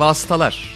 Vasıtalar 0.00 0.74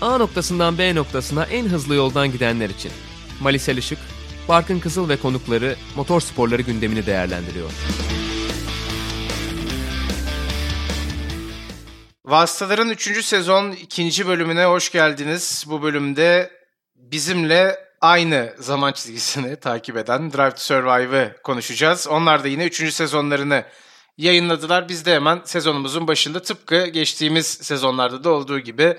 A 0.00 0.18
noktasından 0.18 0.78
B 0.78 0.94
noktasına 0.94 1.44
en 1.44 1.66
hızlı 1.68 1.94
yoldan 1.94 2.32
gidenler 2.32 2.70
için. 2.70 2.92
Malisel 3.40 3.76
Işık, 3.76 3.98
Barkın 4.48 4.80
Kızıl 4.80 5.08
ve 5.08 5.16
konukları 5.16 5.76
motor 5.96 6.20
sporları 6.20 6.62
gündemini 6.62 7.06
değerlendiriyor. 7.06 7.70
Vasıtaların 12.24 12.90
3. 12.90 13.24
sezon 13.24 13.72
2. 13.72 14.26
bölümüne 14.26 14.64
hoş 14.64 14.92
geldiniz. 14.92 15.64
Bu 15.68 15.82
bölümde 15.82 16.50
bizimle 16.94 17.76
aynı 18.00 18.54
zaman 18.58 18.92
çizgisini 18.92 19.56
takip 19.60 19.96
eden 19.96 20.32
Drive 20.32 20.50
to 20.50 20.60
Survive'ı 20.60 21.36
konuşacağız. 21.42 22.08
Onlar 22.08 22.44
da 22.44 22.48
yine 22.48 22.66
3. 22.66 22.94
sezonlarını 22.94 23.64
yayınladılar. 24.18 24.88
Biz 24.88 25.06
de 25.06 25.14
hemen 25.14 25.40
sezonumuzun 25.44 26.08
başında 26.08 26.42
tıpkı 26.42 26.86
geçtiğimiz 26.86 27.46
sezonlarda 27.46 28.24
da 28.24 28.30
olduğu 28.30 28.60
gibi 28.60 28.96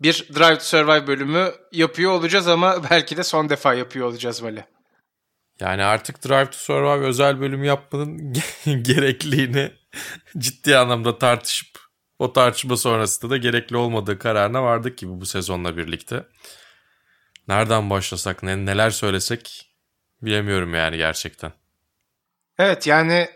bir 0.00 0.28
Drive 0.34 0.58
to 0.58 0.64
Survive 0.64 1.06
bölümü 1.06 1.52
yapıyor 1.72 2.12
olacağız 2.12 2.48
ama 2.48 2.82
belki 2.90 3.16
de 3.16 3.22
son 3.22 3.48
defa 3.48 3.74
yapıyor 3.74 4.06
olacağız 4.06 4.42
böyle. 4.42 4.66
Yani 5.60 5.84
artık 5.84 6.28
Drive 6.28 6.50
to 6.50 6.58
Survive 6.58 7.06
özel 7.06 7.40
bölüm 7.40 7.64
yapmanın 7.64 8.32
gerekliliğini 8.82 9.72
ciddi 10.38 10.76
anlamda 10.76 11.18
tartışıp 11.18 11.68
o 12.18 12.32
tartışma 12.32 12.76
sonrasında 12.76 13.30
da 13.30 13.36
gerekli 13.36 13.76
olmadığı 13.76 14.18
kararına 14.18 14.62
vardık 14.62 14.98
gibi 14.98 15.20
bu 15.20 15.26
sezonla 15.26 15.76
birlikte. 15.76 16.24
Nereden 17.48 17.90
başlasak, 17.90 18.42
ne, 18.42 18.66
neler 18.66 18.90
söylesek 18.90 19.70
bilemiyorum 20.22 20.74
yani 20.74 20.96
gerçekten. 20.96 21.52
Evet 22.58 22.86
yani 22.86 23.28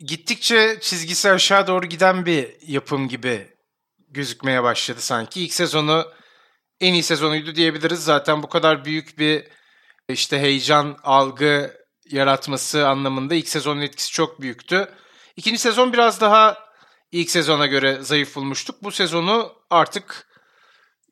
gittikçe 0.00 0.78
çizgisi 0.80 1.30
aşağı 1.30 1.66
doğru 1.66 1.86
giden 1.86 2.26
bir 2.26 2.56
yapım 2.66 3.08
gibi 3.08 3.48
gözükmeye 4.08 4.62
başladı 4.62 5.00
sanki. 5.00 5.44
İlk 5.44 5.54
sezonu 5.54 6.12
en 6.80 6.92
iyi 6.92 7.02
sezonuydu 7.02 7.54
diyebiliriz. 7.54 8.04
Zaten 8.04 8.42
bu 8.42 8.48
kadar 8.48 8.84
büyük 8.84 9.18
bir 9.18 9.44
işte 10.08 10.40
heyecan, 10.40 10.98
algı 11.02 11.78
yaratması 12.10 12.88
anlamında 12.88 13.34
ilk 13.34 13.48
sezonun 13.48 13.80
etkisi 13.80 14.12
çok 14.12 14.40
büyüktü. 14.40 14.88
İkinci 15.36 15.58
sezon 15.58 15.92
biraz 15.92 16.20
daha 16.20 16.58
ilk 17.12 17.30
sezona 17.30 17.66
göre 17.66 17.98
zayıf 18.02 18.36
bulmuştuk. 18.36 18.82
Bu 18.82 18.90
sezonu 18.90 19.52
artık 19.70 20.26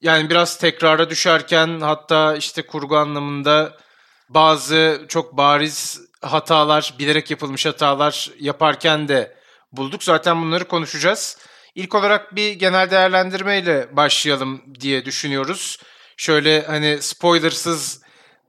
yani 0.01 0.31
biraz 0.31 0.59
tekrara 0.59 1.11
düşerken 1.11 1.81
hatta 1.81 2.37
işte 2.37 2.67
kurgu 2.67 2.97
anlamında 2.97 3.77
bazı 4.29 5.05
çok 5.09 5.37
bariz 5.37 6.01
hatalar, 6.33 6.95
bilerek 6.99 7.31
yapılmış 7.31 7.67
hatalar 7.67 8.31
yaparken 8.41 9.09
de 9.09 9.37
bulduk. 9.73 10.05
Zaten 10.05 10.43
bunları 10.43 10.69
konuşacağız. 10.69 11.39
İlk 11.75 11.95
olarak 11.95 12.37
bir 12.37 12.53
genel 12.53 12.91
değerlendirmeyle 12.91 13.97
başlayalım 13.97 14.63
diye 14.81 15.05
düşünüyoruz. 15.05 15.79
Şöyle 16.17 16.63
hani 16.67 17.03
spoilersız 17.03 18.01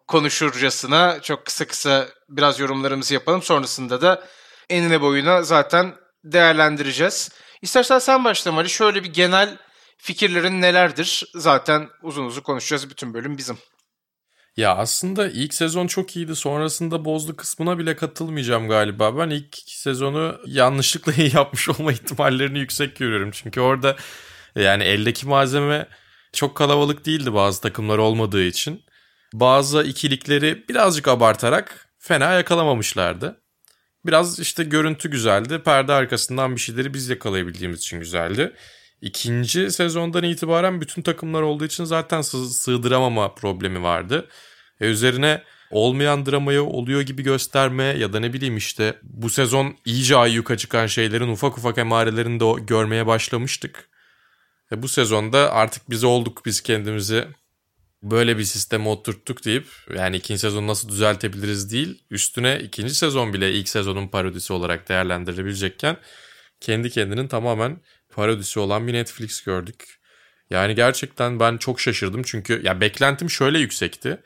konuşurcasına 0.08 1.22
çok 1.22 1.46
kısa 1.46 1.68
kısa 1.68 2.08
biraz 2.30 2.60
yorumlarımızı 2.60 3.14
yapalım. 3.14 3.42
Sonrasında 3.42 4.02
da 4.02 4.24
enine 4.70 5.02
boyuna 5.02 5.44
zaten 5.44 5.96
değerlendireceğiz. 6.24 7.30
İstersen 7.62 8.00
sen 8.00 8.26
başla 8.26 8.52
Mali. 8.52 8.70
Şöyle 8.70 9.04
bir 9.04 9.14
genel 9.14 9.58
fikirlerin 9.98 10.62
nelerdir? 10.62 11.32
Zaten 11.36 11.90
uzun 12.02 12.26
uzun 12.26 12.42
konuşacağız. 12.42 12.90
Bütün 12.90 13.14
bölüm 13.14 13.38
bizim. 13.38 13.58
Ya 14.58 14.76
aslında 14.76 15.30
ilk 15.30 15.54
sezon 15.54 15.88
çok 15.88 16.16
iyiydi. 16.16 16.36
Sonrasında 16.36 17.06
bozdu 17.06 17.36
kısmına 17.36 17.78
bile 17.80 17.96
katılmayacağım 17.96 18.68
galiba. 18.70 19.18
Ben 19.18 19.30
ilk 19.30 19.58
sezonu 19.66 20.40
yanlışlıkla 20.46 21.14
iyi 21.18 21.36
yapmış 21.36 21.70
olma 21.70 21.92
ihtimallerini 21.92 22.60
yüksek 22.60 22.96
görüyorum. 22.96 23.32
Çünkü 23.32 23.62
orada 23.62 23.96
yani 24.56 24.84
eldeki 24.84 25.28
malzeme 25.28 25.88
çok 26.34 26.58
kalabalık 26.58 27.06
değildi 27.06 27.34
bazı 27.34 27.62
takımlar 27.62 27.98
olmadığı 27.98 28.44
için. 28.44 28.84
Bazı 29.34 29.84
ikilikleri 29.84 30.66
birazcık 30.70 31.08
abartarak 31.08 31.90
fena 32.00 32.34
yakalamamışlardı. 32.34 33.42
Biraz 34.06 34.40
işte 34.40 34.64
görüntü 34.64 35.12
güzeldi. 35.12 35.62
Perde 35.64 35.94
arkasından 35.94 36.56
bir 36.56 36.62
şeyleri 36.62 36.94
biz 36.94 37.10
yakalayabildiğimiz 37.10 37.80
için 37.80 38.00
güzeldi. 38.00 38.54
İkinci 39.02 39.72
sezondan 39.72 40.24
itibaren 40.24 40.82
bütün 40.82 41.02
takımlar 41.02 41.42
olduğu 41.42 41.66
için 41.66 41.84
zaten 41.84 42.22
sığdıramama 42.22 43.36
problemi 43.36 43.84
vardı. 43.84 44.28
E 44.82 44.86
üzerine 44.86 45.44
olmayan 45.72 46.26
dramayı 46.26 46.64
oluyor 46.64 47.02
gibi 47.02 47.24
gösterme 47.24 47.84
ya 47.84 48.14
da 48.14 48.20
ne 48.20 48.34
bileyim 48.34 48.58
işte 48.58 49.00
bu 49.04 49.30
sezon 49.30 49.78
iyice 49.86 50.18
ayyuka 50.18 50.58
çıkan 50.58 50.88
şeylerin 50.88 51.28
ufak 51.28 51.58
ufak 51.58 51.78
emarelerini 51.78 52.40
de 52.40 52.62
görmeye 52.68 53.08
başlamıştık. 53.08 53.90
E 54.72 54.82
bu 54.82 54.88
sezonda 54.88 55.54
artık 55.54 55.90
biz 55.90 56.04
olduk 56.04 56.46
biz 56.46 56.62
kendimizi 56.62 57.28
böyle 58.04 58.38
bir 58.38 58.44
sisteme 58.44 58.90
oturttuk 58.90 59.46
deyip 59.46 59.68
yani 59.96 60.16
ikinci 60.18 60.40
sezonu 60.40 60.68
nasıl 60.68 60.90
düzeltebiliriz 60.90 61.72
değil 61.72 62.04
üstüne 62.12 62.60
ikinci 62.60 62.96
sezon 62.96 63.34
bile 63.34 63.52
ilk 63.52 63.70
sezonun 63.70 64.08
parodisi 64.08 64.54
olarak 64.54 64.90
değerlendirilebilecekken 64.90 65.98
kendi 66.60 66.90
kendinin 66.90 67.28
tamamen 67.28 67.82
parodisi 68.10 68.60
olan 68.60 68.88
bir 68.88 68.94
Netflix 68.94 69.42
gördük. 69.42 70.00
Yani 70.50 70.76
gerçekten 70.76 71.40
ben 71.40 71.58
çok 71.58 71.82
şaşırdım 71.82 72.24
çünkü 72.24 72.62
ya 72.64 72.82
beklentim 72.82 73.30
şöyle 73.30 73.60
yüksekti. 73.60 74.18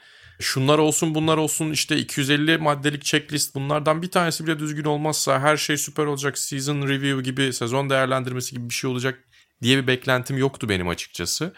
Şunlar 0.41 0.79
olsun 0.79 1.15
bunlar 1.15 1.37
olsun 1.37 1.71
işte 1.71 1.97
250 1.97 2.57
maddelik 2.57 3.03
checklist 3.03 3.55
bunlardan 3.55 4.01
bir 4.01 4.11
tanesi 4.11 4.45
bile 4.45 4.59
düzgün 4.59 4.83
olmazsa 4.83 5.39
her 5.39 5.57
şey 5.57 5.77
süper 5.77 6.05
olacak. 6.05 6.37
Season 6.37 6.87
review 6.87 7.23
gibi 7.23 7.53
sezon 7.53 7.89
değerlendirmesi 7.89 8.55
gibi 8.55 8.69
bir 8.69 8.73
şey 8.73 8.89
olacak 8.89 9.19
diye 9.61 9.77
bir 9.77 9.87
beklentim 9.87 10.37
yoktu 10.37 10.69
benim 10.69 10.87
açıkçası. 10.87 11.53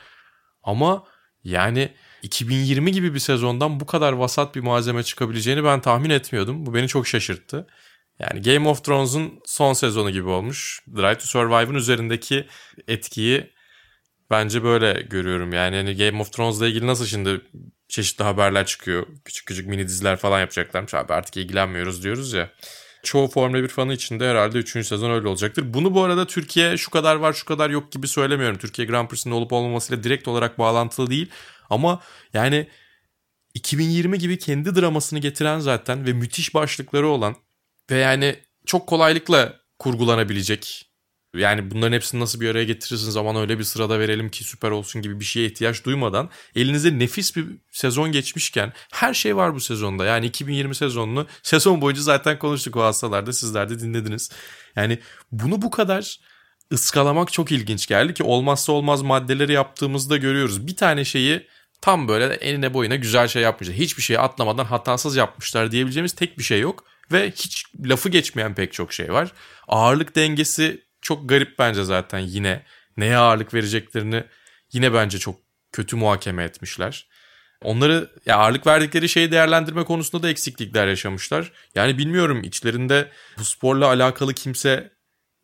Ama 0.63 1.03
yani 1.43 1.93
2020 2.23 2.91
gibi 2.91 3.13
bir 3.13 3.19
sezondan 3.19 3.79
bu 3.79 3.85
kadar 3.85 4.13
vasat 4.13 4.55
bir 4.55 4.61
malzeme 4.61 5.03
çıkabileceğini 5.03 5.63
ben 5.63 5.81
tahmin 5.81 6.09
etmiyordum. 6.09 6.65
Bu 6.65 6.73
beni 6.73 6.87
çok 6.87 7.07
şaşırttı. 7.07 7.67
Yani 8.19 8.41
Game 8.41 8.69
of 8.69 8.83
Thrones'un 8.83 9.39
son 9.45 9.73
sezonu 9.73 10.11
gibi 10.11 10.27
olmuş. 10.27 10.79
Drive 10.95 11.17
to 11.17 11.25
Survive'ın 11.25 11.75
üzerindeki 11.75 12.47
etkiyi 12.87 13.53
bence 14.29 14.63
böyle 14.63 15.01
görüyorum. 15.01 15.53
Yani 15.53 15.75
hani 15.75 15.95
Game 15.95 16.21
of 16.21 16.33
Thrones'la 16.33 16.67
ilgili 16.67 16.87
nasıl 16.87 17.05
şimdi 17.05 17.41
çeşitli 17.93 18.23
haberler 18.23 18.65
çıkıyor. 18.65 19.07
Küçük 19.25 19.47
küçük 19.47 19.67
mini 19.67 19.87
diziler 19.87 20.17
falan 20.17 20.39
yapacaklarmış. 20.39 20.93
Abi 20.93 21.13
artık 21.13 21.37
ilgilenmiyoruz 21.37 22.03
diyoruz 22.03 22.33
ya. 22.33 22.49
Çoğu 23.03 23.27
Formula 23.27 23.63
1 23.63 23.67
fanı 23.67 23.93
için 23.93 24.19
de 24.19 24.29
herhalde 24.29 24.57
3. 24.57 24.87
sezon 24.87 25.11
öyle 25.11 25.27
olacaktır. 25.27 25.73
Bunu 25.73 25.93
bu 25.93 26.03
arada 26.03 26.27
Türkiye 26.27 26.77
şu 26.77 26.91
kadar 26.91 27.15
var 27.15 27.33
şu 27.33 27.45
kadar 27.45 27.69
yok 27.69 27.91
gibi 27.91 28.07
söylemiyorum. 28.07 28.57
Türkiye 28.57 28.87
Grand 28.87 29.07
Prix'sinde 29.07 29.33
olup 29.33 29.53
olmamasıyla 29.53 30.03
direkt 30.03 30.27
olarak 30.27 30.59
bağlantılı 30.59 31.09
değil. 31.09 31.29
Ama 31.69 32.01
yani 32.33 32.67
2020 33.53 34.19
gibi 34.19 34.37
kendi 34.37 34.75
dramasını 34.75 35.19
getiren 35.19 35.59
zaten 35.59 36.05
ve 36.05 36.13
müthiş 36.13 36.53
başlıkları 36.53 37.07
olan 37.07 37.35
ve 37.91 37.97
yani 37.97 38.35
çok 38.65 38.87
kolaylıkla 38.87 39.59
kurgulanabilecek. 39.79 40.92
Yani 41.37 41.71
bunların 41.71 41.93
hepsini 41.93 42.21
nasıl 42.21 42.39
bir 42.39 42.49
araya 42.49 42.63
getirirsiniz 42.63 43.13
zaman 43.13 43.35
öyle 43.35 43.59
bir 43.59 43.63
sırada 43.63 43.99
verelim 43.99 44.29
ki 44.29 44.43
süper 44.43 44.71
olsun 44.71 45.01
gibi 45.01 45.19
bir 45.19 45.25
şeye 45.25 45.45
ihtiyaç 45.45 45.85
duymadan 45.85 46.29
elinize 46.55 46.99
nefis 46.99 47.35
bir 47.35 47.45
sezon 47.71 48.11
geçmişken 48.11 48.73
her 48.91 49.13
şey 49.13 49.35
var 49.35 49.55
bu 49.55 49.59
sezonda. 49.59 50.05
Yani 50.05 50.25
2020 50.25 50.75
sezonunu 50.75 51.27
sezon 51.43 51.81
boyunca 51.81 52.01
zaten 52.01 52.39
konuştuk 52.39 52.75
o 52.75 52.83
hastalarda 52.83 53.33
sizler 53.33 53.69
de 53.69 53.79
dinlediniz. 53.79 54.31
Yani 54.75 54.99
bunu 55.31 55.61
bu 55.61 55.71
kadar 55.71 56.19
ıskalamak 56.73 57.31
çok 57.31 57.51
ilginç 57.51 57.87
geldi 57.87 58.13
ki 58.13 58.23
olmazsa 58.23 58.71
olmaz 58.71 59.01
maddeleri 59.01 59.53
yaptığımızda 59.53 60.17
görüyoruz. 60.17 60.67
Bir 60.67 60.75
tane 60.75 61.05
şeyi 61.05 61.47
tam 61.81 62.07
böyle 62.07 62.33
eline 62.33 62.73
boyuna 62.73 62.95
güzel 62.95 63.27
şey 63.27 63.41
yapmışlar. 63.41 63.75
Hiçbir 63.75 64.03
şeyi 64.03 64.19
atlamadan 64.19 64.65
hatasız 64.65 65.15
yapmışlar 65.15 65.71
diyebileceğimiz 65.71 66.13
tek 66.13 66.37
bir 66.37 66.43
şey 66.43 66.59
yok. 66.59 66.83
Ve 67.11 67.31
hiç 67.31 67.65
lafı 67.85 68.09
geçmeyen 68.09 68.55
pek 68.55 68.73
çok 68.73 68.93
şey 68.93 69.13
var. 69.13 69.31
Ağırlık 69.67 70.15
dengesi 70.15 70.82
çok 71.03 71.29
garip 71.29 71.59
bence 71.59 71.83
zaten 71.83 72.19
yine. 72.19 72.63
Neye 72.97 73.17
ağırlık 73.17 73.53
vereceklerini 73.53 74.23
yine 74.73 74.93
bence 74.93 75.19
çok 75.19 75.39
kötü 75.71 75.95
muhakeme 75.95 76.43
etmişler. 76.43 77.07
Onları 77.63 78.11
ya 78.25 78.37
ağırlık 78.37 78.67
verdikleri 78.67 79.09
şeyi 79.09 79.31
değerlendirme 79.31 79.83
konusunda 79.83 80.23
da 80.23 80.29
eksiklikler 80.29 80.87
yaşamışlar. 80.87 81.51
Yani 81.75 81.97
bilmiyorum 81.97 82.43
içlerinde 82.43 83.09
bu 83.37 83.43
sporla 83.43 83.87
alakalı 83.87 84.33
kimse 84.33 84.93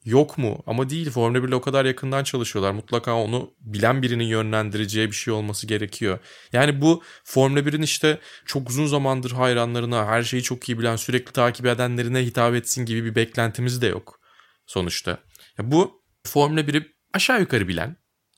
yok 0.06 0.38
mu? 0.38 0.63
Ama 0.67 0.89
değil 0.89 1.09
Formula 1.09 1.44
1 1.44 1.51
o 1.51 1.61
kadar 1.61 1.85
yakından 1.85 2.23
çalışıyorlar. 2.23 2.71
Mutlaka 2.71 3.15
onu 3.15 3.53
bilen 3.59 4.01
birinin 4.01 4.23
yönlendireceği 4.23 5.07
bir 5.07 5.15
şey 5.15 5.33
olması 5.33 5.67
gerekiyor. 5.67 6.19
Yani 6.53 6.81
bu 6.81 7.03
Formula 7.23 7.59
1'in 7.59 7.81
işte 7.81 8.19
çok 8.45 8.69
uzun 8.69 8.85
zamandır 8.85 9.31
hayranlarına, 9.31 10.06
her 10.07 10.23
şeyi 10.23 10.44
çok 10.44 10.69
iyi 10.69 10.79
bilen, 10.79 10.95
sürekli 10.95 11.31
takip 11.31 11.65
edenlerine 11.65 12.19
hitap 12.25 12.56
etsin 12.56 12.85
gibi 12.85 13.06
bir 13.06 13.15
beklentimiz 13.15 13.81
de 13.81 13.88
yok 13.88 14.19
sonuçta. 14.65 15.17
Bu 15.63 16.01
Formula 16.27 16.61
1'i 16.61 16.91
aşağı 17.13 17.39
yukarı 17.39 17.67
bilen 17.67 17.95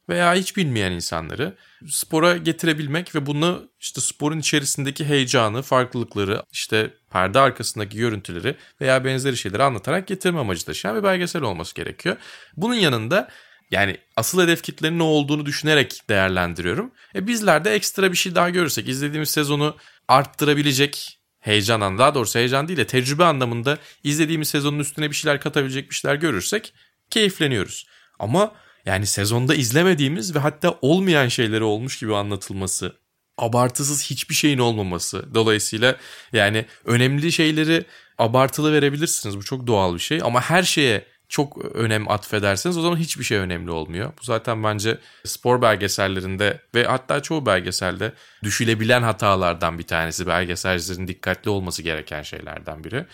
veya 0.09 0.33
hiç 0.33 0.57
bilmeyen 0.57 0.91
insanları 0.91 1.55
spora 1.87 2.37
getirebilmek 2.37 3.15
ve 3.15 3.25
bunu 3.25 3.69
işte 3.79 4.01
sporun 4.01 4.39
içerisindeki 4.39 5.05
heyecanı, 5.05 5.61
farklılıkları, 5.61 6.43
işte 6.51 6.93
perde 7.11 7.39
arkasındaki 7.39 7.97
görüntüleri 7.97 8.55
veya 8.81 9.05
benzeri 9.05 9.37
şeyleri 9.37 9.63
anlatarak 9.63 10.07
getirme 10.07 10.39
amacı 10.39 10.65
taşıyan 10.65 10.97
bir 10.97 11.03
belgesel 11.03 11.41
olması 11.41 11.75
gerekiyor. 11.75 12.17
Bunun 12.57 12.75
yanında 12.75 13.29
Yani 13.71 13.97
asıl 14.15 14.41
hedef 14.41 14.63
kitlenin 14.63 14.99
ne 14.99 15.03
olduğunu 15.03 15.45
düşünerek 15.45 16.01
değerlendiriyorum. 16.09 16.91
E 17.15 17.27
bizler 17.27 17.65
de 17.65 17.73
ekstra 17.73 18.11
bir 18.11 18.17
şey 18.17 18.35
daha 18.35 18.49
görürsek 18.49 18.87
izlediğimiz 18.87 19.29
sezonu 19.29 19.77
arttırabilecek 20.07 21.19
heyecan 21.39 21.97
daha 21.97 22.15
doğrusu 22.15 22.39
heyecan 22.39 22.67
değil 22.67 22.79
de 22.79 22.87
tecrübe 22.87 23.23
anlamında 23.23 23.77
izlediğimiz 24.03 24.49
sezonun 24.49 24.79
üstüne 24.79 25.09
bir 25.09 25.15
şeyler 25.15 25.41
katabilecek 25.41 25.89
bir 25.89 25.95
şeyler 25.95 26.15
görürsek 26.15 26.73
keyifleniyoruz. 27.11 27.87
Ama 28.19 28.51
yani 28.85 29.05
sezonda 29.05 29.55
izlemediğimiz 29.55 30.35
ve 30.35 30.39
hatta 30.39 30.77
olmayan 30.81 31.27
şeyleri 31.27 31.63
olmuş 31.63 31.99
gibi 31.99 32.15
anlatılması, 32.15 32.95
abartısız 33.37 34.03
hiçbir 34.09 34.35
şeyin 34.35 34.57
olmaması. 34.57 35.33
Dolayısıyla 35.33 35.95
yani 36.33 36.65
önemli 36.85 37.31
şeyleri 37.31 37.85
abartılı 38.17 38.73
verebilirsiniz. 38.73 39.37
Bu 39.37 39.43
çok 39.43 39.67
doğal 39.67 39.93
bir 39.93 39.99
şey 39.99 40.19
ama 40.23 40.41
her 40.41 40.63
şeye 40.63 41.05
çok 41.29 41.65
önem 41.75 42.11
atfederseniz 42.11 42.77
o 42.77 42.81
zaman 42.81 42.97
hiçbir 42.97 43.23
şey 43.23 43.37
önemli 43.37 43.71
olmuyor. 43.71 44.13
Bu 44.21 44.23
zaten 44.23 44.63
bence 44.63 44.97
spor 45.25 45.61
belgesellerinde 45.61 46.61
ve 46.75 46.83
hatta 46.83 47.21
çoğu 47.21 47.45
belgeselde 47.45 48.13
düşülebilen 48.43 49.01
hatalardan 49.01 49.79
bir 49.79 49.83
tanesi. 49.83 50.27
Belgeselcilerin 50.27 51.07
dikkatli 51.07 51.49
olması 51.49 51.81
gereken 51.81 52.21
şeylerden 52.21 52.83
biri. 52.83 53.05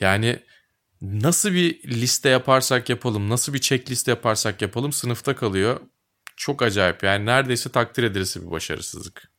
Yani 0.00 0.38
nasıl 1.02 1.52
bir 1.52 1.82
liste 1.82 2.28
yaparsak 2.28 2.88
yapalım, 2.88 3.28
nasıl 3.28 3.54
bir 3.54 3.58
checklist 3.58 4.08
yaparsak 4.08 4.62
yapalım 4.62 4.92
sınıfta 4.92 5.36
kalıyor. 5.36 5.80
Çok 6.36 6.62
acayip 6.62 7.02
yani 7.02 7.26
neredeyse 7.26 7.72
takdir 7.72 8.02
edilisi 8.02 8.46
bir 8.46 8.50
başarısızlık. 8.50 9.30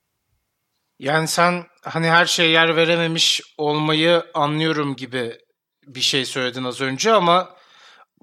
Yani 1.00 1.28
sen 1.28 1.66
hani 1.84 2.10
her 2.10 2.26
şeye 2.26 2.50
yer 2.50 2.76
verememiş 2.76 3.42
olmayı 3.58 4.24
anlıyorum 4.34 4.96
gibi 4.96 5.38
bir 5.88 6.02
şey 6.02 6.26
söyledin 6.26 6.64
az 6.64 6.82
önce 6.82 7.14
ama 7.14 7.58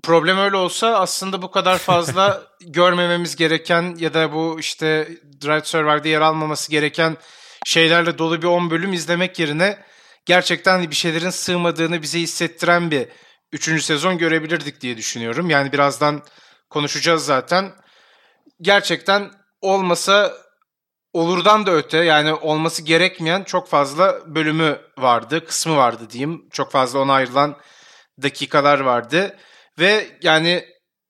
problem 0.02 0.38
öyle 0.38 0.56
olsa 0.56 0.98
aslında 0.98 1.42
bu 1.42 1.50
kadar 1.50 1.78
fazla 1.78 2.42
görmememiz 2.60 3.36
gereken 3.36 3.96
ya 3.98 4.14
da 4.14 4.32
bu 4.32 4.56
işte 4.60 5.08
Drive 5.44 5.60
to 5.60 5.66
Survive'de 5.66 6.08
yer 6.08 6.20
almaması 6.20 6.70
gereken 6.70 7.16
şeylerle 7.64 8.18
dolu 8.18 8.42
bir 8.42 8.46
10 8.46 8.70
bölüm 8.70 8.92
izlemek 8.92 9.38
yerine 9.38 9.78
gerçekten 10.26 10.90
bir 10.90 10.94
şeylerin 10.94 11.30
sığmadığını 11.30 12.02
bize 12.02 12.20
hissettiren 12.20 12.90
bir 12.90 13.08
3. 13.52 13.84
sezon 13.84 14.18
görebilirdik 14.18 14.80
diye 14.80 14.96
düşünüyorum. 14.96 15.50
Yani 15.50 15.72
birazdan 15.72 16.22
konuşacağız 16.70 17.24
zaten. 17.24 17.72
Gerçekten 18.60 19.30
olmasa 19.60 20.32
olurdan 21.12 21.66
da 21.66 21.72
öte 21.72 21.98
yani 21.98 22.34
olması 22.34 22.82
gerekmeyen 22.82 23.44
çok 23.44 23.68
fazla 23.68 24.34
bölümü 24.34 24.80
vardı, 24.98 25.44
kısmı 25.44 25.76
vardı 25.76 26.10
diyeyim. 26.10 26.48
Çok 26.52 26.72
fazla 26.72 26.98
ona 26.98 27.12
ayrılan 27.12 27.56
dakikalar 28.22 28.80
vardı. 28.80 29.36
Ve 29.78 30.06
yani 30.22 30.64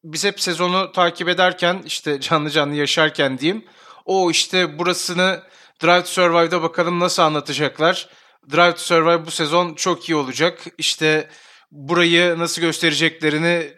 biz 0.04 0.24
hep 0.24 0.40
sezonu 0.40 0.92
takip 0.92 1.28
ederken 1.28 1.82
işte 1.86 2.20
canlı 2.20 2.50
canlı 2.50 2.74
yaşarken 2.74 3.38
diyeyim. 3.38 3.64
O 4.04 4.30
işte 4.30 4.78
burasını 4.78 5.42
Drive 5.82 6.02
to 6.02 6.06
Survive'da 6.06 6.62
bakalım 6.62 7.00
nasıl 7.00 7.22
anlatacaklar. 7.22 8.08
Drive 8.52 8.72
to 8.72 8.78
Survive 8.78 9.26
bu 9.26 9.30
sezon 9.30 9.74
çok 9.74 10.08
iyi 10.08 10.16
olacak. 10.16 10.58
İşte 10.78 11.28
burayı 11.70 12.38
nasıl 12.38 12.62
göstereceklerini 12.62 13.72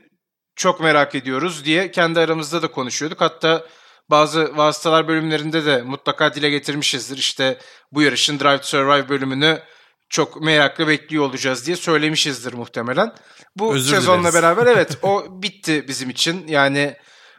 çok 0.57 0.81
merak 0.81 1.15
ediyoruz 1.15 1.65
diye 1.65 1.91
kendi 1.91 2.21
aramızda 2.21 2.63
da 2.63 2.69
konuşuyorduk. 2.69 3.21
Hatta 3.21 3.67
bazı 4.11 4.57
vasıtalar 4.57 5.09
bölümlerinde 5.09 5.67
de 5.67 5.83
mutlaka 5.83 6.35
dile 6.35 6.51
getirmişizdir. 6.51 7.19
İşte 7.19 7.59
bu 7.93 8.03
yarışın 8.03 8.41
Drive 8.41 8.59
to 8.59 8.67
Survive 8.67 9.09
bölümünü 9.09 9.63
çok 10.09 10.41
meraklı 10.41 10.89
bekliyor 10.89 11.25
olacağız 11.25 11.67
diye 11.67 11.77
söylemişizdir 11.77 12.53
muhtemelen. 12.53 13.13
Bu 13.57 13.75
Özür 13.75 13.95
sezonla 13.95 14.21
dileriz. 14.21 14.35
beraber 14.35 14.67
evet 14.67 14.99
o 15.03 15.43
bitti 15.43 15.85
bizim 15.89 16.11
için. 16.11 16.47
Yani 16.49 16.97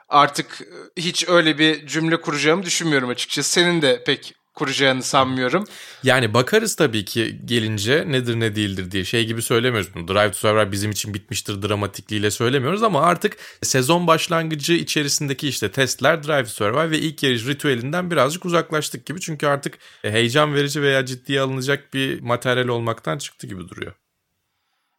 artık 0.10 0.62
hiç 0.98 1.30
öyle 1.30 1.58
bir 1.58 1.88
cümle 1.88 2.22
kuracağımı 2.22 2.64
düşünmüyorum 2.64 3.10
açıkçası. 3.10 3.52
Senin 3.52 3.82
de 3.82 4.04
pek 4.04 4.34
kuracağını 4.58 5.04
sanmıyorum. 5.04 5.66
Yani 6.04 6.34
bakarız 6.34 6.76
tabii 6.76 7.06
ki 7.06 7.42
gelince 7.46 8.04
nedir 8.08 8.40
ne 8.40 8.56
değildir 8.56 8.92
diye 8.92 9.06
şey 9.06 9.26
gibi 9.26 9.42
söylemiyoruz 9.42 9.96
bunu. 9.96 10.08
Drive 10.08 10.32
to 10.32 10.38
Survive 10.38 10.72
bizim 10.72 10.92
için 10.92 11.14
bitmiştir 11.14 11.62
dramatikliğiyle 11.62 12.32
söylemiyoruz 12.32 12.84
ama 12.84 13.02
artık 13.02 13.38
sezon 13.62 14.08
başlangıcı 14.08 14.74
içerisindeki 14.74 15.48
işte 15.48 15.72
testler 15.72 16.24
Drive 16.24 16.44
to 16.44 16.50
Survive 16.50 16.92
ve 16.92 17.00
ilk 17.00 17.24
yarış 17.24 17.48
ritüelinden 17.48 18.12
birazcık 18.12 18.46
uzaklaştık 18.46 19.06
gibi. 19.06 19.20
Çünkü 19.20 19.48
artık 19.48 19.78
heyecan 20.02 20.56
verici 20.56 20.82
veya 20.82 21.06
ciddiye 21.06 21.42
alınacak 21.42 21.94
bir 21.94 22.22
materyal 22.22 22.68
olmaktan 22.68 23.18
çıktı 23.18 23.48
gibi 23.48 23.70
duruyor. 23.70 23.94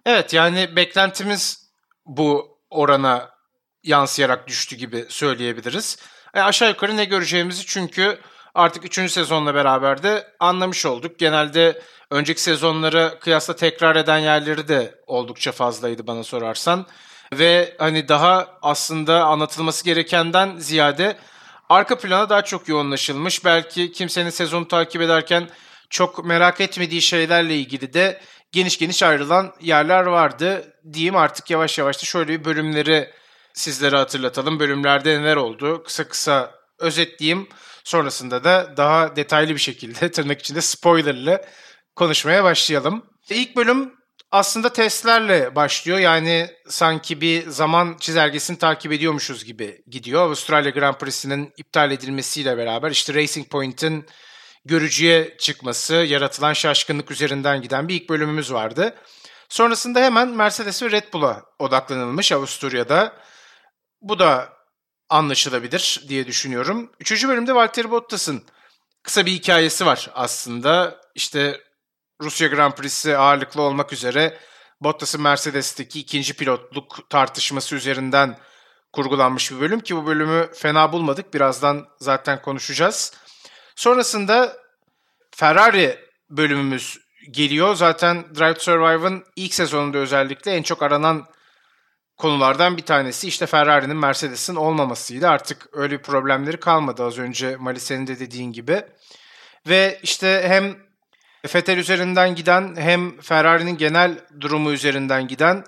Evet 0.07 0.33
yani 0.33 0.77
beklentimiz 0.77 1.69
bu 2.07 2.59
orana 2.71 3.31
yansıyarak 3.85 4.49
düştü 4.49 4.77
gibi 4.77 5.07
söyleyebiliriz. 5.09 5.99
E, 6.35 6.41
aşağı 6.41 6.69
yukarı 6.69 6.97
ne 6.97 7.05
göreceğimizi 7.05 7.67
çünkü 7.67 8.19
artık 8.59 8.85
3. 8.85 9.13
sezonla 9.13 9.55
beraber 9.55 10.03
de 10.03 10.29
anlamış 10.41 10.87
olduk. 10.87 11.19
Genelde 11.19 11.83
önceki 12.11 12.43
sezonlara 12.43 13.19
kıyasla 13.19 13.57
tekrar 13.57 13.97
eden 13.97 14.19
yerleri 14.19 14.69
de 14.69 14.95
oldukça 15.07 15.53
fazlaydı 15.53 16.07
bana 16.07 16.25
sorarsan. 16.25 16.87
Ve 17.33 17.77
hani 17.79 18.09
daha 18.09 18.49
aslında 18.63 19.25
anlatılması 19.25 19.85
gerekenden 19.85 20.57
ziyade 20.59 21.17
arka 21.69 21.99
plana 21.99 22.29
daha 22.29 22.43
çok 22.43 22.69
yoğunlaşılmış. 22.69 23.45
Belki 23.45 23.93
kimsenin 23.93 24.31
sezonu 24.31 24.69
takip 24.69 25.03
ederken 25.03 25.49
çok 25.91 26.25
merak 26.25 26.61
etmediği 26.61 27.03
şeylerle 27.03 27.57
ilgili 27.57 27.93
de 27.93 28.21
geniş 28.53 28.79
geniş 28.79 29.03
ayrılan 29.03 29.55
yerler 29.61 30.03
vardı. 30.03 30.75
Diyeyim 30.93 31.17
artık 31.17 31.51
yavaş 31.51 31.79
yavaş 31.79 32.03
da 32.03 32.05
şöyle 32.05 32.29
bir 32.29 32.45
bölümleri 32.45 33.11
sizlere 33.55 33.97
hatırlatalım. 33.97 34.61
Bölümlerde 34.61 35.21
neler 35.21 35.37
oldu? 35.37 35.83
Kısa 35.83 36.09
kısa 36.09 36.55
özetleyeyim. 36.79 37.49
Sonrasında 37.89 38.45
da 38.45 38.75
daha 38.77 39.17
detaylı 39.17 39.55
bir 39.55 39.61
şekilde 39.61 40.11
tırnak 40.13 40.41
içinde 40.41 40.61
spoilerlı 40.61 41.45
konuşmaya 41.97 42.45
başlayalım. 42.45 43.07
İlk 43.31 43.57
bölüm 43.57 43.95
aslında 44.31 44.73
testlerle 44.73 45.57
başlıyor. 45.57 45.99
Yani 45.99 46.51
sanki 46.69 47.21
bir 47.21 47.49
zaman 47.49 47.97
çizelgesini 48.01 48.59
takip 48.59 48.93
ediyormuşuz 48.93 49.45
gibi 49.45 49.83
gidiyor. 49.87 50.23
Avustralya 50.23 50.71
Grand 50.71 50.95
Prix'sinin 50.95 51.53
iptal 51.57 51.91
edilmesiyle 51.91 52.57
beraber 52.57 52.91
işte 52.91 53.15
Racing 53.15 53.49
Point'in 53.49 54.07
görücüye 54.65 55.37
çıkması, 55.39 55.95
yaratılan 55.95 56.53
şaşkınlık 56.53 57.11
üzerinden 57.11 57.63
giden 57.63 57.89
bir 57.89 57.95
ilk 57.95 58.09
bölümümüz 58.09 58.53
vardı. 58.53 58.95
Sonrasında 59.49 60.01
hemen 60.01 60.29
Mercedes 60.29 60.83
ve 60.83 60.91
Red 60.91 61.13
Bull'a 61.13 61.43
odaklanılmış 61.59 62.33
Avusturya'da. 62.33 63.13
Bu 64.01 64.19
da 64.19 64.58
anlaşılabilir 65.09 66.05
diye 66.09 66.27
düşünüyorum. 66.27 66.93
Üçüncü 67.01 67.29
bölümde 67.29 67.55
Valtteri 67.55 67.91
Bottas'ın 67.91 68.43
kısa 69.03 69.27
bir 69.27 69.33
hikayesi 69.33 69.87
var 69.87 70.11
aslında. 70.15 71.01
İşte 71.15 71.61
Rusya 72.23 72.49
Grand 72.49 72.73
Prix'si 72.73 73.17
ağırlıklı 73.17 73.63
olmak 73.63 73.93
üzere 73.93 74.39
Bottas'ın 74.81 75.23
Mercedes'teki 75.23 76.01
ikinci 76.01 76.35
pilotluk 76.35 77.11
tartışması 77.11 77.77
üzerinden 77.77 78.39
kurgulanmış 78.93 79.53
bir 79.53 79.61
bölüm 79.61 79.81
ki 79.81 79.97
bu 79.97 80.07
bölümü 80.07 80.51
fena 80.55 80.93
bulmadık. 80.93 81.35
Birazdan 81.35 81.89
zaten 82.01 82.43
konuşacağız. 82.43 83.13
Sonrasında 83.77 84.57
Ferrari 85.31 85.99
bölümümüz 86.31 86.99
geliyor. 87.31 87.75
Zaten 87.75 88.35
Drive 88.35 88.55
to 88.55 88.61
Survive'ın 88.61 89.25
ilk 89.37 89.55
sezonunda 89.55 89.99
özellikle 89.99 90.53
en 90.53 90.63
çok 90.63 90.83
aranan 90.83 91.27
konulardan 92.19 92.77
bir 92.77 92.83
tanesi 92.83 93.29
işte 93.29 93.47
Ferrari'nin 93.47 93.97
Mercedes'in 93.97 94.55
olmamasıydı. 94.55 95.29
Artık 95.29 95.69
öyle 95.73 95.99
bir 95.99 96.03
problemleri 96.03 96.61
kalmadı 96.61 97.05
az 97.05 97.19
önce 97.19 97.57
Mali 97.57 97.81
senin 97.81 98.07
de 98.07 98.21
dediğin 98.21 98.53
gibi. 98.53 98.83
Ve 99.69 99.99
işte 100.03 100.45
hem 100.47 100.77
Vettel 101.55 101.79
üzerinden 101.79 102.35
giden 102.35 102.77
hem 102.77 103.21
Ferrari'nin 103.21 103.77
genel 103.77 104.19
durumu 104.41 104.73
üzerinden 104.73 105.29
giden 105.29 105.65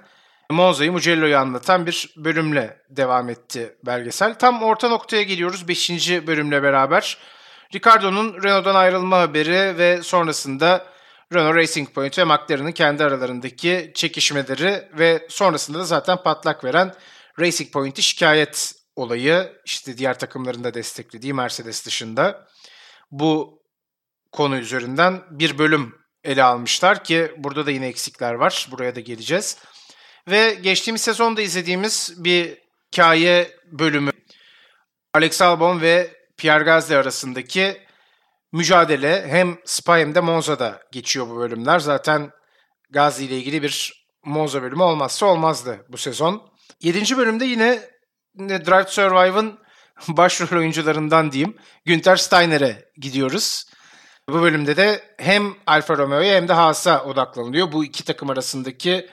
Monza'yı 0.50 0.92
Mugello'yu 0.92 1.38
anlatan 1.38 1.86
bir 1.86 2.14
bölümle 2.16 2.76
devam 2.90 3.28
etti 3.28 3.76
belgesel. 3.86 4.34
Tam 4.34 4.62
orta 4.62 4.88
noktaya 4.88 5.22
geliyoruz 5.22 5.68
5. 5.68 5.90
bölümle 6.26 6.62
beraber. 6.62 7.18
Ricardo'nun 7.74 8.42
Renault'dan 8.42 8.74
ayrılma 8.74 9.18
haberi 9.18 9.78
ve 9.78 10.02
sonrasında 10.02 10.86
Renault 11.34 11.54
Racing 11.54 11.90
Point 11.90 12.18
ve 12.18 12.24
McLaren'ın 12.24 12.72
kendi 12.72 13.04
aralarındaki 13.04 13.92
çekişmeleri 13.94 14.88
ve 14.98 15.26
sonrasında 15.28 15.78
da 15.78 15.84
zaten 15.84 16.22
patlak 16.22 16.64
veren 16.64 16.94
Racing 17.40 17.72
Point'i 17.72 18.02
şikayet 18.02 18.72
olayı 18.96 19.52
işte 19.64 19.98
diğer 19.98 20.18
takımların 20.18 20.64
da 20.64 20.74
desteklediği 20.74 21.34
Mercedes 21.34 21.86
dışında 21.86 22.48
bu 23.10 23.62
konu 24.32 24.56
üzerinden 24.56 25.22
bir 25.30 25.58
bölüm 25.58 25.94
ele 26.24 26.42
almışlar 26.42 27.04
ki 27.04 27.32
burada 27.36 27.66
da 27.66 27.70
yine 27.70 27.86
eksikler 27.86 28.34
var. 28.34 28.68
Buraya 28.70 28.94
da 28.94 29.00
geleceğiz. 29.00 29.58
Ve 30.28 30.58
geçtiğimiz 30.62 31.00
sezonda 31.00 31.42
izlediğimiz 31.42 32.14
bir 32.16 32.58
hikaye 32.92 33.56
bölümü 33.64 34.10
Alex 35.14 35.42
Albon 35.42 35.80
ve 35.80 36.10
Pierre 36.36 36.64
Gasly 36.64 36.96
arasındaki 36.96 37.89
mücadele 38.52 39.28
hem 39.28 39.58
Spa 39.64 39.98
hem 39.98 40.14
de 40.14 40.20
Monza'da 40.20 40.82
geçiyor 40.92 41.28
bu 41.28 41.36
bölümler. 41.36 41.78
Zaten 41.78 42.30
Gazi 42.90 43.24
ile 43.24 43.36
ilgili 43.36 43.62
bir 43.62 44.06
Monza 44.24 44.62
bölümü 44.62 44.82
olmazsa 44.82 45.26
olmazdı 45.26 45.86
bu 45.88 45.96
sezon. 45.96 46.50
7. 46.82 47.16
bölümde 47.16 47.44
yine 47.44 47.82
Drive 48.38 48.84
to 48.84 48.90
Survive'ın 48.90 49.58
başrol 50.08 50.58
oyuncularından 50.58 51.32
diyeyim 51.32 51.56
Günther 51.84 52.16
Steiner'e 52.16 52.84
gidiyoruz. 52.96 53.64
Bu 54.28 54.42
bölümde 54.42 54.76
de 54.76 55.14
hem 55.18 55.54
Alfa 55.66 55.96
Romeo'ya 55.98 56.34
hem 56.34 56.48
de 56.48 56.52
Haas'a 56.52 57.04
odaklanılıyor. 57.04 57.72
Bu 57.72 57.84
iki 57.84 58.04
takım 58.04 58.30
arasındaki 58.30 59.10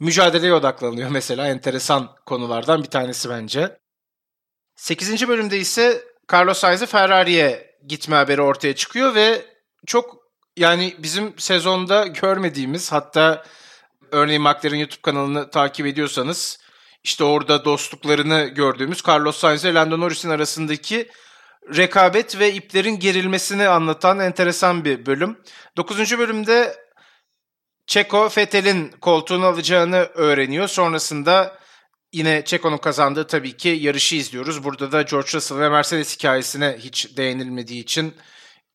mücadeleye 0.00 0.54
odaklanılıyor 0.54 1.10
mesela. 1.10 1.48
Enteresan 1.48 2.14
konulardan 2.26 2.82
bir 2.82 2.88
tanesi 2.88 3.30
bence. 3.30 3.78
8. 4.76 5.28
bölümde 5.28 5.58
ise 5.58 6.04
Carlos 6.32 6.58
Sainz'e 6.58 6.86
Ferrari'ye 6.86 7.65
gitme 7.88 8.16
haberi 8.16 8.42
ortaya 8.42 8.74
çıkıyor 8.74 9.14
ve 9.14 9.44
çok 9.86 10.16
yani 10.56 10.94
bizim 10.98 11.38
sezonda 11.38 12.06
görmediğimiz 12.06 12.92
hatta 12.92 13.44
örneğin 14.12 14.42
McLaren 14.42 14.76
YouTube 14.76 15.02
kanalını 15.02 15.50
takip 15.50 15.86
ediyorsanız 15.86 16.58
işte 17.04 17.24
orada 17.24 17.64
dostluklarını 17.64 18.44
gördüğümüz 18.44 19.02
Carlos 19.08 19.36
Sainz 19.36 19.64
ile 19.64 19.74
Lando 19.74 20.00
Norris'in 20.00 20.30
arasındaki 20.30 21.08
rekabet 21.76 22.38
ve 22.38 22.52
iplerin 22.52 22.98
gerilmesini 22.98 23.68
anlatan 23.68 24.18
enteresan 24.18 24.84
bir 24.84 25.06
bölüm. 25.06 25.38
9. 25.76 26.18
bölümde 26.18 26.76
Çeko 27.86 28.28
Fethel'in 28.28 28.90
koltuğunu 29.00 29.46
alacağını 29.46 29.96
öğreniyor. 29.96 30.68
Sonrasında 30.68 31.58
yine 32.16 32.44
Çeko'nun 32.44 32.78
kazandığı 32.78 33.26
tabii 33.26 33.56
ki 33.56 33.68
yarışı 33.68 34.16
izliyoruz. 34.16 34.64
Burada 34.64 34.92
da 34.92 35.02
George 35.02 35.28
Russell 35.34 35.58
ve 35.58 35.68
Mercedes 35.68 36.16
hikayesine 36.16 36.76
hiç 36.78 37.16
değinilmediği 37.16 37.82
için 37.82 38.14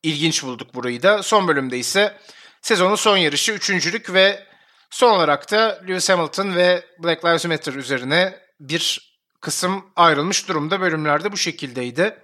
ilginç 0.02 0.42
bulduk 0.42 0.74
burayı 0.74 1.02
da. 1.02 1.22
Son 1.22 1.48
bölümde 1.48 1.78
ise 1.78 2.16
sezonun 2.60 2.94
son 2.94 3.16
yarışı 3.16 3.52
üçüncülük 3.52 4.12
ve 4.12 4.46
son 4.90 5.10
olarak 5.10 5.50
da 5.50 5.80
Lewis 5.88 6.08
Hamilton 6.08 6.54
ve 6.54 6.84
Black 6.98 7.24
Lives 7.24 7.44
Matter 7.44 7.74
üzerine 7.74 8.38
bir 8.60 9.12
kısım 9.40 9.84
ayrılmış 9.96 10.48
durumda. 10.48 10.80
Bölümlerde 10.80 11.32
bu 11.32 11.36
şekildeydi. 11.36 12.16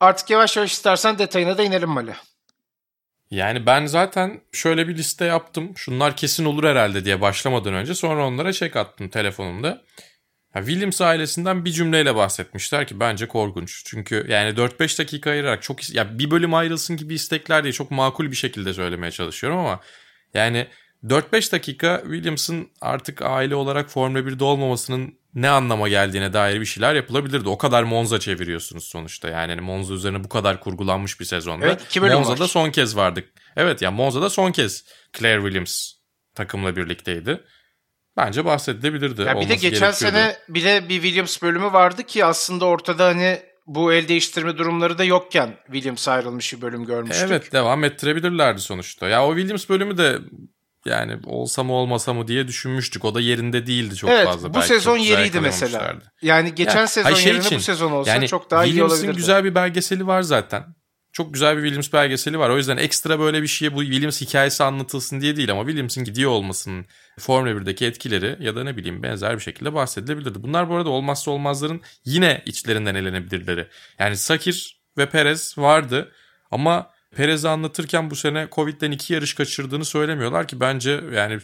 Artık 0.00 0.30
yavaş 0.30 0.56
yavaş 0.56 0.72
istersen 0.72 1.18
detayına 1.18 1.58
da 1.58 1.62
inelim 1.62 1.88
Mali. 1.88 2.14
Yani 3.30 3.66
ben 3.66 3.86
zaten 3.86 4.40
şöyle 4.52 4.88
bir 4.88 4.96
liste 4.96 5.24
yaptım. 5.24 5.72
Şunlar 5.76 6.16
kesin 6.16 6.44
olur 6.44 6.64
herhalde 6.64 7.04
diye 7.04 7.20
başlamadan 7.20 7.74
önce. 7.74 7.94
Sonra 7.94 8.26
onlara 8.26 8.52
çek 8.52 8.76
attım 8.76 9.08
telefonumda. 9.08 9.82
Williams 10.54 11.00
ailesinden 11.00 11.64
bir 11.64 11.70
cümleyle 11.70 12.14
bahsetmişler 12.14 12.86
ki 12.86 13.00
bence 13.00 13.28
korkunç. 13.28 13.82
Çünkü 13.84 14.26
yani 14.28 14.50
4-5 14.50 14.98
dakika 14.98 15.30
ayırarak 15.30 15.62
çok 15.62 15.94
ya 15.94 16.18
bir 16.18 16.30
bölüm 16.30 16.54
ayrılsın 16.54 16.96
gibi 16.96 17.14
istekler 17.14 17.62
diye 17.62 17.72
çok 17.72 17.90
makul 17.90 18.30
bir 18.30 18.36
şekilde 18.36 18.74
söylemeye 18.74 19.10
çalışıyorum 19.10 19.58
ama 19.58 19.80
yani 20.34 20.66
4-5 21.04 21.52
dakika 21.52 22.00
Williams'ın 22.04 22.68
artık 22.80 23.22
aile 23.22 23.54
olarak 23.54 23.90
Formula 23.90 24.18
1'de 24.18 24.44
olmamasının 24.44 25.14
ne 25.34 25.48
anlama 25.48 25.88
geldiğine 25.88 26.32
dair 26.32 26.60
bir 26.60 26.66
şeyler 26.66 26.94
yapılabilirdi. 26.94 27.48
O 27.48 27.58
kadar 27.58 27.82
Monza 27.82 28.20
çeviriyorsunuz 28.20 28.84
sonuçta. 28.84 29.28
Yani 29.28 29.50
hani 29.50 29.60
Monza 29.60 29.94
üzerine 29.94 30.24
bu 30.24 30.28
kadar 30.28 30.60
kurgulanmış 30.60 31.20
bir 31.20 31.24
sezonda. 31.24 31.66
Evet, 31.66 31.82
iki 31.84 32.02
bölüm 32.02 32.14
Monza'da 32.14 32.44
var. 32.44 32.48
son 32.48 32.70
kez 32.70 32.96
vardık. 32.96 33.28
Evet 33.56 33.82
ya 33.82 33.86
yani 33.86 33.96
Monza'da 33.96 34.30
son 34.30 34.52
kez 34.52 34.84
Claire 35.18 35.40
Williams 35.40 35.92
takımla 36.34 36.76
birlikteydi. 36.76 37.40
Bence 38.16 38.44
bahsedilebilirdi. 38.44 39.22
Ya 39.22 39.40
bir 39.40 39.48
de 39.48 39.54
geçen 39.54 39.90
sene 39.90 40.36
bile 40.48 40.88
bir 40.88 41.02
Williams 41.02 41.42
bölümü 41.42 41.72
vardı 41.72 42.02
ki 42.02 42.24
aslında 42.24 42.64
ortada 42.64 43.06
hani 43.06 43.40
bu 43.66 43.92
el 43.92 44.08
değiştirme 44.08 44.58
durumları 44.58 44.98
da 44.98 45.04
yokken 45.04 45.56
Williams 45.66 46.08
ayrılmış 46.08 46.52
bir 46.52 46.60
bölüm 46.60 46.84
görmüştük. 46.84 47.26
Evet 47.30 47.52
devam 47.52 47.84
ettirebilirlerdi 47.84 48.60
sonuçta. 48.60 49.08
Ya 49.08 49.26
o 49.26 49.36
Williams 49.36 49.68
bölümü 49.68 49.98
de 49.98 50.18
yani 50.86 51.18
olsa 51.26 51.64
mı 51.64 51.72
olmasa 51.72 52.14
mı 52.14 52.28
diye 52.28 52.48
düşünmüştük. 52.48 53.04
O 53.04 53.14
da 53.14 53.20
yerinde 53.20 53.66
değildi 53.66 53.96
çok 53.96 54.10
evet, 54.10 54.26
fazla. 54.26 54.50
bu 54.50 54.54
Belki 54.54 54.68
sezon 54.68 54.96
yeriydi 54.96 55.40
mesela. 55.40 55.94
Yani 56.22 56.54
geçen 56.54 56.80
Ya, 56.80 56.86
sezon 56.86 57.14
şey 57.14 57.32
yerine 57.32 57.46
için, 57.46 57.58
bu 57.58 57.62
sezon 57.62 57.92
olsa 57.92 58.10
yani 58.10 58.28
çok 58.28 58.50
daha 58.50 58.64
iyi 58.64 58.66
Williams'ın 58.66 58.96
olabilirdi. 58.96 59.16
güzel 59.16 59.44
bir 59.44 59.54
belgeseli 59.54 60.06
var 60.06 60.22
zaten. 60.22 60.64
Çok 61.14 61.34
güzel 61.34 61.56
bir 61.56 61.62
Williams 61.62 61.92
belgeseli 61.92 62.38
var. 62.38 62.50
O 62.50 62.56
yüzden 62.56 62.76
ekstra 62.76 63.20
böyle 63.20 63.42
bir 63.42 63.46
şeye 63.46 63.74
bu 63.74 63.82
Williams 63.82 64.20
hikayesi 64.20 64.64
anlatılsın 64.64 65.20
diye 65.20 65.36
değil 65.36 65.50
ama 65.50 65.62
Williams'ın 65.62 66.04
gidiyor 66.04 66.30
olmasının 66.30 66.86
Formula 67.18 67.50
1'deki 67.50 67.86
etkileri 67.86 68.36
ya 68.40 68.56
da 68.56 68.64
ne 68.64 68.76
bileyim 68.76 69.02
benzer 69.02 69.34
bir 69.36 69.42
şekilde 69.42 69.74
bahsedilebilirdi. 69.74 70.42
Bunlar 70.42 70.68
bu 70.68 70.74
arada 70.74 70.90
olmazsa 70.90 71.30
olmazların 71.30 71.80
yine 72.04 72.42
içlerinden 72.46 72.94
elenebilirleri. 72.94 73.66
Yani 73.98 74.16
Sakir 74.16 74.80
ve 74.98 75.06
Perez 75.06 75.58
vardı 75.58 76.12
ama 76.50 76.90
Perez'i 77.16 77.48
anlatırken 77.48 78.10
bu 78.10 78.16
sene 78.16 78.48
Covid'den 78.52 78.90
iki 78.90 79.14
yarış 79.14 79.34
kaçırdığını 79.34 79.84
söylemiyorlar 79.84 80.48
ki 80.48 80.60
bence 80.60 81.00
yani 81.12 81.38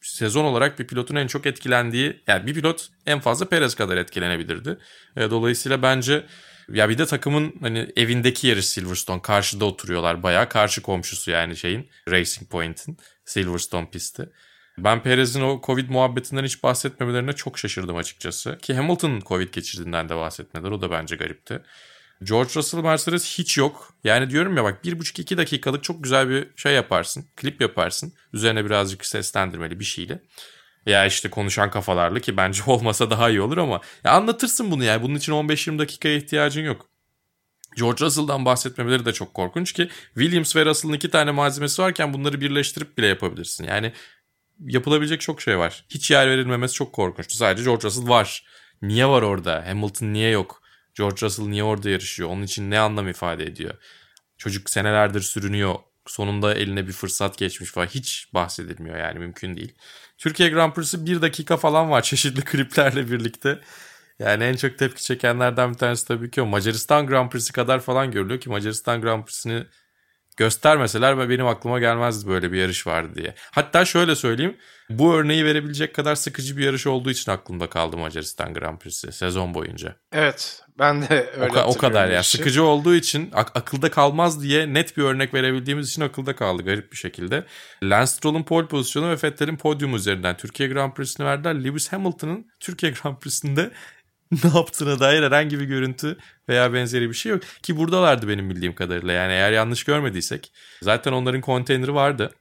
sezon 0.00 0.44
olarak 0.44 0.78
bir 0.78 0.86
pilotun 0.86 1.16
en 1.16 1.26
çok 1.26 1.46
etkilendiği 1.46 2.22
yani 2.26 2.46
bir 2.46 2.54
pilot 2.54 2.88
en 3.06 3.20
fazla 3.20 3.48
Perez 3.48 3.74
kadar 3.74 3.96
etkilenebilirdi. 3.96 4.78
E, 5.16 5.30
Dolayısıyla 5.30 5.82
bence 5.82 6.26
ya 6.72 6.88
bir 6.88 6.98
de 6.98 7.06
takımın 7.06 7.54
hani 7.60 7.92
evindeki 7.96 8.46
yarış 8.46 8.66
Silverstone 8.66 9.22
karşıda 9.22 9.64
oturuyorlar 9.64 10.22
bayağı 10.22 10.48
karşı 10.48 10.82
komşusu 10.82 11.30
yani 11.30 11.56
şeyin 11.56 11.88
Racing 12.10 12.50
Point'in 12.50 12.96
Silverstone 13.24 13.90
pisti. 13.90 14.28
Ben 14.78 15.02
Perez'in 15.02 15.40
o 15.40 15.60
Covid 15.64 15.88
muhabbetinden 15.88 16.44
hiç 16.44 16.62
bahsetmemelerine 16.62 17.32
çok 17.32 17.58
şaşırdım 17.58 17.96
açıkçası. 17.96 18.58
Ki 18.62 18.74
Hamilton'ın 18.74 19.20
Covid 19.20 19.54
geçirdiğinden 19.54 20.08
de 20.08 20.16
bahsetmediler. 20.16 20.70
O 20.70 20.80
da 20.80 20.90
bence 20.90 21.16
garipti. 21.16 21.60
George 22.22 22.50
Russell 22.56 22.80
Mercedes 22.80 23.38
hiç 23.38 23.58
yok. 23.58 23.94
Yani 24.04 24.30
diyorum 24.30 24.56
ya 24.56 24.64
bak 24.64 24.84
1,5-2 24.84 25.36
dakikalık 25.36 25.84
çok 25.84 26.02
güzel 26.04 26.28
bir 26.28 26.48
şey 26.56 26.72
yaparsın. 26.74 27.26
Klip 27.36 27.60
yaparsın. 27.60 28.12
Üzerine 28.32 28.64
birazcık 28.64 29.06
seslendirmeli 29.06 29.80
bir 29.80 29.84
şeyle. 29.84 30.22
Ya 30.86 31.06
işte 31.06 31.30
konuşan 31.30 31.70
kafalarla 31.70 32.20
ki 32.20 32.36
bence 32.36 32.62
olmasa 32.66 33.10
daha 33.10 33.30
iyi 33.30 33.40
olur 33.40 33.58
ama 33.58 33.80
ya 34.04 34.12
anlatırsın 34.12 34.70
bunu 34.70 34.84
yani. 34.84 35.02
Bunun 35.02 35.14
için 35.14 35.32
15-20 35.32 35.78
dakikaya 35.78 36.16
ihtiyacın 36.16 36.62
yok. 36.62 36.88
George 37.76 38.04
Russell'dan 38.04 38.44
bahsetmemeleri 38.44 39.04
de 39.04 39.12
çok 39.12 39.34
korkunç 39.34 39.72
ki 39.72 39.88
Williams 40.14 40.56
ve 40.56 40.64
Russell'ın 40.64 40.92
iki 40.92 41.10
tane 41.10 41.30
malzemesi 41.30 41.82
varken 41.82 42.12
bunları 42.12 42.40
birleştirip 42.40 42.98
bile 42.98 43.06
yapabilirsin. 43.06 43.64
Yani 43.64 43.92
yapılabilecek 44.60 45.20
çok 45.20 45.40
şey 45.42 45.58
var. 45.58 45.84
Hiç 45.88 46.10
yer 46.10 46.30
verilmemesi 46.30 46.74
çok 46.74 46.92
korkunçtu. 46.92 47.36
Sadece 47.36 47.64
George 47.64 47.84
Russell 47.84 48.08
var. 48.08 48.44
Niye 48.82 49.08
var 49.08 49.22
orada? 49.22 49.64
Hamilton 49.66 50.06
niye 50.06 50.30
yok? 50.30 50.62
George 50.94 51.26
Russell 51.26 51.44
niye 51.44 51.64
orada 51.64 51.90
yarışıyor? 51.90 52.28
Onun 52.28 52.42
için 52.42 52.70
ne 52.70 52.78
anlam 52.78 53.08
ifade 53.08 53.44
ediyor? 53.44 53.74
Çocuk 54.38 54.70
senelerdir 54.70 55.20
sürünüyor. 55.20 55.74
Sonunda 56.06 56.54
eline 56.54 56.86
bir 56.86 56.92
fırsat 56.92 57.38
geçmiş 57.38 57.70
falan. 57.70 57.86
Hiç 57.86 58.28
bahsedilmiyor 58.34 58.96
yani 58.96 59.18
mümkün 59.18 59.56
değil. 59.56 59.74
Türkiye 60.18 60.48
Grand 60.48 60.72
Prix'si 60.72 61.06
bir 61.06 61.22
dakika 61.22 61.56
falan 61.56 61.90
var 61.90 62.02
çeşitli 62.02 62.42
kliplerle 62.44 63.10
birlikte. 63.10 63.60
Yani 64.18 64.44
en 64.44 64.56
çok 64.56 64.78
tepki 64.78 65.02
çekenlerden 65.02 65.72
bir 65.72 65.78
tanesi 65.78 66.08
tabii 66.08 66.30
ki 66.30 66.42
o. 66.42 66.46
Macaristan 66.46 67.06
Grand 67.06 67.30
Prix'si 67.30 67.52
kadar 67.52 67.80
falan 67.80 68.10
görülüyor 68.10 68.40
ki 68.40 68.50
Macaristan 68.50 69.00
Grand 69.00 69.24
Prix'sini 69.24 69.66
göstermeseler 70.36 71.28
benim 71.30 71.46
aklıma 71.46 71.78
gelmezdi 71.78 72.28
böyle 72.28 72.52
bir 72.52 72.58
yarış 72.58 72.86
vardı 72.86 73.12
diye. 73.14 73.34
Hatta 73.50 73.84
şöyle 73.84 74.14
söyleyeyim. 74.14 74.56
Bu 74.90 75.14
örneği 75.14 75.44
verebilecek 75.44 75.94
kadar 75.94 76.14
sıkıcı 76.14 76.56
bir 76.56 76.64
yarış 76.64 76.86
olduğu 76.86 77.10
için 77.10 77.30
aklımda 77.32 77.70
kaldı 77.70 77.96
Macaristan 77.96 78.54
Grand 78.54 78.78
Prix'si 78.78 79.12
sezon 79.12 79.54
boyunca. 79.54 79.96
Evet 80.12 80.60
ben 80.78 81.02
de 81.02 81.30
öyle 81.36 81.52
o, 81.52 81.54
ka- 81.54 81.64
o 81.64 81.76
kadar 81.78 82.06
ya. 82.06 82.12
yarışı. 82.12 82.30
Sıkıcı 82.30 82.64
olduğu 82.64 82.94
için 82.94 83.30
ak- 83.34 83.56
akılda 83.56 83.90
kalmaz 83.90 84.42
diye 84.42 84.74
net 84.74 84.96
bir 84.96 85.02
örnek 85.02 85.34
verebildiğimiz 85.34 85.88
için 85.88 86.02
akılda 86.02 86.36
kaldı 86.36 86.62
garip 86.62 86.92
bir 86.92 86.96
şekilde. 86.96 87.44
Lance 87.82 88.06
Stroll'un 88.06 88.42
pole 88.42 88.66
pozisyonu 88.66 89.08
ve 89.10 89.16
Vettel'in 89.24 89.56
podyum 89.56 89.94
üzerinden 89.96 90.36
Türkiye 90.36 90.68
Grand 90.68 90.92
Prix'sini 90.92 91.26
verdiler. 91.26 91.64
Lewis 91.64 91.92
Hamilton'ın 91.92 92.46
Türkiye 92.60 92.92
Grand 92.92 93.16
Prix'sinde 93.16 93.70
ne 94.44 94.58
yaptığına 94.58 95.00
dair 95.00 95.22
herhangi 95.22 95.60
bir 95.60 95.64
görüntü 95.64 96.18
veya 96.48 96.72
benzeri 96.72 97.08
bir 97.08 97.14
şey 97.14 97.32
yok. 97.32 97.42
Ki 97.62 97.76
buradalardı 97.76 98.28
benim 98.28 98.50
bildiğim 98.50 98.74
kadarıyla. 98.74 99.12
Yani 99.12 99.32
eğer 99.32 99.52
yanlış 99.52 99.84
görmediysek. 99.84 100.52
Zaten 100.82 101.12
onların 101.12 101.40
konteyneri 101.40 101.94
vardı. 101.94 102.34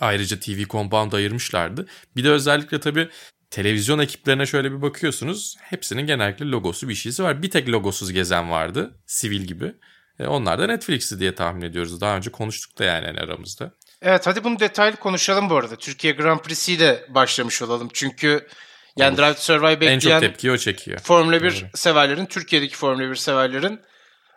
Ayrıca 0.00 0.40
TV 0.40 0.64
Compound 0.70 1.12
ayırmışlardı. 1.12 1.86
Bir 2.16 2.24
de 2.24 2.30
özellikle 2.30 2.80
tabii 2.80 3.08
televizyon 3.50 3.98
ekiplerine 3.98 4.46
şöyle 4.46 4.72
bir 4.72 4.82
bakıyorsunuz. 4.82 5.56
Hepsinin 5.60 6.06
genellikle 6.06 6.46
logosu 6.46 6.88
bir 6.88 6.94
şeysi 6.94 7.22
var. 7.22 7.42
Bir 7.42 7.50
tek 7.50 7.68
logosuz 7.68 8.12
gezen 8.12 8.50
vardı. 8.50 8.94
Sivil 9.06 9.40
gibi. 9.40 9.74
E, 10.18 10.26
onlar 10.26 10.58
da 10.58 10.66
Netflix'i 10.66 11.20
diye 11.20 11.34
tahmin 11.34 11.62
ediyoruz. 11.62 12.00
Daha 12.00 12.16
önce 12.16 12.30
konuştuk 12.30 12.78
da 12.78 12.84
yani 12.84 13.20
aramızda. 13.20 13.72
Evet 14.02 14.26
hadi 14.26 14.44
bunu 14.44 14.60
detaylı 14.60 14.96
konuşalım 14.96 15.50
bu 15.50 15.56
arada. 15.56 15.76
Türkiye 15.76 16.12
Grand 16.12 16.40
Prix'siyle 16.40 17.06
başlamış 17.08 17.62
olalım. 17.62 17.88
Çünkü 17.92 18.46
yani 18.96 19.16
Drive 19.16 19.34
to 19.34 19.40
Survive 19.40 19.80
bekleyen 19.80 19.94
en 19.94 19.98
çok 19.98 20.20
tepkiyi 20.20 20.52
o 20.52 20.56
çekiyor. 20.56 20.98
Formula 20.98 21.42
1 21.42 21.60
Doğru. 21.60 21.68
severlerin, 21.74 22.26
Türkiye'deki 22.26 22.76
Formula 22.76 23.10
1 23.10 23.16
severlerin 23.16 23.80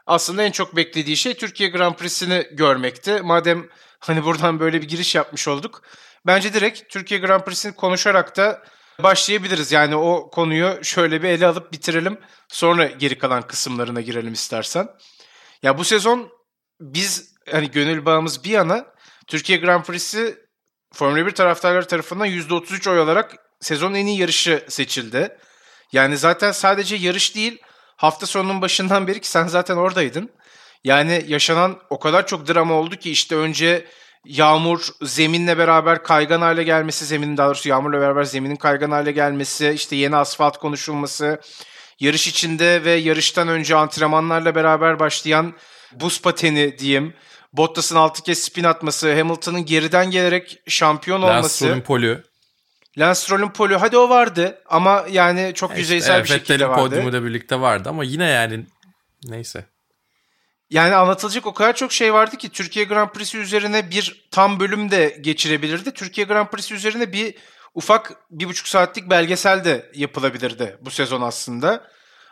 aslında 0.06 0.44
en 0.44 0.52
çok 0.52 0.76
beklediği 0.76 1.18
şey 1.18 1.34
Türkiye 1.34 1.70
Grand 1.70 1.96
Prix'sini 1.96 2.48
görmekti. 2.52 3.22
Madem 3.24 3.70
hani 4.00 4.24
buradan 4.24 4.60
böyle 4.60 4.82
bir 4.82 4.88
giriş 4.88 5.16
yapmış 5.16 5.48
olduk. 5.48 5.82
Bence 6.26 6.54
direkt 6.54 6.90
Türkiye 6.90 7.20
Grand 7.20 7.42
Prix'sini 7.44 7.76
konuşarak 7.76 8.38
da 8.38 8.64
başlayabiliriz. 9.04 9.72
Yani 9.72 9.96
o 9.96 10.30
konuyu 10.30 10.80
şöyle 10.84 11.24
bir 11.24 11.30
ele 11.30 11.48
alıp 11.48 11.74
bitirelim. 11.74 12.18
Sonra 12.48 12.86
geri 12.86 13.18
kalan 13.18 13.48
kısımlarına 13.48 14.02
girelim 14.02 14.34
istersen. 14.34 14.88
Ya 15.64 15.78
bu 15.78 15.84
sezon 15.84 16.30
biz 16.80 17.36
hani 17.52 17.72
gönül 17.72 18.06
bağımız 18.06 18.44
bir 18.44 18.50
yana 18.50 18.86
Türkiye 19.28 19.58
Grand 19.58 19.84
Prix'si 19.84 20.38
Formula 20.94 21.26
1 21.26 21.32
taraftarları 21.32 21.88
tarafından 21.88 22.28
%33 22.28 22.90
oy 22.90 23.00
olarak 23.00 23.36
sezonun 23.66 23.96
en 23.96 24.06
iyi 24.06 24.20
yarışı 24.20 24.64
seçildi. 24.70 25.38
Yani 25.92 26.18
zaten 26.18 26.52
sadece 26.52 26.96
yarış 26.96 27.36
değil 27.36 27.58
hafta 27.96 28.26
sonunun 28.26 28.62
başından 28.62 29.08
beri 29.08 29.22
ki 29.22 29.30
sen 29.30 29.48
zaten 29.48 29.76
oradaydın. 29.76 30.30
Yani 30.84 31.26
yaşanan 31.28 31.80
o 31.90 32.00
kadar 32.00 32.28
çok 32.28 32.48
drama 32.48 32.74
oldu 32.74 32.96
ki 32.96 33.12
işte 33.12 33.36
önce 33.36 33.86
yağmur 34.26 34.88
zeminle 35.02 35.58
beraber 35.58 36.04
kaygan 36.04 36.42
hale 36.42 36.64
gelmesi, 36.64 37.06
zeminin 37.06 37.38
daha 37.38 37.48
doğrusu 37.48 37.70
yağmurla 37.70 38.00
beraber 38.00 38.24
zeminin 38.24 38.56
kaygan 38.56 38.92
hale 38.92 39.12
gelmesi, 39.12 39.72
işte 39.76 39.96
yeni 39.96 40.16
asfalt 40.16 40.58
konuşulması, 40.58 41.42
yarış 42.00 42.28
içinde 42.28 42.84
ve 42.84 42.92
yarıştan 42.92 43.48
önce 43.48 43.76
antrenmanlarla 43.76 44.56
beraber 44.56 45.00
başlayan 45.00 45.54
buz 45.92 46.22
pateni 46.22 46.80
diyeyim. 46.80 47.14
Bottas'ın 47.54 47.96
altı 47.96 48.24
kez 48.24 48.40
spin 48.40 48.64
atması, 48.64 49.16
Hamilton'ın 49.18 49.66
geriden 49.66 50.12
gelerek 50.12 50.60
şampiyon 50.68 51.22
Lance 51.22 51.38
olması. 51.38 51.56
Stroll'ün 51.56 51.82
polü. 51.82 52.35
Lance 52.98 53.20
Stroll'ün 53.20 53.50
polü 53.50 53.76
hadi 53.76 53.98
o 53.98 54.10
vardı 54.10 54.62
ama 54.66 55.06
yani 55.10 55.52
çok 55.56 55.70
İşte, 55.70 55.82
yüzeysel 55.82 56.24
bir 56.24 56.28
şekilde 56.28 56.54
Vettel'in 56.54 56.70
vardı. 56.70 56.82
podyumu 56.82 57.14
da 57.14 57.24
birlikte 57.24 57.62
vardı 57.62 57.90
ama 57.90 58.04
yine 58.04 58.26
yani 58.26 58.66
neyse. 59.24 59.66
Yani 60.70 60.96
anlatılacak 60.96 61.46
o 61.46 61.54
kadar 61.54 61.76
çok 61.76 61.92
şey 61.92 62.14
vardı 62.14 62.38
ki 62.38 62.50
Türkiye 62.50 62.86
Grand 62.86 63.10
Prix'si 63.10 63.38
üzerine 63.38 63.92
bir 63.92 64.28
tam 64.32 64.60
bölüm 64.60 64.92
de 64.92 65.18
geçirebilirdi. 65.22 65.92
Türkiye 65.92 66.28
Grand 66.28 66.48
Prix'si 66.48 66.74
üzerine 66.74 67.12
bir 67.12 67.36
ufak 67.74 68.12
bir 68.32 68.46
buçuk 68.46 68.68
saatlik 68.68 69.10
belgesel 69.10 69.66
de 69.66 69.92
yapılabilirdi 69.94 70.78
bu 70.82 70.92
sezon 70.92 71.22
aslında. 71.22 71.88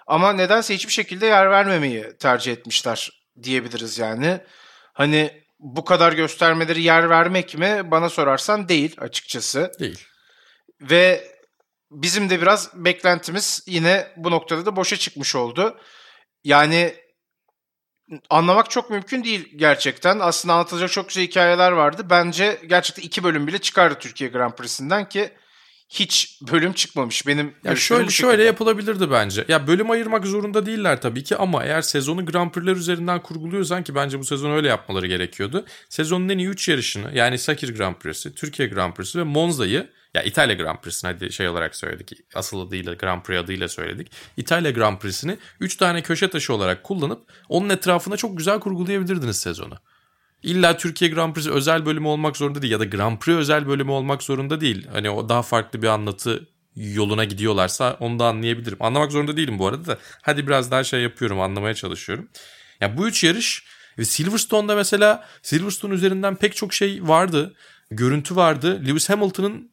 Ama 0.08 0.34
nedense 0.34 0.74
hiçbir 0.74 0.94
şekilde 0.94 1.26
yer 1.26 1.52
vermemeyi 1.52 2.06
tercih 2.20 2.52
etmişler 2.52 3.10
diyebiliriz 3.44 4.00
yani. 4.00 4.42
Hani 4.94 5.44
bu 5.60 5.86
kadar 5.86 6.14
göstermeleri 6.14 6.82
yer 6.82 7.10
vermek 7.10 7.58
mi 7.58 7.82
bana 7.92 8.10
sorarsan 8.10 8.70
değil 8.70 8.96
açıkçası. 9.00 9.72
Değil. 9.80 10.08
Ve 10.82 11.34
bizim 11.92 12.30
de 12.30 12.42
biraz 12.42 12.86
beklentimiz 12.86 13.64
yine 13.68 14.08
bu 14.18 14.32
noktada 14.32 14.66
da 14.66 14.76
boşa 14.76 14.98
çıkmış 14.98 15.36
oldu. 15.36 15.78
Yani 16.44 16.96
anlamak 18.30 18.70
çok 18.70 18.90
mümkün 18.90 19.24
değil 19.24 19.50
gerçekten. 19.56 20.20
Aslında 20.20 20.54
anlatılacak 20.54 20.92
çok 20.92 21.08
güzel 21.08 21.24
hikayeler 21.24 21.72
vardı. 21.72 22.06
Bence 22.10 22.62
gerçekten 22.68 23.04
iki 23.04 23.24
bölüm 23.24 23.48
bile 23.48 23.58
çıkardı 23.58 23.96
Türkiye 24.00 24.30
Grand 24.30 24.54
Prix'sinden 24.54 25.10
ki 25.10 25.32
hiç 25.90 26.40
bölüm 26.52 26.74
çıkmamış. 26.74 27.28
Benim 27.28 27.54
Ya 27.64 27.76
şöyle 27.76 28.10
şöyle 28.10 28.44
yapılabilirdi 28.44 29.12
bence. 29.12 29.46
Ya 29.48 29.68
bölüm 29.68 29.92
ayırmak 29.92 30.26
zorunda 30.26 30.66
değiller 30.66 31.02
tabii 31.02 31.24
ki 31.24 31.36
ama 31.36 31.64
eğer 31.64 31.82
sezonu 31.82 32.26
Grand 32.26 32.52
Prix'ler 32.52 32.76
üzerinden 32.76 33.22
kurguluyorsan 33.22 33.84
ki 33.84 33.96
bence 33.96 34.20
bu 34.20 34.24
sezon 34.24 34.52
öyle 34.52 34.68
yapmaları 34.68 35.08
gerekiyordu. 35.08 35.66
Sezonun 35.90 36.30
en 36.30 36.38
iyi 36.38 36.48
3 36.48 36.70
yarışını 36.70 37.18
yani 37.18 37.38
Sakir 37.38 37.76
Grand 37.76 37.96
Prix'si, 37.96 38.36
Türkiye 38.36 38.68
Grand 38.68 38.94
Prix'si 38.94 39.20
ve 39.20 39.24
Monza'yı 39.24 39.90
ya 40.14 40.24
İtalya 40.24 40.56
Grand 40.56 40.78
Prix'sini 40.78 41.12
hadi 41.12 41.32
şey 41.32 41.50
olarak 41.50 41.76
söyledik. 41.76 42.18
Asıl 42.36 42.68
adıyla 42.68 42.94
Grand 42.94 43.22
Prix 43.22 43.40
adıyla 43.40 43.68
söyledik. 43.68 44.12
İtalya 44.38 44.72
Grand 44.72 44.98
Prix'sini 44.98 45.38
3 45.60 45.78
tane 45.78 46.02
köşe 46.02 46.30
taşı 46.30 46.54
olarak 46.54 46.84
kullanıp 46.84 47.32
onun 47.50 47.70
etrafına 47.70 48.18
çok 48.18 48.38
güzel 48.38 48.60
kurgulayabilirdiniz 48.60 49.40
sezonu. 49.40 49.76
İlla 50.44 50.78
Türkiye 50.78 51.12
Grand 51.12 51.34
Prix'si 51.34 51.52
özel 51.52 51.86
bölümü 51.86 52.08
olmak 52.08 52.38
zorunda 52.38 52.62
değil 52.62 52.74
ya 52.74 52.80
da 52.80 52.86
Grand 52.86 53.18
Prix 53.18 53.38
özel 53.38 53.68
bölümü 53.68 53.92
olmak 53.92 54.24
zorunda 54.24 54.62
değil. 54.62 54.88
Hani 54.92 55.10
o 55.10 55.30
daha 55.30 55.42
farklı 55.42 55.82
bir 55.82 55.88
anlatı 55.88 56.48
yoluna 56.76 57.24
gidiyorlarsa 57.24 57.98
onu 58.00 58.20
da 58.20 58.26
anlayabilirim. 58.26 58.78
Anlamak 58.80 59.12
zorunda 59.12 59.38
değilim 59.38 59.60
bu 59.60 59.68
arada 59.68 59.86
da. 59.86 59.98
Hadi 60.22 60.48
biraz 60.48 60.72
daha 60.72 60.84
şey 60.84 61.02
yapıyorum 61.02 61.42
anlamaya 61.42 61.74
çalışıyorum. 61.74 62.30
Ya 62.82 62.98
bu 62.98 63.08
üç 63.08 63.24
yarış 63.24 63.64
ve 63.98 64.06
Silverstone'da 64.06 64.76
mesela 64.76 65.28
Silverstone 65.42 65.94
üzerinden 65.94 66.36
pek 66.36 66.56
çok 66.56 66.74
şey 66.74 67.08
vardı. 67.08 67.56
Görüntü 67.92 68.36
vardı. 68.36 68.82
Lewis 68.88 69.10
Hamilton'ın 69.10 69.73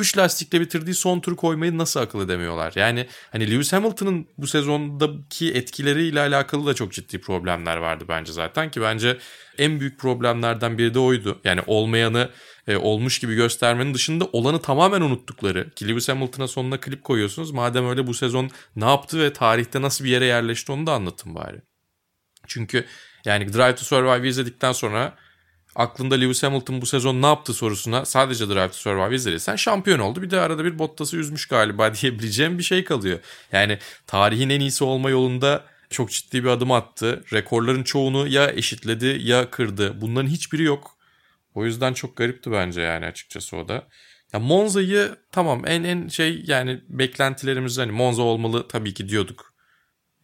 3 0.00 0.18
lastikle 0.18 0.60
bitirdiği 0.60 0.94
son 0.94 1.20
turu 1.20 1.36
koymayı 1.36 1.78
nasıl 1.78 2.00
akıl 2.00 2.24
edemiyorlar? 2.24 2.72
Yani 2.76 3.06
hani 3.32 3.50
Lewis 3.50 3.72
Hamilton'ın 3.72 4.26
bu 4.38 4.46
sezondaki 4.46 5.52
etkileriyle 5.52 6.20
alakalı 6.20 6.66
da 6.66 6.74
çok 6.74 6.92
ciddi 6.92 7.20
problemler 7.20 7.76
vardı 7.76 8.04
bence 8.08 8.32
zaten 8.32 8.70
ki 8.70 8.80
bence 8.82 9.18
en 9.58 9.80
büyük 9.80 9.98
problemlerden 9.98 10.78
biri 10.78 10.94
de 10.94 10.98
oydu. 10.98 11.40
Yani 11.44 11.60
olmayanı 11.66 12.30
e, 12.68 12.76
olmuş 12.76 13.18
gibi 13.18 13.34
göstermenin 13.34 13.94
dışında 13.94 14.24
olanı 14.32 14.62
tamamen 14.62 15.00
unuttukları 15.00 15.70
ki 15.70 15.88
Lewis 15.88 16.08
Hamilton'a 16.08 16.48
sonuna 16.48 16.80
klip 16.80 17.04
koyuyorsunuz. 17.04 17.50
Madem 17.50 17.88
öyle 17.88 18.06
bu 18.06 18.14
sezon 18.14 18.50
ne 18.76 18.84
yaptı 18.84 19.18
ve 19.18 19.32
tarihte 19.32 19.82
nasıl 19.82 20.04
bir 20.04 20.10
yere 20.10 20.24
yerleşti 20.24 20.72
onu 20.72 20.86
da 20.86 20.92
anlatın 20.92 21.34
bari. 21.34 21.62
Çünkü 22.46 22.84
yani 23.24 23.52
Drive 23.52 23.74
to 23.74 23.84
Survive 23.84 24.28
izledikten 24.28 24.72
sonra 24.72 25.16
aklında 25.80 26.14
Lewis 26.14 26.42
Hamilton 26.42 26.80
bu 26.80 26.86
sezon 26.86 27.22
ne 27.22 27.26
yaptı 27.26 27.54
sorusuna 27.54 28.04
sadece 28.04 28.48
Drive 28.48 28.68
to 28.68 28.74
Survive 28.74 29.14
izlediysen 29.14 29.56
şampiyon 29.56 29.98
oldu. 29.98 30.22
Bir 30.22 30.30
de 30.30 30.40
arada 30.40 30.64
bir 30.64 30.78
Bottas'ı 30.78 31.16
üzmüş 31.16 31.46
galiba 31.46 31.94
diyebileceğim 32.02 32.58
bir 32.58 32.62
şey 32.62 32.84
kalıyor. 32.84 33.18
Yani 33.52 33.78
tarihin 34.06 34.50
en 34.50 34.60
iyisi 34.60 34.84
olma 34.84 35.10
yolunda 35.10 35.64
çok 35.90 36.10
ciddi 36.10 36.44
bir 36.44 36.48
adım 36.48 36.72
attı. 36.72 37.24
Rekorların 37.32 37.82
çoğunu 37.82 38.28
ya 38.28 38.50
eşitledi 38.50 39.18
ya 39.22 39.50
kırdı. 39.50 40.00
Bunların 40.00 40.28
hiçbiri 40.28 40.62
yok. 40.62 40.96
O 41.54 41.64
yüzden 41.64 41.92
çok 41.92 42.16
garipti 42.16 42.52
bence 42.52 42.80
yani 42.80 43.06
açıkçası 43.06 43.56
o 43.56 43.68
da. 43.68 43.88
Ya 44.32 44.40
Monza'yı 44.40 45.16
tamam 45.32 45.62
en 45.66 45.84
en 45.84 46.08
şey 46.08 46.42
yani 46.46 46.80
beklentilerimiz 46.88 47.78
hani 47.78 47.92
Monza 47.92 48.22
olmalı 48.22 48.68
tabii 48.68 48.94
ki 48.94 49.08
diyorduk. 49.08 49.49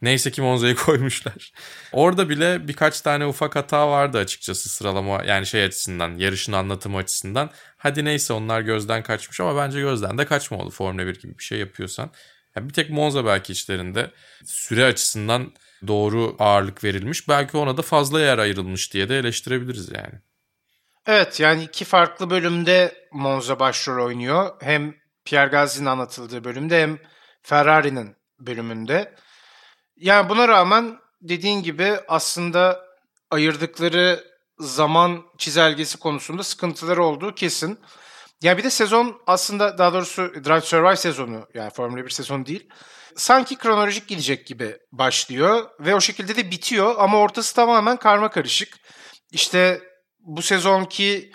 Neyse 0.02 0.30
ki 0.30 0.42
Monza'yı 0.42 0.76
koymuşlar. 0.86 1.52
Orada 1.92 2.28
bile 2.28 2.68
birkaç 2.68 3.00
tane 3.00 3.26
ufak 3.26 3.56
hata 3.56 3.90
vardı 3.90 4.18
açıkçası 4.18 4.68
sıralama 4.68 5.24
yani 5.24 5.46
şey 5.46 5.64
açısından, 5.64 6.18
yarışın 6.18 6.52
anlatımı 6.52 6.98
açısından. 6.98 7.50
Hadi 7.76 8.04
neyse 8.04 8.32
onlar 8.32 8.60
gözden 8.60 9.02
kaçmış 9.02 9.40
ama 9.40 9.56
bence 9.56 9.80
gözden 9.80 10.18
de 10.18 10.24
kaçmamalı 10.24 10.70
Formula 10.70 11.06
1 11.06 11.20
gibi 11.20 11.38
bir 11.38 11.44
şey 11.44 11.58
yapıyorsan. 11.58 12.10
Yani 12.56 12.68
bir 12.68 12.74
tek 12.74 12.90
Monza 12.90 13.24
belki 13.24 13.52
içlerinde 13.52 14.10
süre 14.44 14.84
açısından 14.84 15.52
doğru 15.86 16.36
ağırlık 16.38 16.84
verilmiş. 16.84 17.28
Belki 17.28 17.56
ona 17.56 17.76
da 17.76 17.82
fazla 17.82 18.20
yer 18.20 18.38
ayrılmış 18.38 18.92
diye 18.92 19.08
de 19.08 19.18
eleştirebiliriz 19.18 19.92
yani. 19.92 20.14
Evet 21.06 21.40
yani 21.40 21.62
iki 21.64 21.84
farklı 21.84 22.30
bölümde 22.30 22.94
Monza 23.12 23.60
başrol 23.60 24.06
oynuyor. 24.06 24.50
Hem 24.60 24.94
Pierre 25.24 25.50
Gasly'nin 25.50 25.86
anlatıldığı 25.86 26.44
bölümde 26.44 26.82
hem 26.82 26.98
Ferrari'nin 27.42 28.16
bölümünde. 28.40 29.14
Yani 29.96 30.28
buna 30.28 30.48
rağmen 30.48 30.98
dediğin 31.22 31.62
gibi 31.62 31.96
aslında 32.08 32.86
ayırdıkları 33.30 34.24
zaman 34.58 35.22
çizelgesi 35.38 35.98
konusunda 35.98 36.42
sıkıntıları 36.42 37.04
olduğu 37.04 37.34
kesin. 37.34 37.78
Ya 38.42 38.58
bir 38.58 38.64
de 38.64 38.70
sezon 38.70 39.22
aslında 39.26 39.78
daha 39.78 39.92
doğrusu 39.92 40.44
Drive 40.44 40.60
Survive 40.60 40.96
sezonu 40.96 41.48
yani 41.54 41.70
Formula 41.70 42.04
1 42.04 42.10
sezonu 42.10 42.46
değil. 42.46 42.68
Sanki 43.16 43.56
kronolojik 43.56 44.08
gidecek 44.08 44.46
gibi 44.46 44.76
başlıyor 44.92 45.70
ve 45.80 45.94
o 45.94 46.00
şekilde 46.00 46.36
de 46.36 46.50
bitiyor 46.50 46.94
ama 46.98 47.18
ortası 47.18 47.54
tamamen 47.54 47.96
karma 47.96 48.30
karışık. 48.30 48.78
İşte 49.32 49.80
bu 50.18 50.42
sezonki 50.42 51.32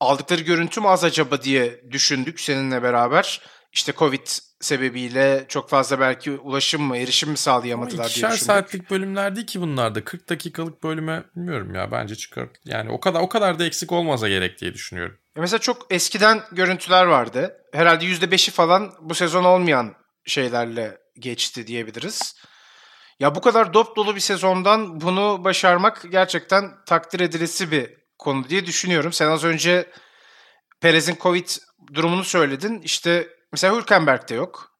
aldıkları 0.00 0.40
görüntü 0.40 0.80
mü 0.80 0.88
az 0.88 1.04
acaba 1.04 1.42
diye 1.42 1.80
düşündük 1.90 2.40
seninle 2.40 2.82
beraber. 2.82 3.42
İşte 3.72 3.92
Covid 3.92 4.26
sebebiyle 4.60 5.44
çok 5.48 5.70
fazla 5.70 6.00
belki 6.00 6.30
ulaşım 6.32 6.82
mı, 6.82 6.96
erişim 6.96 7.30
mi 7.30 7.36
sağlayamadılar 7.36 7.92
Ama 7.94 8.02
diye 8.02 8.10
ikişer 8.10 8.30
düşündük. 8.30 8.46
saatlik 8.46 8.90
bölümler 8.90 9.36
değil 9.36 9.46
ki 9.46 9.60
bunlar 9.60 9.94
da. 9.94 10.04
40 10.04 10.28
dakikalık 10.28 10.82
bölüme 10.82 11.24
bilmiyorum 11.36 11.74
ya 11.74 11.90
bence 11.90 12.16
çıkar. 12.16 12.48
Yani 12.64 12.90
o 12.90 13.00
kadar 13.00 13.20
o 13.20 13.28
kadar 13.28 13.58
da 13.58 13.64
eksik 13.64 13.92
olmasa 13.92 14.28
gerek 14.28 14.60
diye 14.60 14.74
düşünüyorum. 14.74 15.18
Ya 15.36 15.40
Mesela 15.42 15.58
çok 15.60 15.86
eskiden 15.90 16.42
görüntüler 16.52 17.04
vardı. 17.04 17.56
Herhalde 17.72 18.04
%5'i 18.04 18.52
falan 18.52 18.92
bu 19.00 19.14
sezon 19.14 19.44
olmayan 19.44 19.94
şeylerle 20.26 20.98
geçti 21.18 21.66
diyebiliriz. 21.66 22.34
Ya 23.20 23.34
bu 23.34 23.40
kadar 23.40 23.74
dop 23.74 23.96
dolu 23.96 24.14
bir 24.14 24.20
sezondan 24.20 25.00
bunu 25.00 25.44
başarmak 25.44 26.04
gerçekten 26.10 26.70
takdir 26.86 27.20
edilesi 27.20 27.70
bir 27.70 27.90
konu 28.18 28.48
diye 28.48 28.66
düşünüyorum. 28.66 29.12
Sen 29.12 29.28
az 29.28 29.44
önce 29.44 29.90
Perez'in 30.80 31.16
Covid 31.20 31.48
durumunu 31.94 32.24
söyledin. 32.24 32.80
İşte 32.80 33.28
mesela 33.52 33.76
Hülkenberg'de 33.76 34.34
yok. 34.34 34.72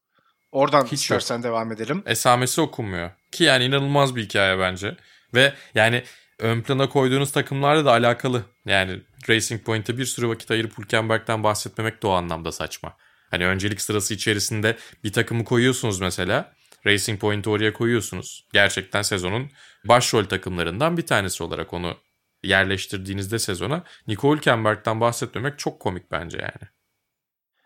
Oradan 0.53 0.85
Hiç 0.85 0.93
istersen 0.93 1.43
devam 1.43 1.73
edelim. 1.73 2.03
Esamesi 2.07 2.61
okunmuyor. 2.61 3.11
Ki 3.33 3.45
yani 3.45 3.65
inanılmaz 3.65 4.17
bir 4.17 4.25
hikaye 4.25 4.59
bence. 4.59 4.97
Ve 5.35 5.55
yani 5.75 6.05
ön 6.39 6.63
plana 6.63 6.89
koyduğunuz 6.89 7.33
takımlarla 7.33 7.85
da 7.85 7.91
alakalı. 7.93 8.43
Yani 8.65 9.01
Racing 9.29 9.65
Point'e 9.65 9.99
bir 9.99 10.05
sürü 10.05 10.29
vakit 10.29 10.51
ayırıp 10.51 10.79
Hülkenberg'den 10.79 11.43
bahsetmemek 11.43 12.03
de 12.03 12.07
o 12.07 12.11
anlamda 12.11 12.53
saçma. 12.53 12.97
Hani 13.31 13.47
öncelik 13.47 13.81
sırası 13.81 14.15
içerisinde 14.15 14.77
bir 15.05 15.13
takımı 15.13 15.45
koyuyorsunuz 15.45 16.01
mesela. 16.01 16.53
Racing 16.87 17.21
Point'i 17.21 17.51
oraya 17.51 17.73
koyuyorsunuz. 17.73 18.49
Gerçekten 18.53 19.03
sezonun 19.03 19.51
başrol 19.85 20.25
takımlarından 20.25 20.97
bir 20.97 21.07
tanesi 21.07 21.43
olarak 21.43 21.75
onu 21.75 21.97
yerleştirdiğinizde 22.43 23.39
sezona 23.39 23.83
Nico 24.07 24.37
Hülkenberg'den 24.37 25.01
bahsetmemek 25.01 25.59
çok 25.59 25.81
komik 25.81 26.11
bence 26.11 26.39
yani. 26.39 26.71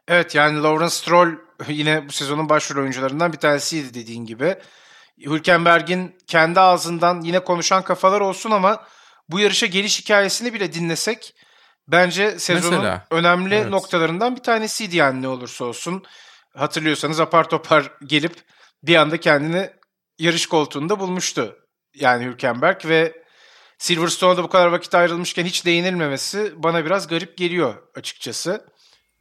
Evet 0.09 0.35
yani 0.35 0.63
Lawrence 0.63 0.95
Stroll 0.95 1.37
yine 1.69 2.09
bu 2.09 2.13
sezonun 2.13 2.49
başrol 2.49 2.81
oyuncularından 2.81 3.33
bir 3.33 3.39
tanesiydi 3.39 3.95
dediğin 3.95 4.27
gibi. 4.27 4.57
Hülkenberg'in 5.19 6.19
kendi 6.27 6.61
ağzından 6.61 7.21
yine 7.21 7.41
konuşan 7.41 7.83
kafalar 7.83 8.21
olsun 8.21 8.51
ama 8.51 8.87
bu 9.29 9.41
yarışa 9.41 9.67
geliş 9.67 10.01
hikayesini 10.01 10.55
bile 10.55 10.73
dinlesek 10.73 11.35
bence 11.89 12.39
sezonun 12.39 12.79
Mesela, 12.79 13.07
önemli 13.11 13.55
evet. 13.55 13.71
noktalarından 13.71 14.37
bir 14.37 14.43
tanesiydi 14.43 14.97
yani 14.97 15.23
ne 15.23 15.29
olursa 15.29 15.65
olsun. 15.65 16.03
hatırlıyorsanız 16.57 17.21
apar 17.21 17.49
topar 17.49 17.93
gelip 18.07 18.35
bir 18.83 18.97
anda 18.97 19.21
kendini 19.21 19.71
yarış 20.19 20.47
koltuğunda 20.47 21.01
bulmuştu. 21.01 21.57
Yani 21.95 22.25
Hülkenberg 22.25 22.85
ve 22.85 23.23
Silverstone'da 23.79 24.43
bu 24.43 24.49
kadar 24.49 24.67
vakit 24.67 24.95
ayrılmışken 24.95 25.45
hiç 25.45 25.67
değinilmemesi 25.67 26.53
bana 26.57 26.85
biraz 26.85 27.09
garip 27.09 27.39
geliyor 27.39 27.75
açıkçası. 27.95 28.72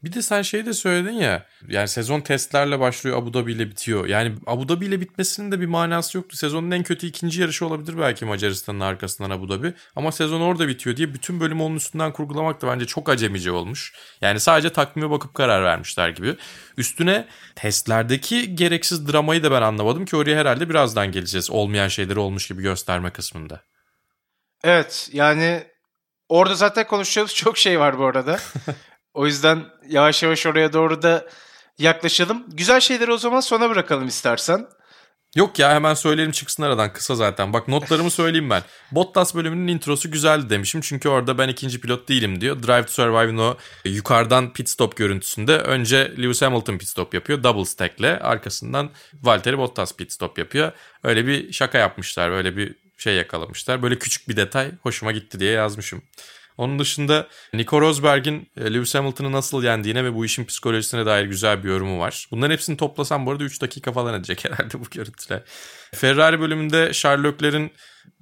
Bir 0.03 0.13
de 0.13 0.21
sen 0.21 0.41
şey 0.41 0.65
de 0.65 0.73
söyledin 0.73 1.13
ya. 1.13 1.45
Yani 1.67 1.87
sezon 1.87 2.21
testlerle 2.21 2.79
başlıyor 2.79 3.17
Abu 3.17 3.33
Dhabi 3.33 3.51
ile 3.51 3.69
bitiyor. 3.69 4.05
Yani 4.05 4.35
Abu 4.47 4.69
Dhabi 4.69 4.85
ile 4.85 5.01
bitmesinin 5.01 5.51
de 5.51 5.61
bir 5.61 5.65
manası 5.65 6.17
yoktu. 6.17 6.37
Sezonun 6.37 6.71
en 6.71 6.83
kötü 6.83 7.07
ikinci 7.07 7.41
yarışı 7.41 7.65
olabilir 7.65 7.99
belki 7.99 8.25
Macaristan'ın 8.25 8.79
arkasından 8.79 9.29
Abu 9.29 9.49
Dhabi. 9.49 9.73
Ama 9.95 10.11
sezon 10.11 10.41
orada 10.41 10.67
bitiyor 10.67 10.97
diye 10.97 11.13
bütün 11.13 11.39
bölümü 11.39 11.63
onun 11.63 11.75
üstünden 11.75 12.13
kurgulamak 12.13 12.61
da 12.61 12.67
bence 12.67 12.85
çok 12.85 13.09
acemice 13.09 13.51
olmuş. 13.51 13.93
Yani 14.21 14.39
sadece 14.39 14.69
takvime 14.69 15.09
bakıp 15.09 15.33
karar 15.33 15.63
vermişler 15.63 16.09
gibi. 16.09 16.35
Üstüne 16.77 17.27
testlerdeki 17.55 18.55
gereksiz 18.55 19.07
dramayı 19.07 19.43
da 19.43 19.51
ben 19.51 19.61
anlamadım 19.61 20.05
ki 20.05 20.15
oraya 20.15 20.37
herhalde 20.37 20.69
birazdan 20.69 21.11
geleceğiz. 21.11 21.51
Olmayan 21.51 21.87
şeyleri 21.87 22.19
olmuş 22.19 22.47
gibi 22.47 22.61
gösterme 22.61 23.09
kısmında. 23.09 23.61
Evet 24.63 25.09
yani 25.13 25.63
orada 26.29 26.55
zaten 26.55 26.87
konuşacağımız 26.87 27.35
çok 27.35 27.57
şey 27.57 27.79
var 27.79 27.99
bu 27.99 28.05
arada. 28.05 28.39
O 29.13 29.25
yüzden 29.25 29.65
yavaş 29.87 30.23
yavaş 30.23 30.45
oraya 30.45 30.73
doğru 30.73 31.01
da 31.01 31.27
yaklaşalım. 31.77 32.43
Güzel 32.47 32.79
şeyleri 32.79 33.11
o 33.11 33.17
zaman 33.17 33.39
sona 33.39 33.69
bırakalım 33.69 34.07
istersen. 34.07 34.67
Yok 35.35 35.59
ya 35.59 35.73
hemen 35.73 35.93
söyleyelim 35.93 36.31
çıksın 36.31 36.63
aradan 36.63 36.93
kısa 36.93 37.15
zaten. 37.15 37.53
Bak 37.53 37.67
notlarımı 37.67 38.11
söyleyeyim 38.11 38.49
ben. 38.49 38.63
Bottas 38.91 39.35
bölümünün 39.35 39.67
introsu 39.67 40.11
güzeldi 40.11 40.49
demişim. 40.49 40.81
Çünkü 40.81 41.09
orada 41.09 41.37
ben 41.37 41.47
ikinci 41.47 41.81
pilot 41.81 42.09
değilim 42.09 42.41
diyor. 42.41 42.63
Drive 42.63 42.85
to 42.85 42.91
Survive'ın 42.91 43.37
o 43.37 43.57
yukarıdan 43.85 44.53
pit 44.53 44.69
stop 44.69 44.95
görüntüsünde 44.95 45.57
önce 45.57 46.13
Lewis 46.17 46.41
Hamilton 46.41 46.77
pit 46.77 46.87
stop 46.87 47.13
yapıyor. 47.13 47.43
Double 47.43 47.65
stack'le 47.65 48.21
arkasından 48.21 48.89
Valtteri 49.21 49.57
Bottas 49.57 49.95
pit 49.95 50.11
stop 50.11 50.37
yapıyor. 50.37 50.71
Öyle 51.03 51.27
bir 51.27 51.51
şaka 51.51 51.77
yapmışlar. 51.77 52.29
Öyle 52.29 52.57
bir 52.57 52.75
şey 52.97 53.15
yakalamışlar. 53.15 53.81
Böyle 53.83 53.99
küçük 53.99 54.29
bir 54.29 54.35
detay 54.35 54.71
hoşuma 54.83 55.11
gitti 55.11 55.39
diye 55.39 55.51
yazmışım. 55.51 56.01
Onun 56.61 56.79
dışında 56.79 57.27
Nico 57.53 57.81
Rosberg'in 57.81 58.51
e, 58.57 58.73
Lewis 58.73 58.95
Hamilton'ı 58.95 59.31
nasıl 59.31 59.63
yendiğine 59.63 60.03
ve 60.03 60.13
bu 60.15 60.25
işin 60.25 60.45
psikolojisine 60.45 61.05
dair 61.05 61.25
güzel 61.25 61.63
bir 61.63 61.69
yorumu 61.69 61.99
var. 61.99 62.27
Bunların 62.31 62.53
hepsini 62.53 62.77
toplasam 62.77 63.25
bu 63.25 63.31
arada 63.31 63.43
3 63.43 63.61
dakika 63.61 63.91
falan 63.91 64.13
edecek 64.13 64.45
herhalde 64.49 64.79
bu 64.79 64.89
görüntüler. 64.91 65.43
Ferrari 65.93 66.39
bölümünde 66.39 66.93
Sherlock'lerin 66.93 67.71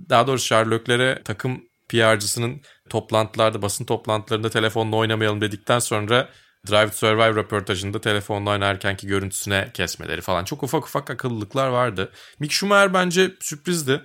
daha 0.09 0.27
doğrusu 0.27 0.45
Sherlock'lere 0.45 1.21
takım 1.25 1.63
PR'cısının 1.89 2.61
toplantılarda, 2.89 3.61
basın 3.61 3.85
toplantılarında 3.85 4.49
telefonla 4.49 4.95
oynamayalım 4.95 5.41
dedikten 5.41 5.79
sonra 5.79 6.29
Drive 6.67 6.89
to 6.89 6.97
Survive 6.97 7.35
röportajında 7.35 8.01
telefonla 8.01 8.49
oynarkenki 8.49 9.07
görüntüsüne 9.07 9.69
kesmeleri 9.73 10.21
falan. 10.21 10.43
Çok 10.43 10.63
ufak 10.63 10.85
ufak 10.85 11.09
akıllılıklar 11.09 11.67
vardı. 11.67 12.11
Mick 12.39 12.53
Schumacher 12.53 12.93
bence 12.93 13.31
sürprizdi. 13.41 14.01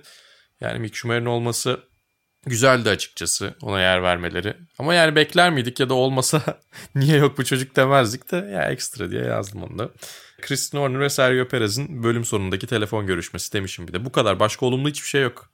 Yani 0.61 0.79
Mick 0.79 0.95
Schumacher'in 0.95 1.25
olması 1.25 1.79
güzeldi 2.45 2.89
açıkçası 2.89 3.53
ona 3.61 3.81
yer 3.81 4.03
vermeleri. 4.03 4.57
Ama 4.79 4.93
yani 4.93 5.15
bekler 5.15 5.51
miydik 5.51 5.79
ya 5.79 5.89
da 5.89 5.93
olmasa 5.93 6.41
niye 6.95 7.17
yok 7.17 7.37
bu 7.37 7.45
çocuk 7.45 7.75
demezdik 7.75 8.31
de 8.31 8.35
ya 8.35 8.71
ekstra 8.71 9.11
diye 9.11 9.23
yazdım 9.23 9.63
onu 9.63 9.79
da. 9.79 9.89
Christian 10.41 10.81
Horner 10.81 10.99
ve 10.99 11.09
Sergio 11.09 11.47
Perez'in 11.47 12.03
bölüm 12.03 12.25
sonundaki 12.25 12.67
telefon 12.67 13.07
görüşmesi 13.07 13.53
demişim 13.53 13.87
bir 13.87 13.93
de. 13.93 14.05
Bu 14.05 14.11
kadar. 14.11 14.39
Başka 14.39 14.65
olumlu 14.65 14.89
hiçbir 14.89 15.07
şey 15.07 15.21
yok. 15.21 15.49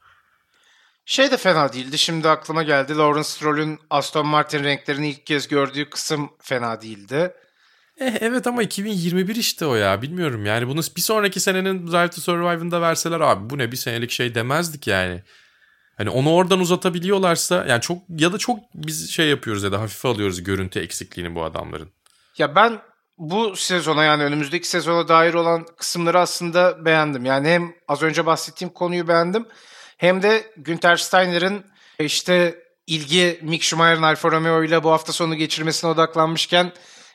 Şey 1.06 1.32
de 1.32 1.38
fena 1.38 1.74
değildi. 1.74 1.98
Şimdi 1.98 2.30
aklıma 2.30 2.64
geldi. 2.64 2.98
Lawrence 2.98 3.30
Stroll'ün 3.30 3.80
Aston 3.90 4.28
Martin 4.28 4.64
renklerini 4.64 5.10
ilk 5.10 5.26
kez 5.26 5.48
gördüğü 5.48 5.90
kısım 5.90 6.30
fena 6.42 6.82
değildi. 6.82 7.34
Eh, 8.00 8.14
evet 8.22 8.48
ama 8.48 8.64
2021 8.64 9.36
işte 9.36 9.66
o 9.66 9.76
ya. 9.76 10.02
Bilmiyorum 10.02 10.46
yani 10.46 10.68
bunu 10.68 10.82
bir 10.96 11.02
sonraki 11.02 11.40
senenin 11.40 11.88
Drive 11.88 12.10
to 12.10 12.22
Survive'ında 12.22 12.82
verseler 12.82 13.20
abi 13.20 13.50
bu 13.50 13.58
ne 13.58 13.72
bir 13.72 13.78
senelik 13.78 14.12
şey 14.12 14.36
demezdik 14.36 14.88
yani. 14.88 15.24
Hani 15.98 16.10
onu 16.10 16.34
oradan 16.34 16.60
uzatabiliyorlarsa 16.60 17.66
yani 17.68 17.82
çok 17.82 17.98
ya 18.10 18.34
da 18.34 18.38
çok 18.38 18.60
biz 18.76 19.12
şey 19.12 19.30
yapıyoruz 19.30 19.64
ya 19.64 19.72
da 19.72 19.82
hafife 19.82 20.08
alıyoruz 20.08 20.44
görüntü 20.44 20.80
eksikliğini 20.80 21.36
bu 21.36 21.44
adamların. 21.44 21.90
Ya 22.38 22.56
ben 22.56 22.82
bu 23.18 23.56
sezona 23.56 24.04
yani 24.04 24.24
önümüzdeki 24.24 24.68
sezona 24.68 25.08
dair 25.08 25.34
olan 25.34 25.66
kısımları 25.78 26.20
aslında 26.20 26.86
beğendim. 26.86 27.26
Yani 27.26 27.48
hem 27.48 27.74
az 27.88 28.02
önce 28.04 28.26
bahsettiğim 28.26 28.74
konuyu 28.74 29.08
beğendim 29.08 29.46
hem 29.98 30.24
de 30.24 30.54
Günter 30.58 30.98
Steiner'ın 30.98 31.66
işte 32.00 32.64
ilgi 32.88 33.40
Mick 33.42 33.64
Schumacher'ın 33.64 34.04
Alfa 34.04 34.32
Romeo 34.32 34.64
ile 34.64 34.84
bu 34.84 34.92
hafta 34.92 35.14
sonu 35.14 35.36
geçirmesine 35.36 35.90
odaklanmışken 35.90 36.72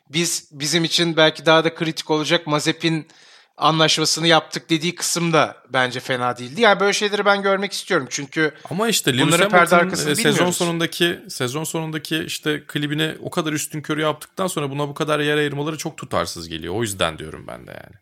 biz 0.08 0.48
bizim 0.52 0.84
için 0.84 1.16
belki 1.16 1.46
daha 1.46 1.64
da 1.64 1.74
kritik 1.74 2.10
olacak 2.10 2.46
Mazepin 2.46 3.08
anlaşmasını 3.56 4.26
yaptık 4.26 4.70
dediği 4.70 4.94
kısım 4.94 5.32
da 5.32 5.56
bence 5.68 6.00
fena 6.00 6.38
değildi. 6.38 6.60
Yani 6.60 6.80
böyle 6.80 6.92
şeyleri 6.92 7.24
ben 7.24 7.42
görmek 7.42 7.72
istiyorum 7.72 8.06
çünkü 8.10 8.54
ama 8.70 8.88
işte 8.88 9.18
Lewis 9.18 9.40
Hamilton'ın 9.40 10.14
sezon 10.14 10.50
sonundaki 10.50 11.20
sezon 11.28 11.64
sonundaki 11.64 12.18
işte 12.18 12.62
klibini 12.66 13.14
o 13.20 13.30
kadar 13.30 13.52
üstün 13.52 13.80
körü 13.80 14.00
yaptıktan 14.00 14.46
sonra 14.46 14.70
buna 14.70 14.88
bu 14.88 14.94
kadar 14.94 15.20
yer 15.20 15.36
ayırmaları 15.36 15.78
çok 15.78 15.96
tutarsız 15.96 16.48
geliyor. 16.48 16.74
O 16.74 16.82
yüzden 16.82 17.18
diyorum 17.18 17.44
ben 17.48 17.66
de 17.66 17.70
yani. 17.70 17.96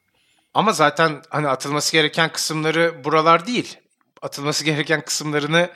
Ama 0.54 0.72
zaten 0.72 1.22
hani 1.30 1.48
atılması 1.48 1.92
gereken 1.92 2.32
kısımları 2.32 3.04
buralar 3.04 3.46
değil. 3.46 3.76
Atılması 4.22 4.64
gereken 4.64 5.00
kısımlarını 5.04 5.70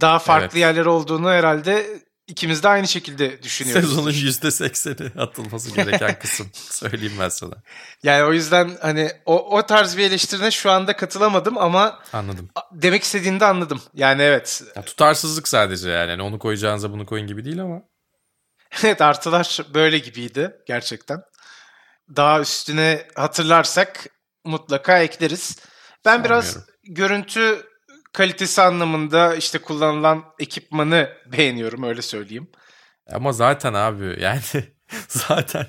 daha 0.00 0.18
farklı 0.18 0.46
evet. 0.46 0.56
yerler 0.56 0.86
olduğunu 0.86 1.30
herhalde 1.30 2.02
İkimiz 2.26 2.62
de 2.62 2.68
aynı 2.68 2.88
şekilde 2.88 3.42
düşünüyoruz. 3.42 3.88
Sezonun 3.90 4.10
yüzde 4.10 4.50
sekseni 4.50 5.10
atılması 5.18 5.74
gereken 5.74 6.18
kısım. 6.18 6.50
Söyleyeyim 6.70 7.16
ben 7.20 7.28
sana. 7.28 7.54
Yani 8.02 8.24
o 8.24 8.32
yüzden 8.32 8.78
hani 8.82 9.10
o, 9.26 9.58
o 9.58 9.66
tarz 9.66 9.96
bir 9.96 10.02
eleştirine 10.02 10.50
şu 10.50 10.70
anda 10.70 10.96
katılamadım 10.96 11.58
ama 11.58 12.02
anladım. 12.12 12.48
Demek 12.72 13.02
istediğini 13.02 13.40
de 13.40 13.44
anladım. 13.44 13.82
Yani 13.94 14.22
evet. 14.22 14.62
Ya, 14.76 14.84
tutarsızlık 14.84 15.48
sadece 15.48 15.90
yani. 15.90 16.10
yani. 16.10 16.22
Onu 16.22 16.38
koyacağınıza 16.38 16.92
bunu 16.92 17.06
koyun 17.06 17.26
gibi 17.26 17.44
değil 17.44 17.62
ama. 17.62 17.82
evet 18.84 19.00
artılar 19.00 19.58
böyle 19.74 19.98
gibiydi 19.98 20.56
gerçekten. 20.66 21.22
Daha 22.16 22.40
üstüne 22.40 23.06
hatırlarsak 23.14 24.06
mutlaka 24.44 24.98
ekleriz. 24.98 25.58
Ben 26.04 26.24
biraz 26.24 26.58
görüntü 26.84 27.71
kalitesi 28.12 28.62
anlamında 28.62 29.36
işte 29.36 29.58
kullanılan 29.58 30.24
ekipmanı 30.38 31.08
beğeniyorum 31.32 31.82
öyle 31.82 32.02
söyleyeyim. 32.02 32.50
Ama 33.12 33.32
zaten 33.32 33.74
abi 33.74 34.16
yani 34.20 34.40
zaten 35.08 35.66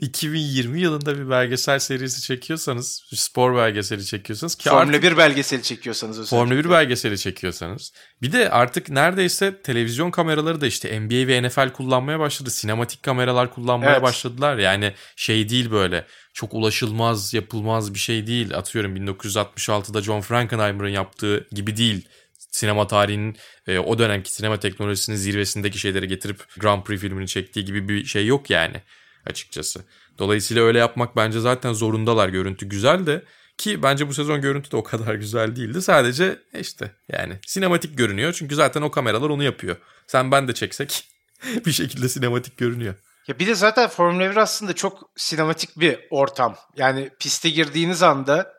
2020 0.00 0.80
yılında 0.80 1.18
bir 1.18 1.30
belgesel 1.30 1.78
serisi 1.78 2.22
çekiyorsanız, 2.22 3.04
spor 3.14 3.56
belgeseli 3.56 4.04
çekiyorsanız 4.04 4.54
ki 4.54 4.68
Formula 4.68 4.96
artık, 4.96 5.02
1 5.12 5.16
belgeseli 5.16 5.62
çekiyorsanız 5.62 6.18
özellikle. 6.18 6.36
Formula 6.36 6.64
1 6.64 6.70
belgeseli 6.70 7.18
çekiyorsanız. 7.18 7.92
Bir 8.22 8.32
de 8.32 8.50
artık 8.50 8.88
neredeyse 8.88 9.62
televizyon 9.62 10.10
kameraları 10.10 10.60
da 10.60 10.66
işte 10.66 11.00
NBA 11.00 11.28
ve 11.28 11.48
NFL 11.48 11.72
kullanmaya 11.72 12.18
başladı. 12.18 12.50
Sinematik 12.50 13.02
kameralar 13.02 13.54
kullanmaya 13.54 13.92
evet. 13.92 14.02
başladılar. 14.02 14.58
Yani 14.58 14.94
şey 15.16 15.48
değil 15.48 15.70
böyle 15.70 16.06
çok 16.34 16.54
ulaşılmaz, 16.54 17.34
yapılmaz 17.34 17.94
bir 17.94 17.98
şey 17.98 18.26
değil. 18.26 18.56
Atıyorum 18.56 18.96
1966'da 18.96 20.02
John 20.02 20.20
Frankenheimer'ın 20.20 20.88
yaptığı 20.88 21.46
gibi 21.52 21.76
değil 21.76 22.08
sinema 22.38 22.86
tarihinin 22.86 23.36
e, 23.66 23.78
o 23.78 23.98
dönemki 23.98 24.32
sinema 24.32 24.60
teknolojisinin 24.60 25.16
zirvesindeki 25.16 25.78
şeyleri 25.78 26.08
getirip 26.08 26.44
Grand 26.58 26.82
Prix 26.82 27.00
filmini 27.00 27.28
çektiği 27.28 27.64
gibi 27.64 27.88
bir 27.88 28.04
şey 28.04 28.26
yok 28.26 28.50
yani 28.50 28.82
açıkçası. 29.26 29.84
Dolayısıyla 30.18 30.62
öyle 30.62 30.78
yapmak 30.78 31.16
bence 31.16 31.40
zaten 31.40 31.72
zorundalar. 31.72 32.28
Görüntü 32.28 32.68
güzel 32.68 33.06
de 33.06 33.24
ki 33.58 33.82
bence 33.82 34.08
bu 34.08 34.14
sezon 34.14 34.40
görüntü 34.40 34.70
de 34.70 34.76
o 34.76 34.82
kadar 34.82 35.14
güzel 35.24 35.56
değildi. 35.56 35.82
Sadece 35.82 36.38
işte 36.60 36.90
yani 37.12 37.38
sinematik 37.46 37.98
görünüyor. 37.98 38.32
Çünkü 38.32 38.54
zaten 38.54 38.82
o 38.82 38.90
kameralar 38.90 39.30
onu 39.30 39.42
yapıyor. 39.42 39.76
Sen 40.06 40.30
ben 40.30 40.48
de 40.48 40.54
çeksek 40.54 41.08
bir 41.66 41.72
şekilde 41.72 42.08
sinematik 42.08 42.56
görünüyor. 42.58 42.94
Ya 43.28 43.38
bir 43.38 43.46
de 43.46 43.54
zaten 43.54 43.88
Formula 43.88 44.30
1 44.30 44.36
aslında 44.36 44.72
çok 44.72 45.10
sinematik 45.16 45.80
bir 45.80 46.00
ortam. 46.10 46.56
Yani 46.76 47.10
piste 47.18 47.50
girdiğiniz 47.50 48.02
anda 48.02 48.54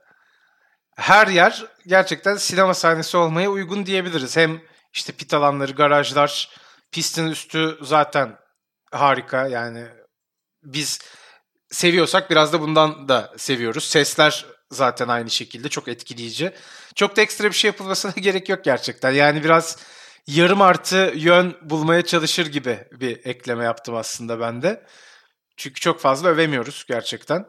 her 0.95 1.27
yer 1.27 1.65
gerçekten 1.87 2.35
sinema 2.35 2.73
sahnesi 2.73 3.17
olmaya 3.17 3.49
uygun 3.49 3.85
diyebiliriz. 3.85 4.37
Hem 4.37 4.61
işte 4.93 5.13
pit 5.13 5.33
alanları, 5.33 5.71
garajlar, 5.71 6.49
pistin 6.91 7.27
üstü 7.27 7.77
zaten 7.81 8.37
harika. 8.91 9.47
Yani 9.47 9.87
biz 10.63 10.99
seviyorsak 11.69 12.31
biraz 12.31 12.53
da 12.53 12.61
bundan 12.61 13.09
da 13.09 13.33
seviyoruz. 13.37 13.83
Sesler 13.83 14.45
zaten 14.71 15.07
aynı 15.07 15.29
şekilde 15.29 15.69
çok 15.69 15.87
etkileyici. 15.87 16.53
Çok 16.95 17.15
da 17.15 17.21
ekstra 17.21 17.45
bir 17.45 17.55
şey 17.55 17.69
yapılmasına 17.69 18.11
gerek 18.17 18.49
yok 18.49 18.63
gerçekten. 18.63 19.11
Yani 19.11 19.43
biraz 19.43 19.77
yarım 20.27 20.61
artı 20.61 21.13
yön 21.15 21.57
bulmaya 21.61 22.05
çalışır 22.05 22.45
gibi 22.45 22.87
bir 22.91 23.25
ekleme 23.25 23.63
yaptım 23.63 23.95
aslında 23.95 24.39
ben 24.39 24.61
de. 24.61 24.85
Çünkü 25.57 25.79
çok 25.79 25.99
fazla 25.99 26.29
övemiyoruz 26.29 26.85
gerçekten. 26.87 27.45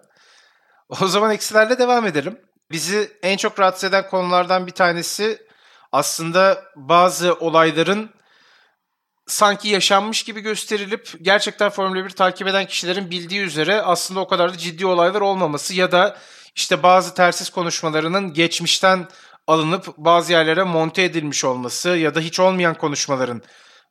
O 0.88 1.06
zaman 1.06 1.30
eksilerle 1.30 1.78
devam 1.78 2.06
edelim. 2.06 2.40
Bizi 2.70 3.12
en 3.22 3.36
çok 3.36 3.60
rahatsız 3.60 3.84
eden 3.84 4.08
konulardan 4.10 4.66
bir 4.66 4.72
tanesi 4.72 5.46
aslında 5.92 6.64
bazı 6.76 7.34
olayların 7.34 8.10
sanki 9.26 9.68
yaşanmış 9.68 10.22
gibi 10.22 10.40
gösterilip 10.40 11.12
gerçekten 11.22 11.70
Formula 11.70 12.04
1 12.04 12.10
takip 12.10 12.48
eden 12.48 12.66
kişilerin 12.66 13.10
bildiği 13.10 13.40
üzere 13.40 13.82
aslında 13.82 14.20
o 14.20 14.28
kadar 14.28 14.54
da 14.54 14.58
ciddi 14.58 14.86
olaylar 14.86 15.20
olmaması 15.20 15.74
ya 15.74 15.92
da 15.92 16.16
işte 16.54 16.82
bazı 16.82 17.14
tersiz 17.14 17.50
konuşmalarının 17.50 18.32
geçmişten 18.32 19.08
alınıp 19.46 19.96
bazı 19.96 20.32
yerlere 20.32 20.62
monte 20.62 21.02
edilmiş 21.02 21.44
olması 21.44 21.88
ya 21.88 22.14
da 22.14 22.20
hiç 22.20 22.40
olmayan 22.40 22.74
konuşmaların 22.74 23.42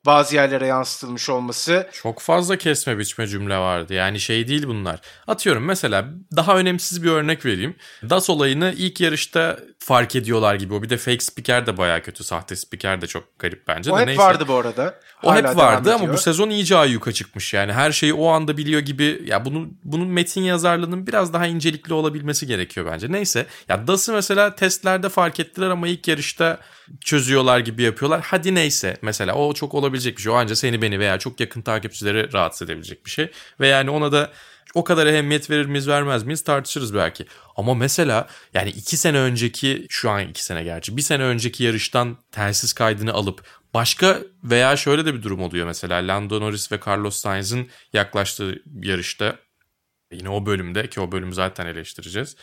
bazı 0.05 0.35
yerlere 0.35 0.67
yansıtılmış 0.67 1.29
olması. 1.29 1.89
Çok 1.91 2.19
fazla 2.19 2.57
kesme 2.57 2.97
biçme 2.97 3.27
cümle 3.27 3.57
vardı. 3.57 3.93
Yani 3.93 4.19
şey 4.19 4.47
değil 4.47 4.67
bunlar. 4.67 4.99
Atıyorum 5.27 5.65
mesela 5.65 6.05
daha 6.35 6.57
önemsiz 6.57 7.03
bir 7.03 7.09
örnek 7.09 7.45
vereyim. 7.45 7.75
DAS 8.09 8.29
olayını 8.29 8.73
ilk 8.77 9.01
yarışta 9.01 9.59
fark 9.85 10.15
ediyorlar 10.15 10.55
gibi. 10.55 10.73
O 10.73 10.83
bir 10.83 10.89
de 10.89 10.97
fake 10.97 11.19
speaker 11.19 11.65
de 11.65 11.77
baya 11.77 12.01
kötü. 12.01 12.23
Sahte 12.23 12.55
speaker 12.55 13.01
de 13.01 13.07
çok 13.07 13.39
garip 13.39 13.67
bence. 13.67 13.91
O 13.91 13.97
de. 13.97 14.01
hep 14.01 14.07
Neyse. 14.07 14.21
vardı 14.21 14.45
bu 14.47 14.53
arada. 14.53 14.99
O 15.23 15.31
Hala 15.31 15.49
hep 15.49 15.57
vardı 15.57 15.93
ama 15.93 16.13
bu 16.13 16.17
sezon 16.17 16.49
iyice 16.49 16.77
ayyuka 16.77 17.11
çıkmış 17.11 17.53
yani. 17.53 17.73
Her 17.73 17.91
şeyi 17.91 18.13
o 18.13 18.27
anda 18.27 18.57
biliyor 18.57 18.81
gibi. 18.81 19.21
Ya 19.25 19.45
bunu 19.45 19.67
bunun 19.83 20.07
metin 20.07 20.41
yazarlığının 20.41 21.07
biraz 21.07 21.33
daha 21.33 21.47
incelikli 21.47 21.93
olabilmesi 21.93 22.47
gerekiyor 22.47 22.85
bence. 22.91 23.11
Neyse. 23.11 23.45
Ya 23.69 23.87
DAS'ı 23.87 24.13
mesela 24.13 24.55
testlerde 24.55 25.09
fark 25.09 25.39
ettiler 25.39 25.69
ama 25.69 25.87
ilk 25.87 26.07
yarışta 26.07 26.57
çözüyorlar 27.01 27.59
gibi 27.59 27.81
yapıyorlar. 27.83 28.21
Hadi 28.23 28.55
neyse. 28.55 28.97
Mesela 29.01 29.35
o 29.35 29.53
çok 29.53 29.73
olabilecek 29.73 30.17
bir 30.17 30.21
şey. 30.21 30.31
O 30.31 30.35
ancak 30.35 30.57
seni 30.57 30.81
beni 30.81 30.99
veya 30.99 31.19
çok 31.19 31.39
yakın 31.39 31.61
takipçileri 31.61 32.33
rahatsız 32.33 32.69
edebilecek 32.69 33.05
bir 33.05 33.11
şey. 33.11 33.31
Ve 33.59 33.67
yani 33.67 33.89
ona 33.89 34.11
da 34.11 34.31
o 34.75 34.83
kadar 34.83 35.07
ehemmiyet 35.07 35.49
verir 35.49 35.65
miyiz 35.65 35.87
vermez 35.87 36.23
miyiz 36.23 36.43
tartışırız 36.43 36.95
belki. 36.95 37.25
Ama 37.55 37.73
mesela 37.73 38.27
yani 38.53 38.69
iki 38.69 38.97
sene 38.97 39.19
önceki 39.19 39.85
şu 39.89 40.09
an 40.09 40.27
iki 40.27 40.45
sene 40.45 40.63
gerçi 40.63 40.97
bir 40.97 41.01
sene 41.01 41.23
önceki 41.23 41.63
yarıştan 41.63 42.17
telsiz 42.31 42.73
kaydını 42.73 43.13
alıp 43.13 43.43
başka 43.73 44.19
veya 44.43 44.77
şöyle 44.77 45.05
de 45.05 45.13
bir 45.13 45.23
durum 45.23 45.41
oluyor 45.41 45.65
mesela 45.67 46.07
Lando 46.07 46.41
Norris 46.41 46.71
ve 46.71 46.79
Carlos 46.87 47.15
Sainz'ın 47.15 47.67
yaklaştığı 47.93 48.63
yarışta 48.81 49.35
yine 50.11 50.29
o 50.29 50.45
bölümde 50.45 50.89
ki 50.89 51.01
o 51.01 51.11
bölümü 51.11 51.33
zaten 51.33 51.65
eleştireceğiz. 51.65 52.35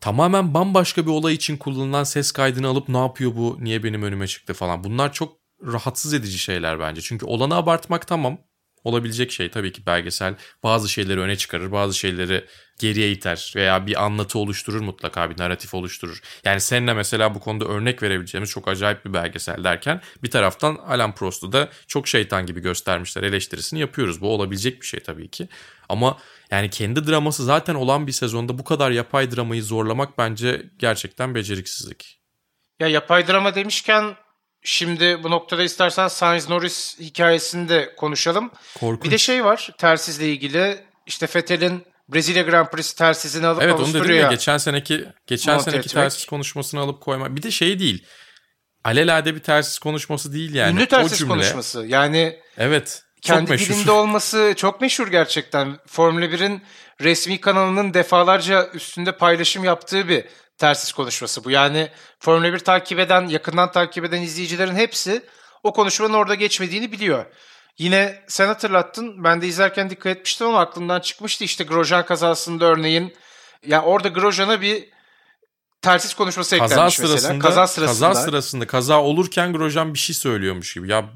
Tamamen 0.00 0.54
bambaşka 0.54 1.06
bir 1.06 1.10
olay 1.10 1.34
için 1.34 1.56
kullanılan 1.56 2.04
ses 2.04 2.32
kaydını 2.32 2.68
alıp 2.68 2.88
ne 2.88 2.98
yapıyor 2.98 3.36
bu 3.36 3.58
niye 3.60 3.82
benim 3.82 4.02
önüme 4.02 4.26
çıktı 4.26 4.54
falan. 4.54 4.84
Bunlar 4.84 5.12
çok 5.12 5.36
rahatsız 5.66 6.14
edici 6.14 6.38
şeyler 6.38 6.80
bence. 6.80 7.00
Çünkü 7.00 7.26
olanı 7.26 7.54
abartmak 7.54 8.06
tamam 8.06 8.38
olabilecek 8.84 9.32
şey 9.32 9.50
tabii 9.50 9.72
ki 9.72 9.86
belgesel 9.86 10.34
bazı 10.62 10.88
şeyleri 10.88 11.20
öne 11.20 11.36
çıkarır 11.36 11.72
bazı 11.72 11.98
şeyleri 11.98 12.44
geriye 12.78 13.12
iter 13.12 13.52
veya 13.56 13.86
bir 13.86 14.04
anlatı 14.04 14.38
oluşturur 14.38 14.80
mutlaka 14.80 15.30
bir 15.30 15.38
narratif 15.38 15.74
oluşturur. 15.74 16.20
Yani 16.44 16.60
seninle 16.60 16.94
mesela 16.94 17.34
bu 17.34 17.40
konuda 17.40 17.64
örnek 17.64 18.02
verebileceğimiz 18.02 18.50
çok 18.50 18.68
acayip 18.68 19.04
bir 19.04 19.12
belgesel 19.12 19.64
derken 19.64 20.00
bir 20.22 20.30
taraftan 20.30 20.74
Alan 20.74 21.14
Prost'u 21.14 21.52
da 21.52 21.68
çok 21.86 22.08
şeytan 22.08 22.46
gibi 22.46 22.60
göstermişler 22.60 23.22
eleştirisini 23.22 23.80
yapıyoruz. 23.80 24.20
Bu 24.20 24.28
olabilecek 24.28 24.80
bir 24.80 24.86
şey 24.86 25.00
tabii 25.00 25.28
ki 25.28 25.48
ama 25.88 26.18
yani 26.50 26.70
kendi 26.70 27.06
draması 27.06 27.44
zaten 27.44 27.74
olan 27.74 28.06
bir 28.06 28.12
sezonda 28.12 28.58
bu 28.58 28.64
kadar 28.64 28.90
yapay 28.90 29.30
dramayı 29.30 29.62
zorlamak 29.62 30.18
bence 30.18 30.70
gerçekten 30.78 31.34
beceriksizlik. 31.34 32.18
Ya 32.80 32.88
yapay 32.88 33.28
drama 33.28 33.54
demişken 33.54 34.16
şimdi 34.62 35.22
bu 35.22 35.30
noktada 35.30 35.62
istersen 35.62 36.08
Sainz 36.08 36.48
Norris 36.48 36.98
hikayesini 37.00 37.68
de 37.68 37.94
konuşalım. 37.96 38.50
Korkunç. 38.80 39.04
Bir 39.04 39.10
de 39.10 39.18
şey 39.18 39.44
var 39.44 39.70
tersizle 39.78 40.28
ilgili 40.28 40.78
işte 41.06 41.26
Vettel'in 41.36 41.84
Brezilya 42.08 42.42
Grand 42.42 42.66
Prix 42.68 42.92
tersizini 42.92 43.46
alıp 43.46 43.62
Evet 43.62 43.74
onu 43.74 43.80
dedim 43.80 43.92
ya 43.94 43.98
Avusturya'ya 44.00 44.30
geçen 44.30 44.58
seneki 44.58 45.04
geçen 45.26 45.58
seneki 45.58 45.78
etmek. 45.78 45.92
telsiz 45.94 46.24
konuşmasını 46.26 46.80
alıp 46.80 47.00
koymak. 47.00 47.36
Bir 47.36 47.42
de 47.42 47.50
şey 47.50 47.78
değil. 47.78 48.06
Alelade 48.84 49.34
bir 49.34 49.40
telsiz 49.40 49.78
konuşması 49.78 50.32
değil 50.32 50.54
yani. 50.54 50.72
ünlü 50.76 50.82
o 50.84 50.86
tersiz 50.86 51.18
cümle. 51.18 51.32
konuşması. 51.32 51.84
Yani 51.86 52.40
Evet. 52.58 53.02
kendi 53.22 53.40
çok 53.40 53.50
meşhur. 53.50 53.74
dilinde 53.74 53.90
olması 53.90 54.54
çok 54.56 54.80
meşhur 54.80 55.08
gerçekten. 55.08 55.78
Formula 55.86 56.24
1'in 56.24 56.62
resmi 57.00 57.40
kanalının 57.40 57.94
defalarca 57.94 58.68
üstünde 58.74 59.16
paylaşım 59.16 59.64
yaptığı 59.64 60.08
bir 60.08 60.24
tersiz 60.62 60.92
konuşması 60.92 61.44
bu. 61.44 61.50
Yani 61.50 61.88
Formula 62.18 62.52
1 62.52 62.58
takip 62.58 62.98
eden, 62.98 63.26
yakından 63.28 63.72
takip 63.72 64.04
eden 64.04 64.22
izleyicilerin 64.22 64.74
hepsi 64.74 65.22
o 65.62 65.72
konuşmanın 65.72 66.14
orada 66.14 66.34
geçmediğini 66.34 66.92
biliyor. 66.92 67.26
Yine 67.78 68.24
sen 68.28 68.46
hatırlattın. 68.46 69.24
Ben 69.24 69.42
de 69.42 69.46
izlerken 69.46 69.90
dikkat 69.90 70.16
etmiştim 70.16 70.46
ama 70.46 70.60
aklımdan 70.60 71.00
çıkmıştı. 71.00 71.44
İşte 71.44 71.64
Grosjean 71.64 72.06
kazasında 72.06 72.64
örneğin. 72.64 73.14
Yani 73.66 73.84
orada 73.84 74.08
Grosjean'a 74.08 74.60
bir 74.60 74.88
tersiz 75.82 76.14
konuşması 76.14 76.58
kaza 76.58 76.74
eklenmiş 76.74 76.94
sırasında, 76.94 77.14
mesela. 77.14 77.38
Kaza 77.38 77.66
sırasında. 77.66 78.08
kaza 78.08 78.22
sırasında 78.22 78.66
kaza 78.66 79.02
olurken 79.02 79.52
Grosjean 79.52 79.94
bir 79.94 79.98
şey 79.98 80.14
söylüyormuş 80.14 80.74
gibi. 80.74 80.90
Ya 80.90 81.10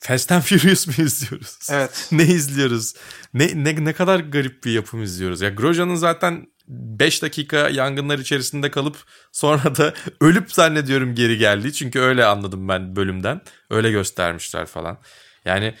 Fast 0.00 0.32
and 0.32 0.42
Furious 0.42 0.86
mu 0.86 1.04
izliyoruz? 1.04 1.58
Evet. 1.70 2.08
ne 2.12 2.22
izliyoruz? 2.22 2.94
Ne, 3.34 3.50
ne 3.54 3.84
ne 3.84 3.92
kadar 3.92 4.20
garip 4.20 4.64
bir 4.64 4.72
yapım 4.72 5.02
izliyoruz. 5.02 5.40
Ya 5.40 5.48
Grosjean'ın 5.48 5.94
zaten 5.94 6.46
5 6.68 7.22
dakika 7.22 7.68
yangınlar 7.68 8.18
içerisinde 8.18 8.70
kalıp 8.70 8.96
sonra 9.32 9.76
da 9.76 9.94
ölüp 10.20 10.52
zannediyorum 10.52 11.14
geri 11.14 11.38
geldiği. 11.38 11.72
Çünkü 11.72 12.00
öyle 12.00 12.24
anladım 12.24 12.68
ben 12.68 12.96
bölümden. 12.96 13.40
Öyle 13.70 13.90
göstermişler 13.90 14.66
falan. 14.66 14.98
Yani 15.44 15.74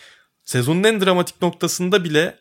sezonun 0.44 0.84
en 0.84 1.00
dramatik 1.00 1.42
noktasında 1.42 2.04
bile 2.04 2.38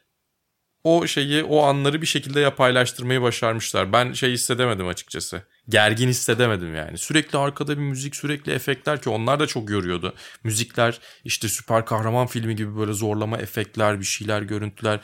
o 0.83 1.07
şeyi, 1.07 1.43
o 1.43 1.63
anları 1.63 2.01
bir 2.01 2.07
şekilde 2.07 2.39
yapaylaştırmayı 2.39 3.21
başarmışlar. 3.21 3.93
Ben 3.93 4.13
şey 4.13 4.31
hissedemedim 4.31 4.87
açıkçası. 4.87 5.41
Gergin 5.69 6.07
hissedemedim 6.07 6.75
yani. 6.75 6.97
Sürekli 6.97 7.37
arkada 7.37 7.77
bir 7.77 7.81
müzik, 7.81 8.15
sürekli 8.15 8.51
efektler 8.51 9.01
ki 9.01 9.09
onlar 9.09 9.39
da 9.39 9.47
çok 9.47 9.69
yoruyordu. 9.69 10.13
Müzikler 10.43 10.99
işte 11.23 11.49
süper 11.49 11.85
kahraman 11.85 12.27
filmi 12.27 12.55
gibi 12.55 12.77
böyle 12.77 12.93
zorlama 12.93 13.37
efektler, 13.37 13.99
bir 13.99 14.05
şeyler, 14.05 14.41
görüntüler. 14.41 14.99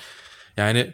Yani 0.58 0.94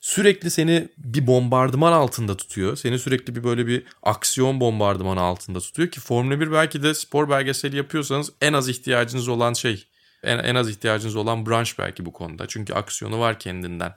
sürekli 0.00 0.50
seni 0.50 0.88
bir 0.98 1.26
bombardıman 1.26 1.92
altında 1.92 2.36
tutuyor. 2.36 2.76
Seni 2.76 2.98
sürekli 2.98 3.36
bir 3.36 3.44
böyle 3.44 3.66
bir 3.66 3.84
aksiyon 4.02 4.60
bombardımanı 4.60 5.20
altında 5.20 5.60
tutuyor 5.60 5.90
ki 5.90 6.00
Formula 6.00 6.40
1 6.40 6.52
belki 6.52 6.82
de 6.82 6.94
spor 6.94 7.30
belgeseli 7.30 7.76
yapıyorsanız 7.76 8.32
en 8.40 8.52
az 8.52 8.68
ihtiyacınız 8.68 9.28
olan 9.28 9.52
şey 9.52 9.88
en, 10.22 10.38
en 10.38 10.54
az 10.54 10.70
ihtiyacınız 10.70 11.16
olan 11.16 11.46
branş 11.46 11.78
belki 11.78 12.06
bu 12.06 12.12
konuda. 12.12 12.48
Çünkü 12.48 12.74
aksiyonu 12.74 13.18
var 13.18 13.38
kendinden. 13.38 13.94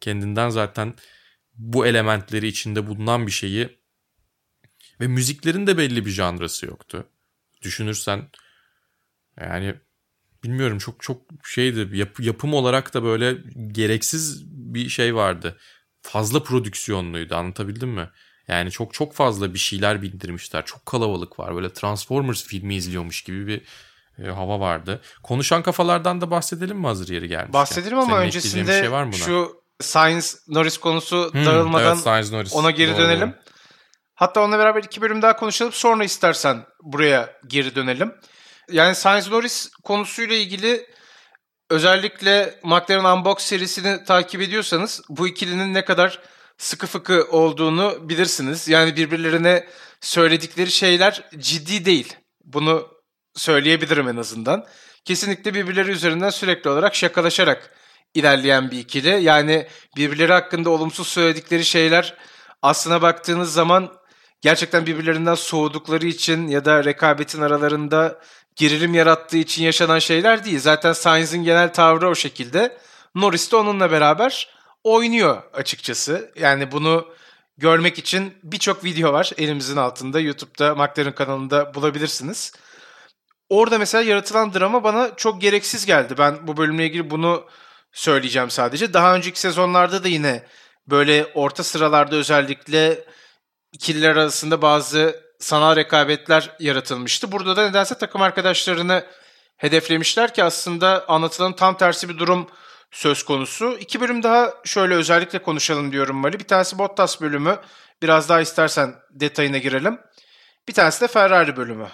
Kendinden 0.00 0.48
zaten 0.48 0.94
bu 1.54 1.86
elementleri 1.86 2.46
içinde 2.46 2.86
bulunan 2.86 3.26
bir 3.26 3.32
şeyi 3.32 3.78
ve 5.00 5.06
müziklerin 5.06 5.66
de 5.66 5.78
belli 5.78 6.06
bir 6.06 6.10
janrası 6.10 6.66
yoktu. 6.66 7.08
Düşünürsen 7.62 8.28
yani 9.40 9.74
bilmiyorum 10.44 10.78
çok 10.78 11.02
çok 11.02 11.20
şeydi 11.44 11.96
yap, 11.96 12.20
yapım 12.20 12.54
olarak 12.54 12.94
da 12.94 13.02
böyle 13.04 13.36
gereksiz 13.72 14.44
bir 14.46 14.88
şey 14.88 15.14
vardı. 15.14 15.58
Fazla 16.02 16.42
prodüksiyonluydu 16.42 17.36
anlatabildim 17.36 17.88
mi? 17.88 18.10
Yani 18.48 18.70
çok 18.70 18.94
çok 18.94 19.14
fazla 19.14 19.54
bir 19.54 19.58
şeyler 19.58 20.02
bindirmişler. 20.02 20.64
Çok 20.64 20.86
kalabalık 20.86 21.38
var. 21.38 21.54
Böyle 21.54 21.72
Transformers 21.72 22.44
filmi 22.44 22.74
izliyormuş 22.74 23.22
gibi 23.22 23.46
bir 23.46 23.60
e, 24.24 24.30
hava 24.30 24.60
vardı. 24.60 25.00
Konuşan 25.22 25.62
kafalardan 25.62 26.20
da 26.20 26.30
bahsedelim 26.30 26.78
mi 26.78 26.86
hazır 26.86 27.08
yeri 27.08 27.28
gelmişken? 27.28 27.52
Bahsedelim 27.52 27.98
ama 27.98 28.16
Senin 28.16 28.26
öncesinde 28.26 28.80
şey 28.80 28.92
var 28.92 29.04
mı 29.04 29.14
şu 29.14 29.64
Sainz 29.80 30.48
Norris 30.48 30.78
konusu 30.78 31.30
Hmm, 31.32 31.46
dağılmadan 31.46 31.98
evet, 32.06 32.32
Norris. 32.32 32.54
ona 32.54 32.70
geri 32.70 32.90
Doğru. 32.90 32.98
dönelim. 32.98 33.34
Hatta 34.14 34.40
onunla 34.40 34.58
beraber 34.58 34.82
iki 34.82 35.00
bölüm 35.00 35.22
daha 35.22 35.36
konuşalım. 35.36 35.72
Sonra 35.72 36.04
istersen 36.04 36.66
buraya 36.82 37.32
geri 37.46 37.74
dönelim. 37.74 38.14
Yani 38.70 38.94
Sainz 38.94 39.28
Norris 39.28 39.70
konusuyla 39.84 40.36
ilgili 40.36 40.86
özellikle 41.70 42.60
McLaren 42.62 43.16
Unbox 43.16 43.38
serisini 43.38 44.04
takip 44.04 44.40
ediyorsanız 44.40 45.02
bu 45.08 45.28
ikilinin 45.28 45.74
ne 45.74 45.84
kadar 45.84 46.20
sıkı 46.58 46.86
fıkı 46.86 47.26
olduğunu 47.30 48.08
bilirsiniz. 48.08 48.68
Yani 48.68 48.96
birbirlerine 48.96 49.66
söyledikleri 50.00 50.70
şeyler 50.70 51.30
ciddi 51.38 51.84
değil. 51.84 52.16
Bunu 52.44 52.88
söyleyebilirim 53.34 54.08
en 54.08 54.16
azından. 54.16 54.66
Kesinlikle 55.04 55.54
birbirleri 55.54 55.90
üzerinden 55.90 56.30
sürekli 56.30 56.70
olarak 56.70 56.94
şakalaşarak 56.94 57.70
ilerleyen 58.14 58.70
bir 58.70 58.78
ikili. 58.78 59.22
Yani 59.22 59.68
birbirleri 59.96 60.32
hakkında 60.32 60.70
olumsuz 60.70 61.08
söyledikleri 61.08 61.64
şeyler 61.64 62.14
aslına 62.62 63.02
baktığınız 63.02 63.52
zaman 63.52 63.92
gerçekten 64.40 64.86
birbirlerinden 64.86 65.34
soğudukları 65.34 66.06
için 66.06 66.48
ya 66.48 66.64
da 66.64 66.84
rekabetin 66.84 67.42
aralarında 67.42 68.20
gerilim 68.56 68.94
yarattığı 68.94 69.36
için 69.36 69.64
yaşanan 69.64 69.98
şeyler 69.98 70.44
değil. 70.44 70.60
Zaten 70.60 70.92
Sainz'in 70.92 71.44
genel 71.44 71.72
tavrı 71.72 72.08
o 72.08 72.14
şekilde. 72.14 72.76
Norris 73.14 73.52
de 73.52 73.56
onunla 73.56 73.90
beraber 73.90 74.48
oynuyor 74.84 75.42
açıkçası. 75.52 76.32
Yani 76.36 76.72
bunu 76.72 77.14
görmek 77.58 77.98
için 77.98 78.34
birçok 78.42 78.84
video 78.84 79.12
var 79.12 79.32
elimizin 79.38 79.76
altında. 79.76 80.20
YouTube'da 80.20 80.74
McLaren 80.74 81.14
kanalında 81.14 81.74
bulabilirsiniz. 81.74 82.52
Orada 83.48 83.78
mesela 83.78 84.04
yaratılan 84.04 84.54
drama 84.54 84.84
bana 84.84 85.16
çok 85.16 85.40
gereksiz 85.40 85.86
geldi. 85.86 86.14
Ben 86.18 86.46
bu 86.46 86.56
bölümle 86.56 86.86
ilgili 86.86 87.10
bunu 87.10 87.44
söyleyeceğim 87.92 88.50
sadece. 88.50 88.92
Daha 88.92 89.14
önceki 89.14 89.40
sezonlarda 89.40 90.04
da 90.04 90.08
yine 90.08 90.46
böyle 90.86 91.26
orta 91.34 91.64
sıralarda 91.64 92.16
özellikle 92.16 93.04
ikililer 93.72 94.10
arasında 94.10 94.62
bazı 94.62 95.24
sanal 95.38 95.76
rekabetler 95.76 96.56
yaratılmıştı. 96.60 97.32
Burada 97.32 97.56
da 97.56 97.68
nedense 97.68 97.98
takım 97.98 98.22
arkadaşlarını 98.22 99.04
hedeflemişler 99.56 100.34
ki 100.34 100.44
aslında 100.44 101.08
anlatılan 101.08 101.56
tam 101.56 101.76
tersi 101.76 102.08
bir 102.08 102.18
durum 102.18 102.48
söz 102.90 103.22
konusu. 103.22 103.78
İki 103.78 104.00
bölüm 104.00 104.22
daha 104.22 104.54
şöyle 104.64 104.94
özellikle 104.94 105.42
konuşalım 105.42 105.92
diyorum 105.92 106.16
Mali. 106.16 106.38
Bir 106.38 106.44
tanesi 106.44 106.78
Bottas 106.78 107.20
bölümü. 107.20 107.58
Biraz 108.02 108.28
daha 108.28 108.40
istersen 108.40 108.94
detayına 109.10 109.58
girelim. 109.58 110.00
Bir 110.68 110.72
tanesi 110.72 111.00
de 111.00 111.08
Ferrari 111.08 111.56
bölümü. 111.56 111.88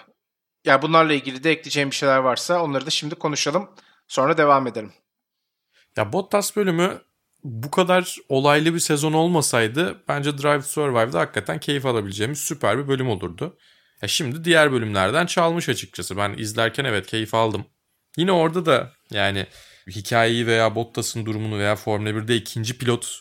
Yani 0.65 0.83
bunlarla 0.83 1.13
ilgili 1.13 1.45
de 1.45 1.51
ekleyeceğim 1.51 1.91
bir 1.91 1.97
şeyler 1.97 2.19
varsa 2.19 2.63
onları 2.63 2.87
da 2.87 2.91
şimdi 2.91 3.15
konuşalım. 3.15 3.71
Sonra 4.09 4.37
devam 4.37 4.67
edelim. 4.67 4.93
Ya 5.97 6.13
Bottas 6.13 6.57
bölümü 6.57 7.03
bu 7.45 7.71
kadar 7.71 8.17
olaylı 8.29 8.75
bir 8.75 8.79
sezon 8.79 9.13
olmasaydı 9.13 10.03
bence 10.09 10.39
Drive 10.39 10.61
to 10.61 10.69
Survive'da 10.69 11.21
hakikaten 11.21 11.61
keyif 11.61 11.87
alabileceğimiz 11.87 12.39
süper 12.39 12.79
bir 12.79 12.89
bölüm 12.89 13.09
olurdu. 13.09 13.59
Ya 14.03 14.09
şimdi 14.09 14.45
diğer 14.45 14.73
bölümlerden 14.73 15.27
çalmış 15.27 15.69
açıkçası. 15.69 16.17
Ben 16.17 16.35
izlerken 16.39 16.85
evet 16.85 17.07
keyif 17.07 17.35
aldım. 17.35 17.65
Yine 18.17 18.33
orada 18.33 18.67
da 18.67 18.93
yani 19.11 19.47
hikayeyi 19.87 20.47
veya 20.47 20.75
Bottas'ın 20.75 21.27
durumunu 21.27 21.59
veya 21.59 21.77
Formula 21.77 22.11
1'de 22.11 22.37
ikinci 22.37 22.79
pilot 22.79 23.21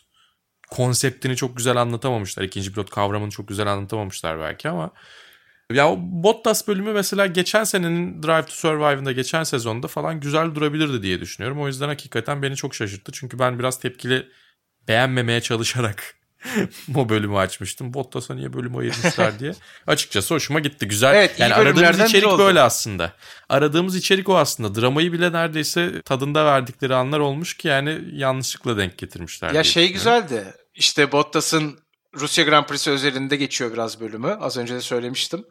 konseptini 0.69 1.36
çok 1.36 1.58
güzel 1.58 1.77
anlatamamışlar. 1.77 2.43
İkinci 2.43 2.71
pilot 2.71 2.89
kavramını 2.89 3.29
çok 3.29 3.47
güzel 3.47 3.67
anlatamamışlar 3.67 4.39
belki 4.39 4.69
ama 4.69 4.91
ya 5.73 5.91
o 5.91 5.97
Bottas 5.99 6.67
bölümü 6.67 6.93
mesela 6.93 7.25
geçen 7.25 7.63
senenin 7.63 8.23
Drive 8.23 8.45
to 8.45 8.51
Survive'ında 8.51 9.12
geçen 9.12 9.43
sezonda 9.43 9.88
falan 9.88 10.19
güzel 10.19 10.55
durabilirdi 10.55 11.03
diye 11.03 11.21
düşünüyorum. 11.21 11.62
O 11.62 11.67
yüzden 11.67 11.88
hakikaten 11.88 12.41
beni 12.41 12.55
çok 12.55 12.75
şaşırttı. 12.75 13.12
Çünkü 13.12 13.39
ben 13.39 13.60
biraz 13.60 13.79
tepkili 13.79 14.27
beğenmemeye 14.88 15.41
çalışarak 15.41 16.15
o 16.95 17.10
bölümü 17.10 17.38
açmıştım. 17.38 17.93
Bottas'a 17.93 18.36
niye 18.36 18.53
bölüm 18.53 18.77
ayırmışlar 18.77 19.39
diye. 19.39 19.53
Açıkçası 19.88 20.34
hoşuma 20.34 20.60
gitti. 20.60 20.88
Güzel. 20.88 21.15
Evet, 21.15 21.39
yani 21.39 21.53
aradığımız 21.53 21.99
içerik 21.99 22.38
böyle 22.38 22.62
aslında. 22.62 23.13
Aradığımız 23.49 23.95
içerik 23.95 24.29
o 24.29 24.38
aslında. 24.38 24.82
Dramayı 24.82 25.13
bile 25.13 25.32
neredeyse 25.32 26.01
tadında 26.01 26.45
verdikleri 26.45 26.95
anlar 26.95 27.19
olmuş 27.19 27.58
ki 27.58 27.67
yani 27.67 28.01
yanlışlıkla 28.13 28.77
denk 28.77 28.97
getirmişler. 28.97 29.53
Ya 29.53 29.63
şey 29.63 29.93
güzeldi. 29.93 30.43
İşte 30.75 31.12
Bottas'ın 31.12 31.79
Rusya 32.15 32.43
Grand 32.43 32.65
Prix'si 32.65 32.91
özelinde 32.91 33.36
geçiyor 33.36 33.74
biraz 33.74 34.02
bölümü. 34.02 34.38
Az 34.41 34.58
önce 34.58 34.76
de 34.76 34.82
söylemiştim. 34.82 35.45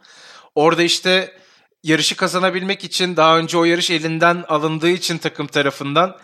Orada 0.54 0.82
işte 0.82 1.38
yarışı 1.82 2.16
kazanabilmek 2.16 2.84
için 2.84 3.16
daha 3.16 3.38
önce 3.38 3.58
o 3.58 3.64
yarış 3.64 3.90
elinden 3.90 4.44
alındığı 4.48 4.90
için 4.90 5.18
takım 5.18 5.46
tarafından 5.46 6.18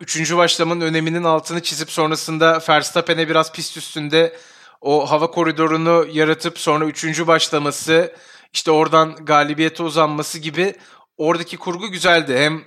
üçüncü 0.00 0.36
başlamanın 0.36 0.80
öneminin 0.80 1.24
altını 1.24 1.62
çizip 1.62 1.90
sonrasında 1.90 2.62
Verstappen'e 2.68 3.28
biraz 3.28 3.52
pist 3.52 3.76
üstünde 3.76 4.36
o 4.80 5.10
hava 5.10 5.30
koridorunu 5.30 6.06
yaratıp 6.12 6.58
sonra 6.58 6.84
üçüncü 6.84 7.26
başlaması 7.26 8.16
işte 8.52 8.70
oradan 8.70 9.16
galibiyete 9.16 9.82
uzanması 9.82 10.38
gibi 10.38 10.74
oradaki 11.16 11.56
kurgu 11.56 11.90
güzeldi. 11.90 12.36
Hem 12.38 12.64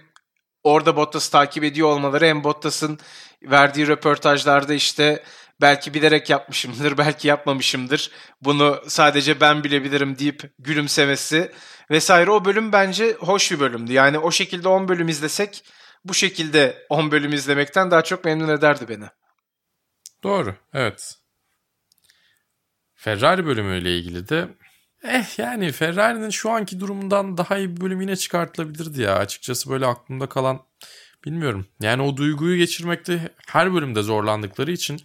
orada 0.63 0.95
Bottas'ı 0.95 1.31
takip 1.31 1.63
ediyor 1.63 1.87
olmaları 1.87 2.25
hem 2.25 2.43
Bottas'ın 2.43 2.99
verdiği 3.43 3.87
röportajlarda 3.87 4.73
işte 4.73 5.23
belki 5.61 5.93
bilerek 5.93 6.29
yapmışımdır, 6.29 6.97
belki 6.97 7.27
yapmamışımdır. 7.27 8.11
Bunu 8.41 8.81
sadece 8.87 9.39
ben 9.41 9.63
bilebilirim 9.63 10.19
deyip 10.19 10.51
gülümsemesi 10.59 11.51
vesaire. 11.91 12.31
O 12.31 12.45
bölüm 12.45 12.71
bence 12.71 13.13
hoş 13.13 13.51
bir 13.51 13.59
bölümdü. 13.59 13.93
Yani 13.93 14.19
o 14.19 14.31
şekilde 14.31 14.67
10 14.67 14.87
bölüm 14.87 15.07
izlesek 15.07 15.63
bu 16.05 16.13
şekilde 16.13 16.85
10 16.89 17.11
bölüm 17.11 17.33
izlemekten 17.33 17.91
daha 17.91 18.03
çok 18.03 18.25
memnun 18.25 18.49
ederdi 18.49 18.85
beni. 18.89 19.05
Doğru, 20.23 20.55
evet. 20.73 21.15
Ferrari 22.95 23.45
bölümüyle 23.45 23.97
ilgili 23.97 24.29
de 24.29 24.47
eh 25.03 25.39
yani 25.39 25.71
Ferrari'nin 25.71 26.29
şu 26.29 26.49
anki 26.49 26.79
durumundan 26.79 27.37
daha 27.37 27.57
iyi 27.57 27.75
bir 27.75 27.81
bölüm 27.81 28.01
yine 28.01 28.15
çıkartılabilirdi 28.15 29.01
ya. 29.01 29.15
Açıkçası 29.15 29.69
böyle 29.69 29.85
aklımda 29.85 30.29
kalan 30.29 30.61
bilmiyorum. 31.25 31.67
Yani 31.79 32.01
o 32.01 32.17
duyguyu 32.17 32.57
geçirmekte 32.57 33.35
her 33.47 33.73
bölümde 33.73 34.01
zorlandıkları 34.01 34.71
için 34.71 35.01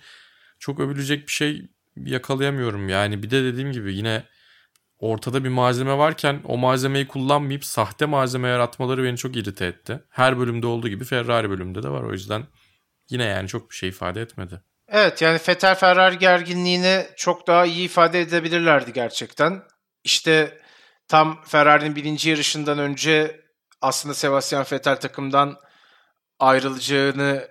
çok 0.61 0.81
övülecek 0.81 1.27
bir 1.27 1.33
şey 1.33 1.63
yakalayamıyorum. 1.97 2.89
Yani 2.89 3.23
bir 3.23 3.31
de 3.31 3.45
dediğim 3.45 3.73
gibi 3.73 3.95
yine 3.95 4.25
ortada 4.99 5.45
bir 5.45 5.49
malzeme 5.49 5.99
varken 5.99 6.41
o 6.45 6.57
malzemeyi 6.57 7.09
kullanmayıp 7.09 7.65
sahte 7.65 8.07
malzeme 8.07 8.49
yaratmaları 8.49 9.05
beni 9.05 9.17
çok 9.17 9.37
irite 9.37 9.67
etti. 9.67 10.01
Her 10.11 10.39
bölümde 10.39 10.67
olduğu 10.67 10.89
gibi 10.89 11.05
Ferrari 11.05 11.51
bölümde 11.51 11.83
de 11.83 11.89
var. 11.89 12.03
O 12.03 12.13
yüzden 12.13 12.47
yine 13.11 13.25
yani 13.25 13.49
çok 13.49 13.71
bir 13.71 13.75
şey 13.75 13.89
ifade 13.89 14.21
etmedi. 14.21 14.61
Evet 14.89 15.23
yani 15.23 15.39
Fetel 15.39 15.75
Ferrari 15.75 16.19
gerginliğini 16.19 17.07
çok 17.17 17.47
daha 17.47 17.67
iyi 17.67 17.85
ifade 17.85 18.21
edebilirlerdi 18.21 18.93
gerçekten. 18.93 19.63
İşte 20.05 20.61
tam 21.09 21.43
Ferrari'nin 21.45 21.97
birinci 21.97 22.31
yarışından 22.31 22.79
önce 22.79 23.41
aslında 23.81 24.15
Sebastian 24.15 24.67
Vettel 24.73 24.97
takımdan 24.97 25.57
ayrılacağını 26.39 27.49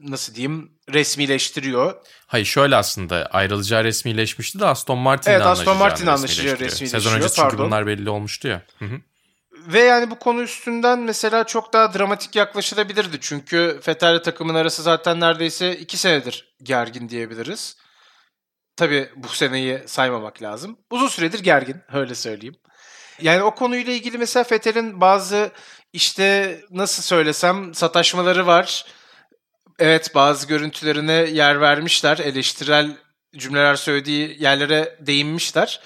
nasıl 0.00 0.34
diyeyim 0.34 0.70
resmileştiriyor. 0.92 1.94
Hayır 2.26 2.46
şöyle 2.46 2.76
aslında 2.76 3.26
ayrılacağı 3.32 3.84
resmileşmişti 3.84 4.60
de 4.60 4.66
Aston 4.66 4.98
Martin'le 4.98 5.32
evet, 5.32 5.46
Aston 5.46 5.76
Martin 5.76 6.06
anlaşacağı 6.06 6.52
resmileştiriyor. 6.52 6.90
Sezon 6.90 7.16
öncesi 7.16 7.36
çünkü 7.36 7.58
bunlar 7.58 7.86
belli 7.86 8.10
olmuştu 8.10 8.48
ya. 8.48 8.62
Hı 8.78 8.84
hı. 8.84 9.00
Ve 9.66 9.80
yani 9.80 10.10
bu 10.10 10.18
konu 10.18 10.42
üstünden 10.42 10.98
mesela 10.98 11.44
çok 11.44 11.72
daha 11.72 11.94
dramatik 11.94 12.36
yaklaşılabilirdi. 12.36 13.18
Çünkü 13.20 13.80
Fetel 13.82 14.22
takımın 14.22 14.54
arası 14.54 14.82
zaten 14.82 15.20
neredeyse 15.20 15.76
iki 15.76 15.96
senedir 15.96 16.56
gergin 16.62 17.08
diyebiliriz. 17.08 17.76
Tabii 18.76 19.08
bu 19.16 19.28
seneyi 19.28 19.82
saymamak 19.86 20.42
lazım. 20.42 20.78
Uzun 20.90 21.08
süredir 21.08 21.38
gergin 21.38 21.76
öyle 21.92 22.14
söyleyeyim. 22.14 22.56
Yani 23.20 23.42
o 23.42 23.54
konuyla 23.54 23.92
ilgili 23.92 24.18
mesela 24.18 24.44
Fetel'in 24.44 25.00
bazı 25.00 25.50
işte 25.92 26.60
nasıl 26.70 27.02
söylesem 27.02 27.74
sataşmaları 27.74 28.46
var 28.46 28.86
evet 29.78 30.14
bazı 30.14 30.46
görüntülerine 30.46 31.12
yer 31.12 31.60
vermişler. 31.60 32.18
Eleştirel 32.18 32.96
cümleler 33.36 33.76
söylediği 33.76 34.42
yerlere 34.42 34.96
değinmişler. 35.00 35.80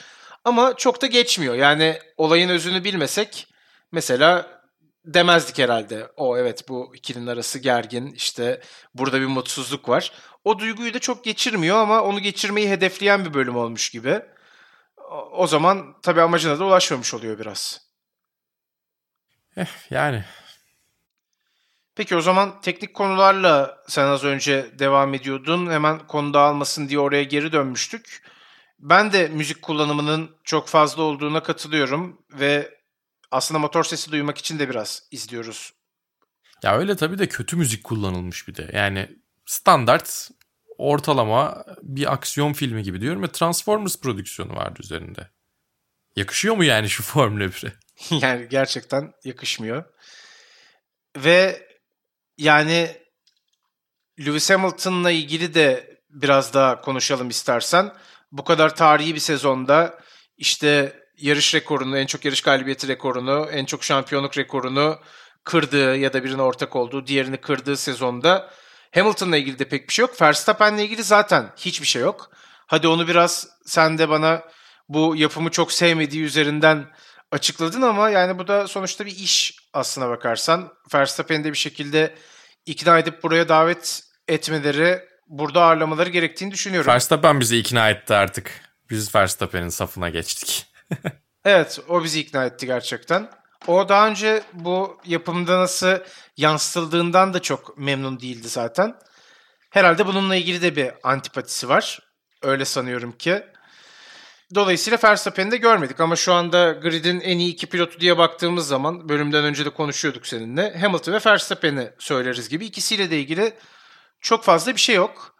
Ama 0.45 0.77
çok 0.77 1.03
da 1.03 1.07
geçmiyor. 1.07 1.55
Yani 1.55 1.99
olayın 2.17 2.49
özünü 2.49 2.85
bilmesek 2.85 3.47
mesela 3.93 4.63
demezdik 5.05 5.59
herhalde. 5.59 6.13
O 6.17 6.39
evet 6.39 6.69
bu 6.69 6.93
ikilinin 6.97 7.27
arası 7.27 7.59
gergin 7.59 8.13
işte 8.13 8.61
burada 8.95 9.21
bir 9.21 9.27
mutsuzluk 9.27 9.89
var. 9.89 10.13
O 10.45 10.59
duyguyu 10.59 10.95
da 10.95 10.99
çok 10.99 11.25
geçirmiyor 11.25 11.77
ama 11.77 12.03
onu 12.03 12.21
geçirmeyi 12.21 12.71
hedefleyen 12.71 13.25
bir 13.25 13.35
bölüm 13.35 13.57
olmuş 13.57 13.91
gibi. 13.91 14.21
O 15.33 15.47
zaman 15.47 16.01
tabii 16.03 16.23
amacına 16.23 16.59
da 16.59 16.65
ulaşmamış 16.65 17.15
oluyor 17.15 17.39
biraz. 17.39 17.81
Eh, 19.57 19.91
yani 19.91 20.25
Peki 21.97 22.17
o 22.17 22.21
zaman 22.21 22.61
teknik 22.61 22.95
konularla 22.95 23.79
sen 23.89 24.05
az 24.07 24.25
önce 24.25 24.79
devam 24.79 25.15
ediyordun. 25.15 25.71
Hemen 25.71 25.99
konu 26.07 26.35
dağılmasın 26.35 26.89
diye 26.89 26.99
oraya 26.99 27.23
geri 27.23 27.53
dönmüştük. 27.53 28.23
Ben 28.79 29.13
de 29.13 29.29
müzik 29.29 29.63
kullanımının 29.63 30.37
çok 30.45 30.69
fazla 30.69 31.03
olduğuna 31.03 31.43
katılıyorum 31.43 32.25
ve 32.33 32.79
aslında 33.31 33.59
motor 33.59 33.85
sesi 33.85 34.13
duymak 34.13 34.39
için 34.39 34.59
de 34.59 34.69
biraz 34.69 35.03
izliyoruz. 35.11 35.73
Ya 36.63 36.79
öyle 36.79 36.97
tabii 36.97 37.19
de 37.19 37.29
kötü 37.29 37.57
müzik 37.57 37.85
kullanılmış 37.85 38.49
bir 38.49 38.55
de. 38.55 38.71
Yani 38.73 39.09
standart 39.47 40.31
ortalama 40.79 41.65
bir 41.83 42.13
aksiyon 42.13 42.53
filmi 42.53 42.83
gibi 42.83 43.01
diyorum 43.01 43.23
ve 43.23 43.33
Transformers 43.33 44.01
prodüksiyonu 44.01 44.57
vardı 44.57 44.81
üzerinde. 44.83 45.29
Yakışıyor 46.17 46.57
mu 46.57 46.65
yani 46.65 46.89
şu 46.89 47.03
Formula 47.03 47.45
1'e? 47.45 47.73
yani 48.11 48.49
gerçekten 48.49 49.13
yakışmıyor. 49.25 49.85
Ve 51.17 51.72
yani 52.43 52.97
Lewis 54.21 54.51
Hamilton'la 54.51 55.11
ilgili 55.11 55.55
de 55.55 55.99
biraz 56.11 56.55
daha 56.55 56.81
konuşalım 56.81 57.29
istersen. 57.29 57.93
Bu 58.33 58.45
kadar 58.45 58.77
tarihi 58.77 59.15
bir 59.15 59.21
sezonda 59.21 59.99
işte 60.37 61.01
yarış 61.17 61.55
rekorunu, 61.55 61.99
en 61.99 62.07
çok 62.07 62.25
yarış 62.25 62.41
galibiyeti 62.41 62.89
rekorunu, 62.89 63.49
en 63.53 63.65
çok 63.65 63.85
şampiyonluk 63.85 64.39
rekorunu 64.39 64.99
kırdığı 65.45 65.97
ya 65.97 66.13
da 66.13 66.25
birine 66.25 66.43
ortak 66.43 66.77
olduğu, 66.77 67.07
diğerini 67.07 67.37
kırdığı 67.37 67.77
sezonda 67.77 68.51
Hamilton'la 68.95 69.37
ilgili 69.37 69.59
de 69.59 69.69
pek 69.69 69.89
bir 69.89 69.95
şey 69.95 70.03
yok. 70.03 70.23
Verstappen'le 70.23 70.79
ilgili 70.79 71.03
zaten 71.03 71.53
hiçbir 71.57 71.87
şey 71.87 72.03
yok. 72.03 72.31
Hadi 72.67 72.89
onu 72.89 73.09
biraz 73.09 73.49
sen 73.67 73.99
de 73.99 74.09
bana 74.09 74.43
bu 74.89 75.17
yapımı 75.17 75.51
çok 75.51 75.73
sevmediği 75.73 76.23
üzerinden 76.23 76.87
açıkladın 77.31 77.83
ama 77.83 78.11
yani 78.11 78.39
bu 78.39 78.49
da 78.49 78.69
sonuçta 78.69 79.07
bir 79.07 79.17
iş 79.17 79.59
aslına 79.73 80.09
bakarsan. 80.09 80.73
Verstappen'i 80.95 81.45
de 81.45 81.53
bir 81.53 81.59
şekilde 81.59 82.15
ikna 82.67 82.99
edip 82.99 83.23
buraya 83.23 83.49
davet 83.49 84.03
etmeleri, 84.29 85.01
burada 85.27 85.63
ağırlamaları 85.63 86.11
gerektiğini 86.11 86.53
düşünüyorum. 86.53 86.93
Verstappen 86.93 87.41
bizi 87.41 87.59
ikna 87.59 87.91
etti 87.91 88.15
artık. 88.15 88.61
Biz 88.91 89.15
Verstappen'in 89.15 89.69
safına 89.69 90.09
geçtik. 90.09 90.67
evet, 91.45 91.81
o 91.89 92.05
bizi 92.05 92.21
ikna 92.21 92.45
etti 92.45 92.67
gerçekten. 92.67 93.31
O 93.67 93.89
daha 93.89 94.09
önce 94.09 94.43
bu 94.53 95.01
yapımda 95.07 95.61
nasıl 95.61 95.99
yansıtıldığından 96.37 97.35
da 97.35 97.43
çok 97.43 97.79
memnun 97.79 98.21
değildi 98.21 98.49
zaten. 98.49 98.95
Herhalde 99.71 100.07
bununla 100.07 100.37
ilgili 100.37 100.63
de 100.63 100.77
bir 100.77 100.91
antipatisi 101.03 101.69
var. 101.69 101.99
Öyle 102.43 102.65
sanıyorum 102.65 103.13
ki. 103.13 103.43
Dolayısıyla 104.55 104.99
Verstappen'i 105.05 105.51
de 105.51 105.57
görmedik 105.57 106.01
ama 106.01 106.17
şu 106.17 106.33
anda 106.33 106.73
grid'in 106.73 107.21
en 107.21 107.39
iyi 107.39 107.53
iki 107.53 107.67
pilotu 107.67 108.01
diye 108.01 108.19
baktığımız 108.19 108.69
zaman 108.69 109.09
bölümden 109.09 109.45
önce 109.45 109.65
de 109.65 109.71
konuşuyorduk 109.71 110.27
seninle. 110.27 110.79
Hamilton 110.79 111.13
ve 111.13 111.21
Verstappen'i 111.27 111.91
söyleriz 111.99 112.49
gibi. 112.49 112.67
ikisiyle 112.67 113.11
de 113.11 113.21
ilgili 113.21 113.53
çok 114.21 114.45
fazla 114.45 114.75
bir 114.75 114.81
şey 114.81 114.95
yok. 114.95 115.37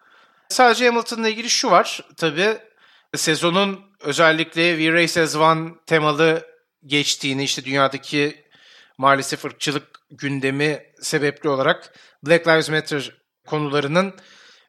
Sadece 0.49 0.87
Hamilton'la 0.87 1.29
ilgili 1.29 1.51
şu 1.51 1.71
var. 1.71 2.01
Tabii 2.17 2.59
sezonun 3.17 3.81
özellikle 4.01 4.77
We 4.77 4.93
Race 4.93 5.23
As 5.23 5.37
One 5.37 5.71
temalı 5.87 6.47
geçtiğini 6.87 7.45
işte 7.45 7.65
dünyadaki 7.65 8.45
maalesef 8.99 9.45
ırkçılık 9.45 10.01
gündemi 10.11 10.83
sebepli 11.01 11.49
olarak 11.49 11.95
Black 12.27 12.49
Lives 12.49 12.71
Matter 12.71 13.13
konularının 13.47 14.15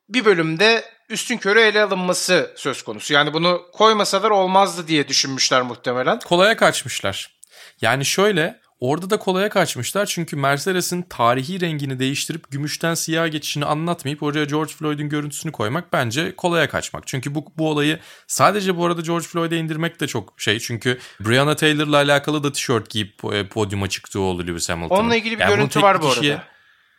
bir 0.10 0.26
bölümde 0.26 0.93
üstün 1.10 1.38
körü 1.38 1.60
ele 1.60 1.82
alınması 1.82 2.52
söz 2.56 2.82
konusu. 2.82 3.14
Yani 3.14 3.34
bunu 3.34 3.62
koymasalar 3.74 4.30
olmazdı 4.30 4.88
diye 4.88 5.08
düşünmüşler 5.08 5.62
muhtemelen. 5.62 6.20
Kolaya 6.20 6.58
kaçmışlar. 6.58 7.34
Yani 7.82 8.06
şöyle 8.06 8.60
orada 8.80 9.10
da 9.10 9.20
kolaya 9.20 9.50
kaçmışlar 9.50 10.06
çünkü 10.06 10.36
Mercedes'in 10.36 11.02
tarihi 11.02 11.62
rengini 11.62 12.00
değiştirip 12.00 12.52
gümüşten 12.52 12.94
siyah 12.94 13.32
geçişini 13.32 13.66
anlatmayıp 13.66 14.24
oraya 14.24 14.46
George 14.46 14.74
Floyd'un 14.74 15.10
görüntüsünü 15.10 15.52
koymak 15.52 15.94
bence 15.94 16.36
kolaya 16.36 16.70
kaçmak. 16.70 17.08
Çünkü 17.08 17.36
bu, 17.36 17.46
bu 17.58 17.70
olayı 17.70 18.00
sadece 18.28 18.78
bu 18.78 18.86
arada 18.86 19.02
George 19.02 19.26
Floyd'e 19.26 19.58
indirmek 19.58 20.00
de 20.00 20.08
çok 20.08 20.34
şey. 20.38 20.60
Çünkü 20.60 21.00
Breonna 21.20 21.56
Taylor'la 21.56 21.98
alakalı 21.98 22.44
da 22.44 22.52
tişört 22.52 22.90
giyip 22.90 23.26
e, 23.34 23.48
podyuma 23.48 23.90
çıktığı 23.90 24.20
oldu 24.20 24.48
Lewis 24.48 24.70
Hamilton. 24.70 24.96
Onunla 24.96 25.16
ilgili 25.16 25.36
bir 25.36 25.42
yani 25.42 25.56
görüntü 25.56 25.82
var 25.82 26.02
bu 26.02 26.08
arada. 26.08 26.53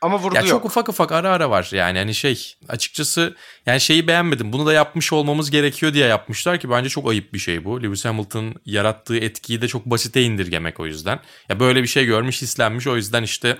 Ama 0.05 0.19
vurgu 0.19 0.37
ya 0.37 0.41
yok. 0.41 0.51
Çok 0.51 0.65
ufak 0.65 0.89
ufak 0.89 1.13
ara 1.13 1.31
ara 1.31 1.51
var 1.51 1.69
yani 1.73 1.99
hani 1.99 2.15
şey 2.15 2.55
açıkçası 2.69 3.37
yani 3.67 3.81
şeyi 3.81 4.07
beğenmedim. 4.09 4.53
Bunu 4.53 4.67
da 4.67 4.73
yapmış 4.73 5.13
olmamız 5.13 5.51
gerekiyor 5.51 5.95
diye 5.95 6.07
yapmışlar 6.07 6.59
ki 6.61 6.71
bence 6.71 6.89
çok 6.89 7.09
ayıp 7.09 7.33
bir 7.33 7.39
şey 7.39 7.65
bu. 7.65 7.83
Lewis 7.83 8.05
Hamilton 8.05 8.55
yarattığı 8.65 9.17
etkiyi 9.17 9.63
de 9.63 9.69
çok 9.69 9.87
basite 9.87 10.23
indirgemek 10.23 10.81
o 10.81 10.87
yüzden. 10.87 11.21
Ya 11.49 11.61
böyle 11.61 11.83
bir 11.83 11.87
şey 11.89 12.05
görmüş 12.07 12.43
hislenmiş 12.43 12.87
o 12.87 12.97
yüzden 12.97 13.23
işte 13.23 13.59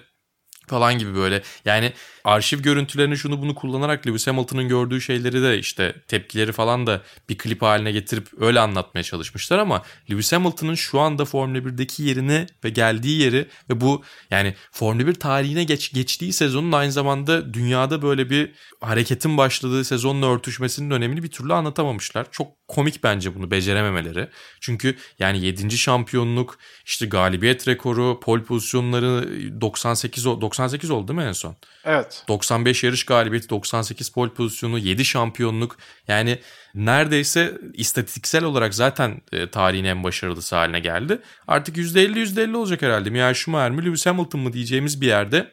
falan 0.67 0.99
gibi 0.99 1.15
böyle. 1.15 1.43
Yani 1.65 1.93
arşiv 2.25 2.63
görüntülerini 2.63 3.17
şunu 3.17 3.43
bunu 3.43 3.55
kullanarak 3.55 4.07
Lewis 4.07 4.27
Hamilton'ın 4.27 4.69
gördüğü 4.69 5.01
şeyleri 5.01 5.43
de 5.43 5.59
işte 5.59 5.95
tepkileri 6.09 6.53
falan 6.53 6.87
da 6.87 7.03
bir 7.29 7.39
klip 7.39 7.63
haline 7.63 7.93
getirip 7.93 8.29
öyle 8.41 8.61
anlatmaya 8.61 9.03
çalışmışlar 9.03 9.59
ama 9.59 9.83
Lewis 10.11 10.33
Hamilton'ın 10.33 10.75
şu 10.75 11.01
anda 11.01 11.25
Formula 11.25 11.59
1'deki 11.59 12.03
yerini 12.03 12.47
ve 12.65 12.71
geldiği 12.71 13.21
yeri 13.21 13.49
ve 13.71 13.81
bu 13.81 14.03
yani 14.31 14.55
Formula 14.73 15.07
1 15.07 15.15
tarihine 15.15 15.65
geç, 15.65 15.93
geçtiği 15.93 16.33
sezonun 16.33 16.73
aynı 16.73 16.93
zamanda 16.93 17.55
dünyada 17.55 18.03
böyle 18.03 18.31
bir 18.31 18.53
hareketin 18.81 19.37
başladığı 19.37 19.85
sezonla 19.85 20.27
örtüşmesinin 20.27 20.91
önemini 20.91 21.23
bir 21.23 21.31
türlü 21.31 21.55
anlatamamışlar. 21.55 22.27
Çok 22.31 22.64
komik 22.69 23.03
bence 23.03 23.35
bunu 23.35 23.51
becerememeleri. 23.51 24.29
Çünkü 24.61 24.97
yani 25.19 25.41
7. 25.45 25.79
şampiyonluk, 25.79 26.59
işte 26.85 27.07
galibiyet 27.07 27.69
rekoru, 27.69 28.21
pol 28.21 28.41
pozisyonları 28.41 29.29
98 29.61 30.25
98 30.25 30.91
oldu 30.91 31.09
değil 31.09 31.19
mi 31.19 31.25
en 31.25 31.33
son? 31.33 31.57
Evet. 31.85 32.25
95 32.29 32.85
yarış 32.85 33.07
galibiyeti, 33.07 33.51
98 33.51 34.09
pol 34.09 34.29
pozisyonu, 34.29 34.79
7 34.79 35.05
şampiyonluk. 35.05 35.77
Yani 36.09 36.39
neredeyse 36.75 37.59
istatistiksel 37.75 38.45
olarak 38.45 38.75
zaten 38.75 39.21
e, 39.33 39.51
tarihin 39.51 39.85
en 39.85 40.05
başarılısı 40.05 40.57
haline 40.57 40.81
geldi. 40.81 41.19
Artık 41.49 41.77
%50 41.77 42.19
%50 42.19 42.57
olacak 42.57 42.83
herhalde. 42.83 43.11
Michael 43.11 43.35
Schumacher 43.35 43.71
mi 43.71 43.85
Lewis 43.85 44.07
Hamilton 44.07 44.41
mı 44.41 44.53
diyeceğimiz 44.53 45.01
bir 45.01 45.07
yerde 45.07 45.51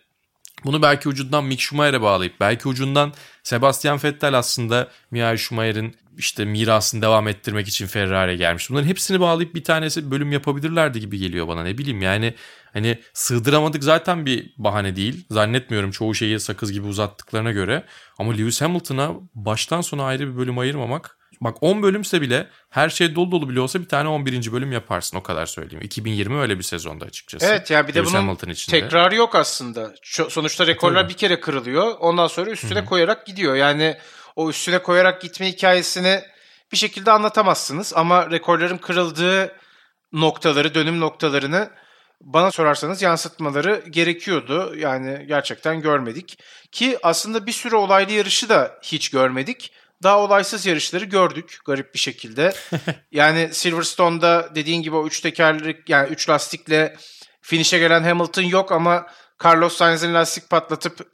bunu 0.66 0.82
belki 0.82 1.10
ucundan 1.10 1.46
Mick 1.46 1.62
Schumacher'e 1.62 2.02
bağlayıp 2.02 2.40
belki 2.40 2.68
ucundan 2.68 3.14
Sebastian 3.44 4.00
Vettel 4.04 4.38
aslında 4.38 4.88
Michael 5.12 5.38
Schumacher'in 5.38 5.96
işte 6.18 6.46
mirasını 6.46 7.02
devam 7.02 7.28
ettirmek 7.28 7.68
için 7.68 7.88
Ferrari'ye 7.88 8.38
gelmiş. 8.38 8.70
Bunların 8.70 8.88
hepsini 8.88 9.20
bağlayıp 9.20 9.56
bir 9.56 9.64
tanesi 9.64 10.12
bölüm 10.12 10.32
yapabilirlerdi 10.32 11.00
gibi 11.00 11.18
geliyor 11.18 11.48
bana 11.48 11.64
ne 11.64 11.78
bileyim 11.78 12.02
yani 12.02 12.34
hani 12.74 13.00
sığdıramadık 13.14 13.84
zaten 13.84 14.26
bir 14.26 14.54
bahane 14.58 14.96
değil. 14.96 15.26
Zannetmiyorum 15.32 15.92
çoğu 15.92 16.16
şeyi 16.16 16.40
sakız 16.40 16.72
gibi 16.72 16.88
uzattıklarına 16.88 17.52
göre 17.52 17.84
ama 18.18 18.32
Lewis 18.32 18.62
Hamilton'a 18.62 19.12
baştan 19.36 19.82
sona 19.82 20.04
ayrı 20.04 20.34
bir 20.34 20.38
bölüm 20.38 20.58
ayırmamak 20.60 21.18
Bak 21.42 21.58
10 21.62 21.84
bölümse 21.84 22.22
bile 22.22 22.48
her 22.70 22.90
şey 22.90 23.16
dolu 23.16 23.32
dolu 23.32 23.50
bile 23.50 23.60
olsa 23.60 23.80
bir 23.80 23.88
tane 23.88 24.10
11. 24.10 24.52
bölüm 24.52 24.72
yaparsın 24.72 25.18
o 25.18 25.24
kadar 25.24 25.46
söyleyeyim. 25.46 25.86
2020 25.86 26.40
öyle 26.40 26.58
bir 26.58 26.64
sezonda 26.64 27.06
açıkçası. 27.06 27.46
Evet 27.46 27.72
ya 27.72 27.88
bir 27.88 27.94
de 27.94 28.00
Lewis 28.00 28.14
bunun 28.14 28.54
tekrarı 28.70 29.16
yok 29.16 29.36
aslında. 29.36 29.94
Sonuçta 30.30 30.68
rekorlar 30.68 31.04
Tabii. 31.04 31.14
bir 31.14 31.18
kere 31.18 31.40
kırılıyor. 31.40 31.96
Ondan 32.00 32.28
sonra 32.28 32.52
üstüne 32.52 32.80
Hı-hı. 32.80 32.86
koyarak 32.86 33.26
gidiyor. 33.26 33.56
Yani 33.56 33.98
o 34.36 34.50
üstüne 34.50 34.80
koyarak 34.80 35.22
gitme 35.22 35.48
hikayesini 35.48 36.22
bir 36.72 36.78
şekilde 36.78 37.12
anlatamazsınız. 37.12 37.94
Ama 37.96 38.32
rekorların 38.32 38.78
kırıldığı 38.78 39.56
noktaları, 40.12 40.74
dönüm 40.74 41.00
noktalarını 41.00 41.70
bana 42.22 42.52
sorarsanız 42.52 43.02
yansıtmaları 43.02 43.84
gerekiyordu. 43.90 44.76
Yani 44.78 45.26
gerçekten 45.28 45.82
görmedik. 45.82 46.40
Ki 46.72 46.98
aslında 47.04 47.46
bir 47.46 47.52
sürü 47.52 47.76
olaylı 47.76 48.12
yarışı 48.12 48.50
da 48.50 48.80
hiç 48.84 49.10
görmedik 49.10 49.72
daha 50.04 50.20
olaysız 50.20 50.66
yarışları 50.66 51.06
gördük 51.06 51.60
garip 51.66 51.94
bir 51.94 52.00
şekilde. 52.00 52.54
yani 53.12 53.50
Silverstone'da 53.54 54.50
dediğin 54.56 54.82
gibi 54.82 54.96
o 54.96 55.08
üç 55.08 55.22
tekerlik 55.22 55.90
yani 55.90 56.10
üç 56.10 56.30
lastikle 56.30 56.96
finish'e 57.42 57.80
gelen 57.80 58.04
Hamilton 58.04 58.42
yok 58.42 58.72
ama 58.72 59.08
Carlos 59.44 59.78
Sainz'in 59.78 60.14
lastik 60.14 60.50
patlatıp 60.50 61.12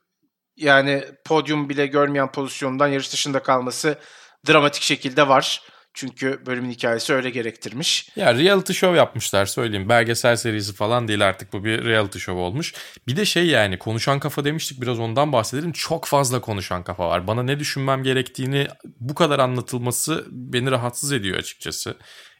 yani 0.57 1.03
podyum 1.25 1.69
bile 1.69 1.87
görmeyen 1.87 2.31
pozisyondan 2.31 2.87
yarış 2.87 3.13
dışında 3.13 3.43
kalması 3.43 3.99
dramatik 4.47 4.83
şekilde 4.83 5.27
var. 5.27 5.61
Çünkü 5.93 6.45
bölümün 6.45 6.71
hikayesi 6.71 7.13
öyle 7.13 7.29
gerektirmiş. 7.29 8.09
Ya 8.15 8.33
reality 8.33 8.73
show 8.73 8.97
yapmışlar 8.97 9.45
söyleyeyim. 9.45 9.89
Belgesel 9.89 10.35
serisi 10.35 10.73
falan 10.73 11.07
değil 11.07 11.27
artık 11.27 11.53
bu 11.53 11.63
bir 11.63 11.85
reality 11.85 12.19
show 12.19 12.41
olmuş. 12.41 12.73
Bir 13.07 13.15
de 13.15 13.25
şey 13.25 13.47
yani 13.47 13.79
konuşan 13.79 14.19
kafa 14.19 14.45
demiştik 14.45 14.81
biraz 14.81 14.99
ondan 14.99 15.33
bahsedelim. 15.33 15.71
Çok 15.71 16.05
fazla 16.05 16.41
konuşan 16.41 16.83
kafa 16.83 17.09
var. 17.09 17.27
Bana 17.27 17.43
ne 17.43 17.59
düşünmem 17.59 18.03
gerektiğini 18.03 18.67
bu 18.99 19.15
kadar 19.15 19.39
anlatılması 19.39 20.25
beni 20.31 20.71
rahatsız 20.71 21.11
ediyor 21.11 21.37
açıkçası. 21.37 21.97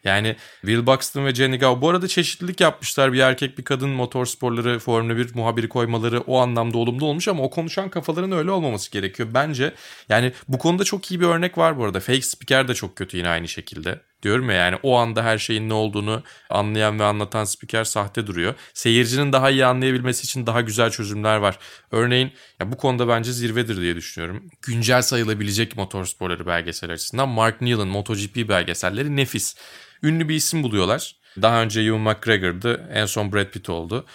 Yani 0.08 0.36
Will 0.62 0.86
Buxton 0.86 1.26
ve 1.26 1.36
Jenny 1.36 1.60
Gow 1.60 1.82
bu 1.82 1.90
arada 1.90 2.08
çeşitlilik 2.08 2.62
yapmışlar. 2.62 3.14
Bir 3.14 3.20
erkek 3.20 3.58
bir 3.58 3.64
kadın 3.64 3.90
motorsporları 3.90 4.80
Formula 4.80 5.18
1 5.18 5.36
muhabiri 5.36 5.70
koymaları 5.70 6.20
o 6.20 6.40
anlamda 6.40 6.78
olumlu 6.78 7.06
olmuş 7.06 7.28
ama 7.28 7.44
o 7.44 7.50
konuşan 7.50 7.90
kafaların 7.90 8.32
öyle 8.32 8.52
olmaması 8.52 8.92
gerekiyor. 8.92 9.30
Bence 9.34 9.74
yani 10.10 10.32
bu 10.48 10.58
konuda 10.58 10.84
çok 10.84 11.12
iyi 11.12 11.20
bir 11.20 11.26
örnek 11.26 11.58
var 11.58 11.78
bu 11.78 11.86
arada. 11.86 12.00
Fake 12.00 12.22
Speaker 12.22 12.68
de 12.68 12.74
çok 12.74 12.96
kötü 12.96 13.18
yine 13.18 13.30
aynı 13.30 13.48
şekilde. 13.48 14.02
Diyorum 14.24 14.50
ya 14.50 14.56
yani 14.56 14.78
o 14.84 14.98
anda 14.98 15.24
her 15.24 15.38
şeyin 15.38 15.70
ne 15.70 15.74
olduğunu 15.74 16.24
anlayan 16.50 17.00
ve 17.00 17.04
anlatan 17.04 17.44
spiker 17.44 17.84
sahte 17.84 18.28
duruyor. 18.28 18.54
Seyircinin 18.74 19.34
daha 19.34 19.50
iyi 19.50 19.66
anlayabilmesi 19.66 20.24
için 20.24 20.46
daha 20.46 20.62
güzel 20.62 20.90
çözümler 20.92 21.38
var. 21.38 21.60
Örneğin 21.92 22.32
ya 22.60 22.72
bu 22.72 22.78
konuda 22.78 23.08
bence 23.08 23.32
zirvedir 23.32 23.78
diye 23.78 23.96
düşünüyorum. 23.96 24.50
Güncel 24.62 25.02
sayılabilecek 25.02 25.78
motorsporları 25.78 26.46
belgesel 26.46 26.92
açısından 26.92 27.30
Mark 27.30 27.62
Neal'ın 27.62 27.88
MotoGP 27.88 28.50
belgeselleri 28.50 29.16
nefis 29.16 29.56
ünlü 30.04 30.30
bir 30.30 30.36
isim 30.36 30.64
buluyorlar. 30.64 31.16
Daha 31.42 31.62
önce 31.62 31.82
Ewan 31.82 32.02
McGregor'dı. 32.02 32.90
En 32.94 33.06
son 33.06 33.34
Brad 33.34 33.52
Pitt 33.52 33.70
oldu. 33.70 34.06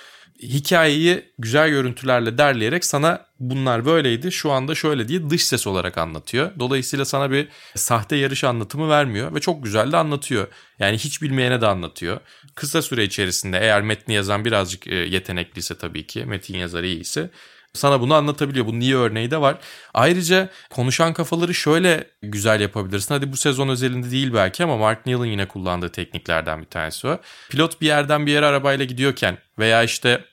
Hikayeyi 0.42 1.32
güzel 1.38 1.70
görüntülerle 1.70 2.38
derleyerek 2.38 2.84
sana 2.84 3.26
bunlar 3.40 3.84
böyleydi 3.84 4.32
şu 4.32 4.52
anda 4.52 4.74
şöyle 4.74 5.08
diye 5.08 5.30
dış 5.30 5.44
ses 5.46 5.66
olarak 5.66 5.98
anlatıyor. 5.98 6.50
Dolayısıyla 6.58 7.04
sana 7.04 7.30
bir 7.30 7.48
sahte 7.74 8.16
yarış 8.16 8.44
anlatımı 8.44 8.88
vermiyor 8.88 9.34
ve 9.34 9.40
çok 9.40 9.64
güzel 9.64 9.92
de 9.92 9.96
anlatıyor. 9.96 10.46
Yani 10.78 10.98
hiç 10.98 11.22
bilmeyene 11.22 11.60
de 11.60 11.66
anlatıyor. 11.66 12.20
Kısa 12.54 12.82
süre 12.82 13.04
içerisinde 13.04 13.58
eğer 13.58 13.82
metni 13.82 14.14
yazan 14.14 14.44
birazcık 14.44 14.86
e, 14.86 14.94
yetenekliyse 14.94 15.78
tabii 15.78 16.06
ki 16.06 16.24
metin 16.24 16.58
yazarı 16.58 16.86
iyiyse 16.86 17.30
sana 17.74 18.00
bunu 18.00 18.14
anlatabiliyor. 18.14 18.66
Bunun 18.66 18.80
iyi 18.80 18.96
örneği 18.96 19.30
de 19.30 19.40
var. 19.40 19.56
Ayrıca 19.94 20.48
konuşan 20.70 21.12
kafaları 21.12 21.54
şöyle 21.54 22.04
güzel 22.22 22.60
yapabilirsin. 22.60 23.14
Hadi 23.14 23.32
bu 23.32 23.36
sezon 23.36 23.68
özelinde 23.68 24.10
değil 24.10 24.34
belki 24.34 24.64
ama 24.64 24.76
Mark 24.76 25.06
Neal'ın 25.06 25.26
yine 25.26 25.48
kullandığı 25.48 25.88
tekniklerden 25.88 26.60
bir 26.60 26.66
tanesi 26.66 27.06
o. 27.06 27.20
Pilot 27.50 27.80
bir 27.80 27.86
yerden 27.86 28.26
bir 28.26 28.32
yere 28.32 28.46
arabayla 28.46 28.84
gidiyorken 28.84 29.38
veya 29.58 29.82
işte 29.82 30.24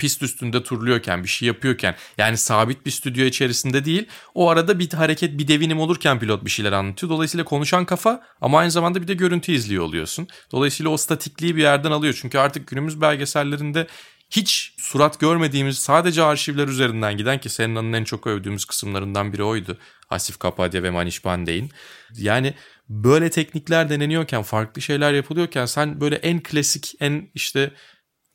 pist 0.00 0.22
üstünde 0.22 0.62
turluyorken 0.62 1.22
bir 1.22 1.28
şey 1.28 1.48
yapıyorken 1.48 1.94
yani 2.18 2.36
sabit 2.36 2.86
bir 2.86 2.90
stüdyo 2.90 3.24
içerisinde 3.24 3.84
değil 3.84 4.06
o 4.34 4.48
arada 4.48 4.78
bir 4.78 4.92
hareket 4.92 5.38
bir 5.38 5.48
devinim 5.48 5.80
olurken 5.80 6.18
pilot 6.18 6.44
bir 6.44 6.50
şeyler 6.50 6.72
anlatıyor. 6.72 7.10
Dolayısıyla 7.10 7.44
konuşan 7.44 7.84
kafa 7.84 8.22
ama 8.40 8.58
aynı 8.58 8.70
zamanda 8.70 9.02
bir 9.02 9.08
de 9.08 9.14
görüntü 9.14 9.52
izliyor 9.52 9.84
oluyorsun. 9.84 10.28
Dolayısıyla 10.52 10.90
o 10.90 10.96
statikliği 10.96 11.56
bir 11.56 11.62
yerden 11.62 11.90
alıyor. 11.90 12.18
Çünkü 12.20 12.38
artık 12.38 12.66
günümüz 12.66 13.00
belgesellerinde 13.00 13.86
hiç 14.30 14.74
surat 14.78 15.20
görmediğimiz 15.20 15.78
sadece 15.78 16.22
arşivler 16.22 16.68
üzerinden 16.68 17.16
giden 17.16 17.40
ki 17.40 17.48
Senna'nın 17.48 17.92
en 17.92 18.04
çok 18.04 18.26
övdüğümüz 18.26 18.64
kısımlarından 18.64 19.32
biri 19.32 19.42
oydu. 19.42 19.78
Asif 20.10 20.38
Kapadya 20.38 20.82
ve 20.82 20.90
Manish 20.90 21.22
Pandey'in. 21.22 21.70
Yani 22.16 22.54
böyle 22.88 23.30
teknikler 23.30 23.90
deneniyorken, 23.90 24.42
farklı 24.42 24.82
şeyler 24.82 25.12
yapılıyorken 25.12 25.66
sen 25.66 26.00
böyle 26.00 26.16
en 26.16 26.42
klasik, 26.42 26.94
en 27.00 27.30
işte 27.34 27.70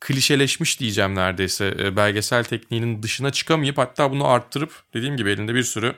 klişeleşmiş 0.00 0.80
diyeceğim 0.80 1.14
neredeyse 1.14 1.74
e, 1.78 1.96
belgesel 1.96 2.44
tekniğinin 2.44 3.02
dışına 3.02 3.32
çıkamayıp 3.32 3.78
hatta 3.78 4.10
bunu 4.10 4.28
arttırıp 4.28 4.82
dediğim 4.94 5.16
gibi 5.16 5.30
elinde 5.30 5.54
bir 5.54 5.62
sürü 5.62 5.94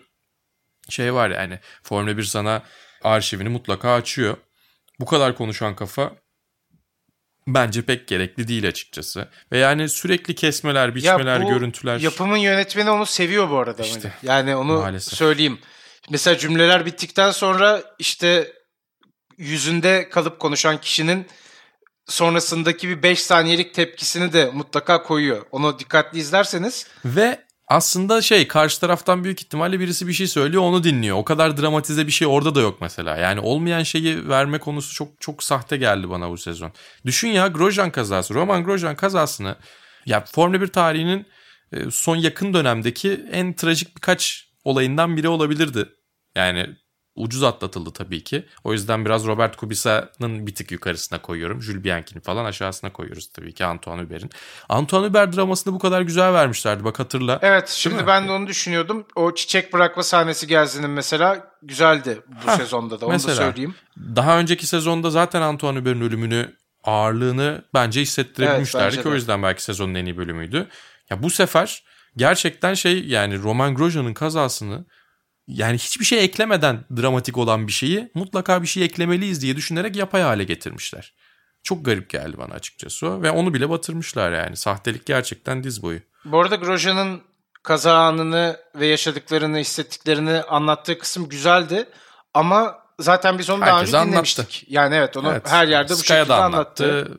şey 0.88 1.14
var 1.14 1.30
yani 1.30 1.58
Formula 1.82 2.18
1 2.18 2.22
sana 2.22 2.62
arşivini 3.02 3.48
mutlaka 3.48 3.94
açıyor. 3.94 4.36
bu 5.00 5.06
kadar 5.06 5.36
konuşan 5.36 5.76
kafa 5.76 6.12
bence 7.46 7.82
pek 7.82 8.08
gerekli 8.08 8.48
değil 8.48 8.68
açıkçası. 8.68 9.28
Ve 9.52 9.58
yani 9.58 9.88
sürekli 9.88 10.34
kesmeler, 10.34 10.94
biçmeler, 10.94 11.42
bu 11.42 11.48
görüntüler. 11.48 11.98
Yapımın 11.98 12.36
yönetmeni 12.36 12.90
onu 12.90 13.06
seviyor 13.06 13.50
bu 13.50 13.58
arada. 13.58 13.82
İşte, 13.82 14.12
yani 14.22 14.56
onu 14.56 14.78
maalesef. 14.78 15.18
söyleyeyim. 15.18 15.58
Mesela 16.10 16.38
cümleler 16.38 16.86
bittikten 16.86 17.30
sonra 17.30 17.82
işte 17.98 18.52
yüzünde 19.38 20.08
kalıp 20.08 20.38
konuşan 20.38 20.80
kişinin 20.80 21.26
sonrasındaki 22.08 22.88
bir 22.88 23.02
5 23.02 23.22
saniyelik 23.22 23.74
tepkisini 23.74 24.32
de 24.32 24.50
mutlaka 24.54 25.02
koyuyor. 25.02 25.46
Onu 25.50 25.78
dikkatli 25.78 26.18
izlerseniz. 26.18 26.86
Ve 27.04 27.38
aslında 27.68 28.22
şey 28.22 28.48
karşı 28.48 28.80
taraftan 28.80 29.24
büyük 29.24 29.42
ihtimalle 29.42 29.80
birisi 29.80 30.08
bir 30.08 30.12
şey 30.12 30.26
söylüyor 30.26 30.62
onu 30.62 30.84
dinliyor. 30.84 31.16
O 31.16 31.24
kadar 31.24 31.56
dramatize 31.56 32.06
bir 32.06 32.12
şey 32.12 32.28
orada 32.28 32.54
da 32.54 32.60
yok 32.60 32.78
mesela. 32.80 33.16
Yani 33.16 33.40
olmayan 33.40 33.82
şeyi 33.82 34.28
verme 34.28 34.58
konusu 34.58 34.94
çok 34.94 35.20
çok 35.20 35.42
sahte 35.42 35.76
geldi 35.76 36.10
bana 36.10 36.30
bu 36.30 36.38
sezon. 36.38 36.72
Düşün 37.06 37.28
ya 37.28 37.46
Grosjean 37.46 37.90
kazası. 37.90 38.34
Roman 38.34 38.64
Grosjean 38.64 38.96
kazasını 38.96 39.56
ya 40.06 40.24
Formula 40.24 40.60
1 40.60 40.66
tarihinin 40.66 41.26
e, 41.72 41.90
son 41.90 42.16
yakın 42.16 42.54
dönemdeki 42.54 43.20
en 43.32 43.52
trajik 43.52 43.96
birkaç 43.96 44.48
olayından 44.64 45.16
biri 45.16 45.28
olabilirdi. 45.28 45.88
Yani 46.36 46.76
ucuz 47.18 47.42
atlatıldı 47.42 47.90
tabii 47.90 48.24
ki. 48.24 48.46
O 48.64 48.72
yüzden 48.72 49.04
biraz 49.04 49.26
Robert 49.26 49.56
Kubica'nın 49.56 50.46
bir 50.46 50.54
tık 50.54 50.72
yukarısına 50.72 51.22
koyuyorum. 51.22 51.62
Jules 51.62 51.84
Bianchi'nin 51.84 52.20
falan 52.20 52.44
aşağısına 52.44 52.92
koyuyoruz 52.92 53.28
tabii 53.32 53.54
ki 53.54 53.64
Antoine 53.64 54.02
Hubert'in. 54.02 54.30
Antoine 54.68 55.06
Hubert 55.06 55.36
dramasını 55.36 55.74
bu 55.74 55.78
kadar 55.78 56.00
güzel 56.02 56.32
vermişlerdi 56.32 56.84
bak 56.84 56.98
hatırla. 56.98 57.38
Evet 57.42 57.68
şimdi 57.68 58.06
ben 58.06 58.28
de 58.28 58.32
onu 58.32 58.46
düşünüyordum. 58.46 59.06
O 59.14 59.34
çiçek 59.34 59.72
bırakma 59.72 60.02
sahnesi 60.02 60.46
Gelsin'in 60.46 60.90
mesela 60.90 61.50
güzeldi 61.62 62.20
bu 62.44 62.50
Heh, 62.50 62.56
sezonda 62.56 63.00
da 63.00 63.06
onu 63.06 63.12
mesela, 63.12 63.36
da 63.36 63.42
söyleyeyim. 63.42 63.74
Daha 64.16 64.38
önceki 64.38 64.66
sezonda 64.66 65.10
zaten 65.10 65.42
Antoine 65.42 65.78
Hubert'in 65.78 66.00
ölümünü 66.00 66.56
ağırlığını 66.84 67.64
bence 67.74 68.00
hissettirebilmişlerdi 68.00 68.84
evet, 68.84 68.92
bence 68.92 69.02
ki 69.02 69.08
o 69.08 69.14
yüzden 69.14 69.42
belki 69.42 69.62
sezonun 69.62 69.94
en 69.94 70.04
iyi 70.04 70.16
bölümüydü. 70.16 70.68
Ya 71.10 71.22
bu 71.22 71.30
sefer 71.30 71.84
gerçekten 72.16 72.74
şey 72.74 73.06
yani 73.06 73.42
Roman 73.42 73.74
Grosjean'ın 73.74 74.14
kazasını 74.14 74.84
yani 75.48 75.78
hiçbir 75.78 76.04
şey 76.04 76.24
eklemeden 76.24 76.84
dramatik 76.96 77.38
olan 77.38 77.66
bir 77.66 77.72
şeyi 77.72 78.10
mutlaka 78.14 78.62
bir 78.62 78.66
şey 78.66 78.84
eklemeliyiz 78.84 79.42
diye 79.42 79.56
düşünerek 79.56 79.96
yapay 79.96 80.22
hale 80.22 80.44
getirmişler. 80.44 81.14
Çok 81.62 81.84
garip 81.84 82.10
geldi 82.10 82.38
bana 82.38 82.54
açıkçası 82.54 83.22
ve 83.22 83.30
onu 83.30 83.54
bile 83.54 83.70
batırmışlar 83.70 84.32
yani. 84.32 84.56
Sahtelik 84.56 85.06
gerçekten 85.06 85.64
diz 85.64 85.82
boyu. 85.82 86.00
Bu 86.24 86.40
arada 86.40 86.56
Grosjean'ın 86.56 87.22
kaza 87.62 87.98
anını 87.98 88.56
ve 88.74 88.86
yaşadıklarını, 88.86 89.58
hissettiklerini 89.58 90.42
anlattığı 90.42 90.98
kısım 90.98 91.28
güzeldi. 91.28 91.88
Ama 92.34 92.78
zaten 92.98 93.38
biz 93.38 93.50
onu 93.50 93.62
Herkes 93.62 93.72
daha 93.72 93.82
önce 93.82 93.96
anlattı. 93.96 94.10
dinlemiştik. 94.12 94.64
Yani 94.68 94.94
evet 94.94 95.16
onu 95.16 95.30
evet. 95.30 95.48
her 95.50 95.68
yerde 95.68 95.92
bu 95.92 95.96
şekilde 95.96 96.34
anlattı. 96.34 96.84
anlattı. 96.84 97.18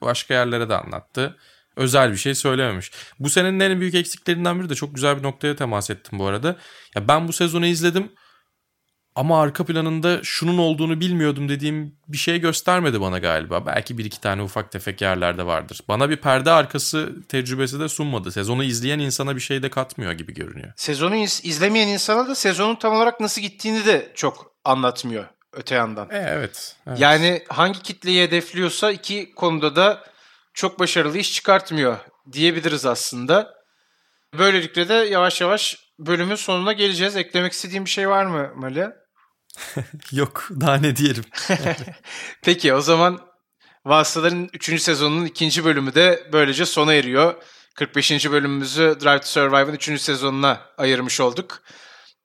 Başka 0.00 0.34
yerlere 0.34 0.68
de 0.68 0.76
anlattı 0.76 1.36
özel 1.76 2.12
bir 2.12 2.16
şey 2.16 2.34
söylememiş. 2.34 2.90
Bu 3.18 3.30
senenin 3.30 3.60
en 3.60 3.80
büyük 3.80 3.94
eksiklerinden 3.94 4.60
biri 4.60 4.68
de 4.68 4.74
çok 4.74 4.94
güzel 4.94 5.18
bir 5.18 5.22
noktaya 5.22 5.56
temas 5.56 5.90
ettim 5.90 6.18
bu 6.18 6.26
arada. 6.26 6.56
Ya 6.94 7.08
ben 7.08 7.28
bu 7.28 7.32
sezonu 7.32 7.66
izledim 7.66 8.12
ama 9.16 9.42
arka 9.42 9.64
planında 9.64 10.20
şunun 10.22 10.58
olduğunu 10.58 11.00
bilmiyordum 11.00 11.48
dediğim 11.48 11.96
bir 12.08 12.16
şey 12.16 12.40
göstermedi 12.40 13.00
bana 13.00 13.18
galiba. 13.18 13.66
Belki 13.66 13.98
bir 13.98 14.04
iki 14.04 14.20
tane 14.20 14.42
ufak 14.42 14.72
tefek 14.72 15.00
yerlerde 15.00 15.46
vardır. 15.46 15.80
Bana 15.88 16.10
bir 16.10 16.16
perde 16.16 16.50
arkası 16.50 17.12
tecrübesi 17.28 17.80
de 17.80 17.88
sunmadı. 17.88 18.32
Sezonu 18.32 18.64
izleyen 18.64 18.98
insana 18.98 19.36
bir 19.36 19.40
şey 19.40 19.62
de 19.62 19.70
katmıyor 19.70 20.12
gibi 20.12 20.34
görünüyor. 20.34 20.72
Sezonu 20.76 21.16
iz- 21.16 21.40
izlemeyen 21.44 21.88
insana 21.88 22.28
da 22.28 22.34
sezonun 22.34 22.74
tam 22.76 22.94
olarak 22.94 23.20
nasıl 23.20 23.42
gittiğini 23.42 23.86
de 23.86 24.12
çok 24.14 24.52
anlatmıyor 24.64 25.24
öte 25.52 25.74
yandan. 25.74 26.10
E, 26.10 26.16
evet, 26.16 26.76
evet. 26.86 27.00
Yani 27.00 27.42
hangi 27.48 27.82
kitleyi 27.82 28.22
hedefliyorsa 28.22 28.90
iki 28.92 29.34
konuda 29.34 29.76
da 29.76 30.04
çok 30.54 30.78
başarılı 30.78 31.18
iş 31.18 31.32
çıkartmıyor 31.32 31.98
diyebiliriz 32.32 32.86
aslında. 32.86 33.54
Böylelikle 34.38 34.88
de 34.88 34.94
yavaş 34.94 35.40
yavaş 35.40 35.78
bölümün 35.98 36.34
sonuna 36.34 36.72
geleceğiz. 36.72 37.16
Eklemek 37.16 37.52
istediğim 37.52 37.84
bir 37.84 37.90
şey 37.90 38.08
var 38.08 38.26
mı 38.26 38.52
Mali? 38.56 38.88
Yok 40.12 40.48
daha 40.60 40.76
ne 40.76 40.96
diyelim. 40.96 41.24
Peki 42.42 42.74
o 42.74 42.80
zaman 42.80 43.34
Vasıtaların 43.86 44.48
3. 44.52 44.82
sezonunun 44.82 45.24
2. 45.24 45.64
bölümü 45.64 45.94
de 45.94 46.28
böylece 46.32 46.66
sona 46.66 46.94
eriyor. 46.94 47.34
45. 47.74 48.30
bölümümüzü 48.30 48.96
Drive 49.00 49.20
to 49.20 49.26
Survive'ın 49.26 49.74
3. 49.74 50.00
sezonuna 50.00 50.60
ayırmış 50.78 51.20
olduk. 51.20 51.62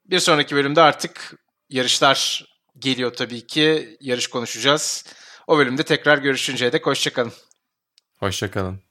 Bir 0.05 0.19
sonraki 0.19 0.55
bölümde 0.55 0.81
artık 0.81 1.33
yarışlar 1.69 2.45
geliyor 2.79 3.13
tabii 3.13 3.47
ki. 3.47 3.97
Yarış 4.01 4.27
konuşacağız. 4.27 5.05
O 5.47 5.57
bölümde 5.57 5.83
tekrar 5.83 6.17
görüşünceye 6.17 6.71
dek 6.71 6.85
hoşçakalın. 6.85 7.33
Hoşçakalın. 8.19 8.81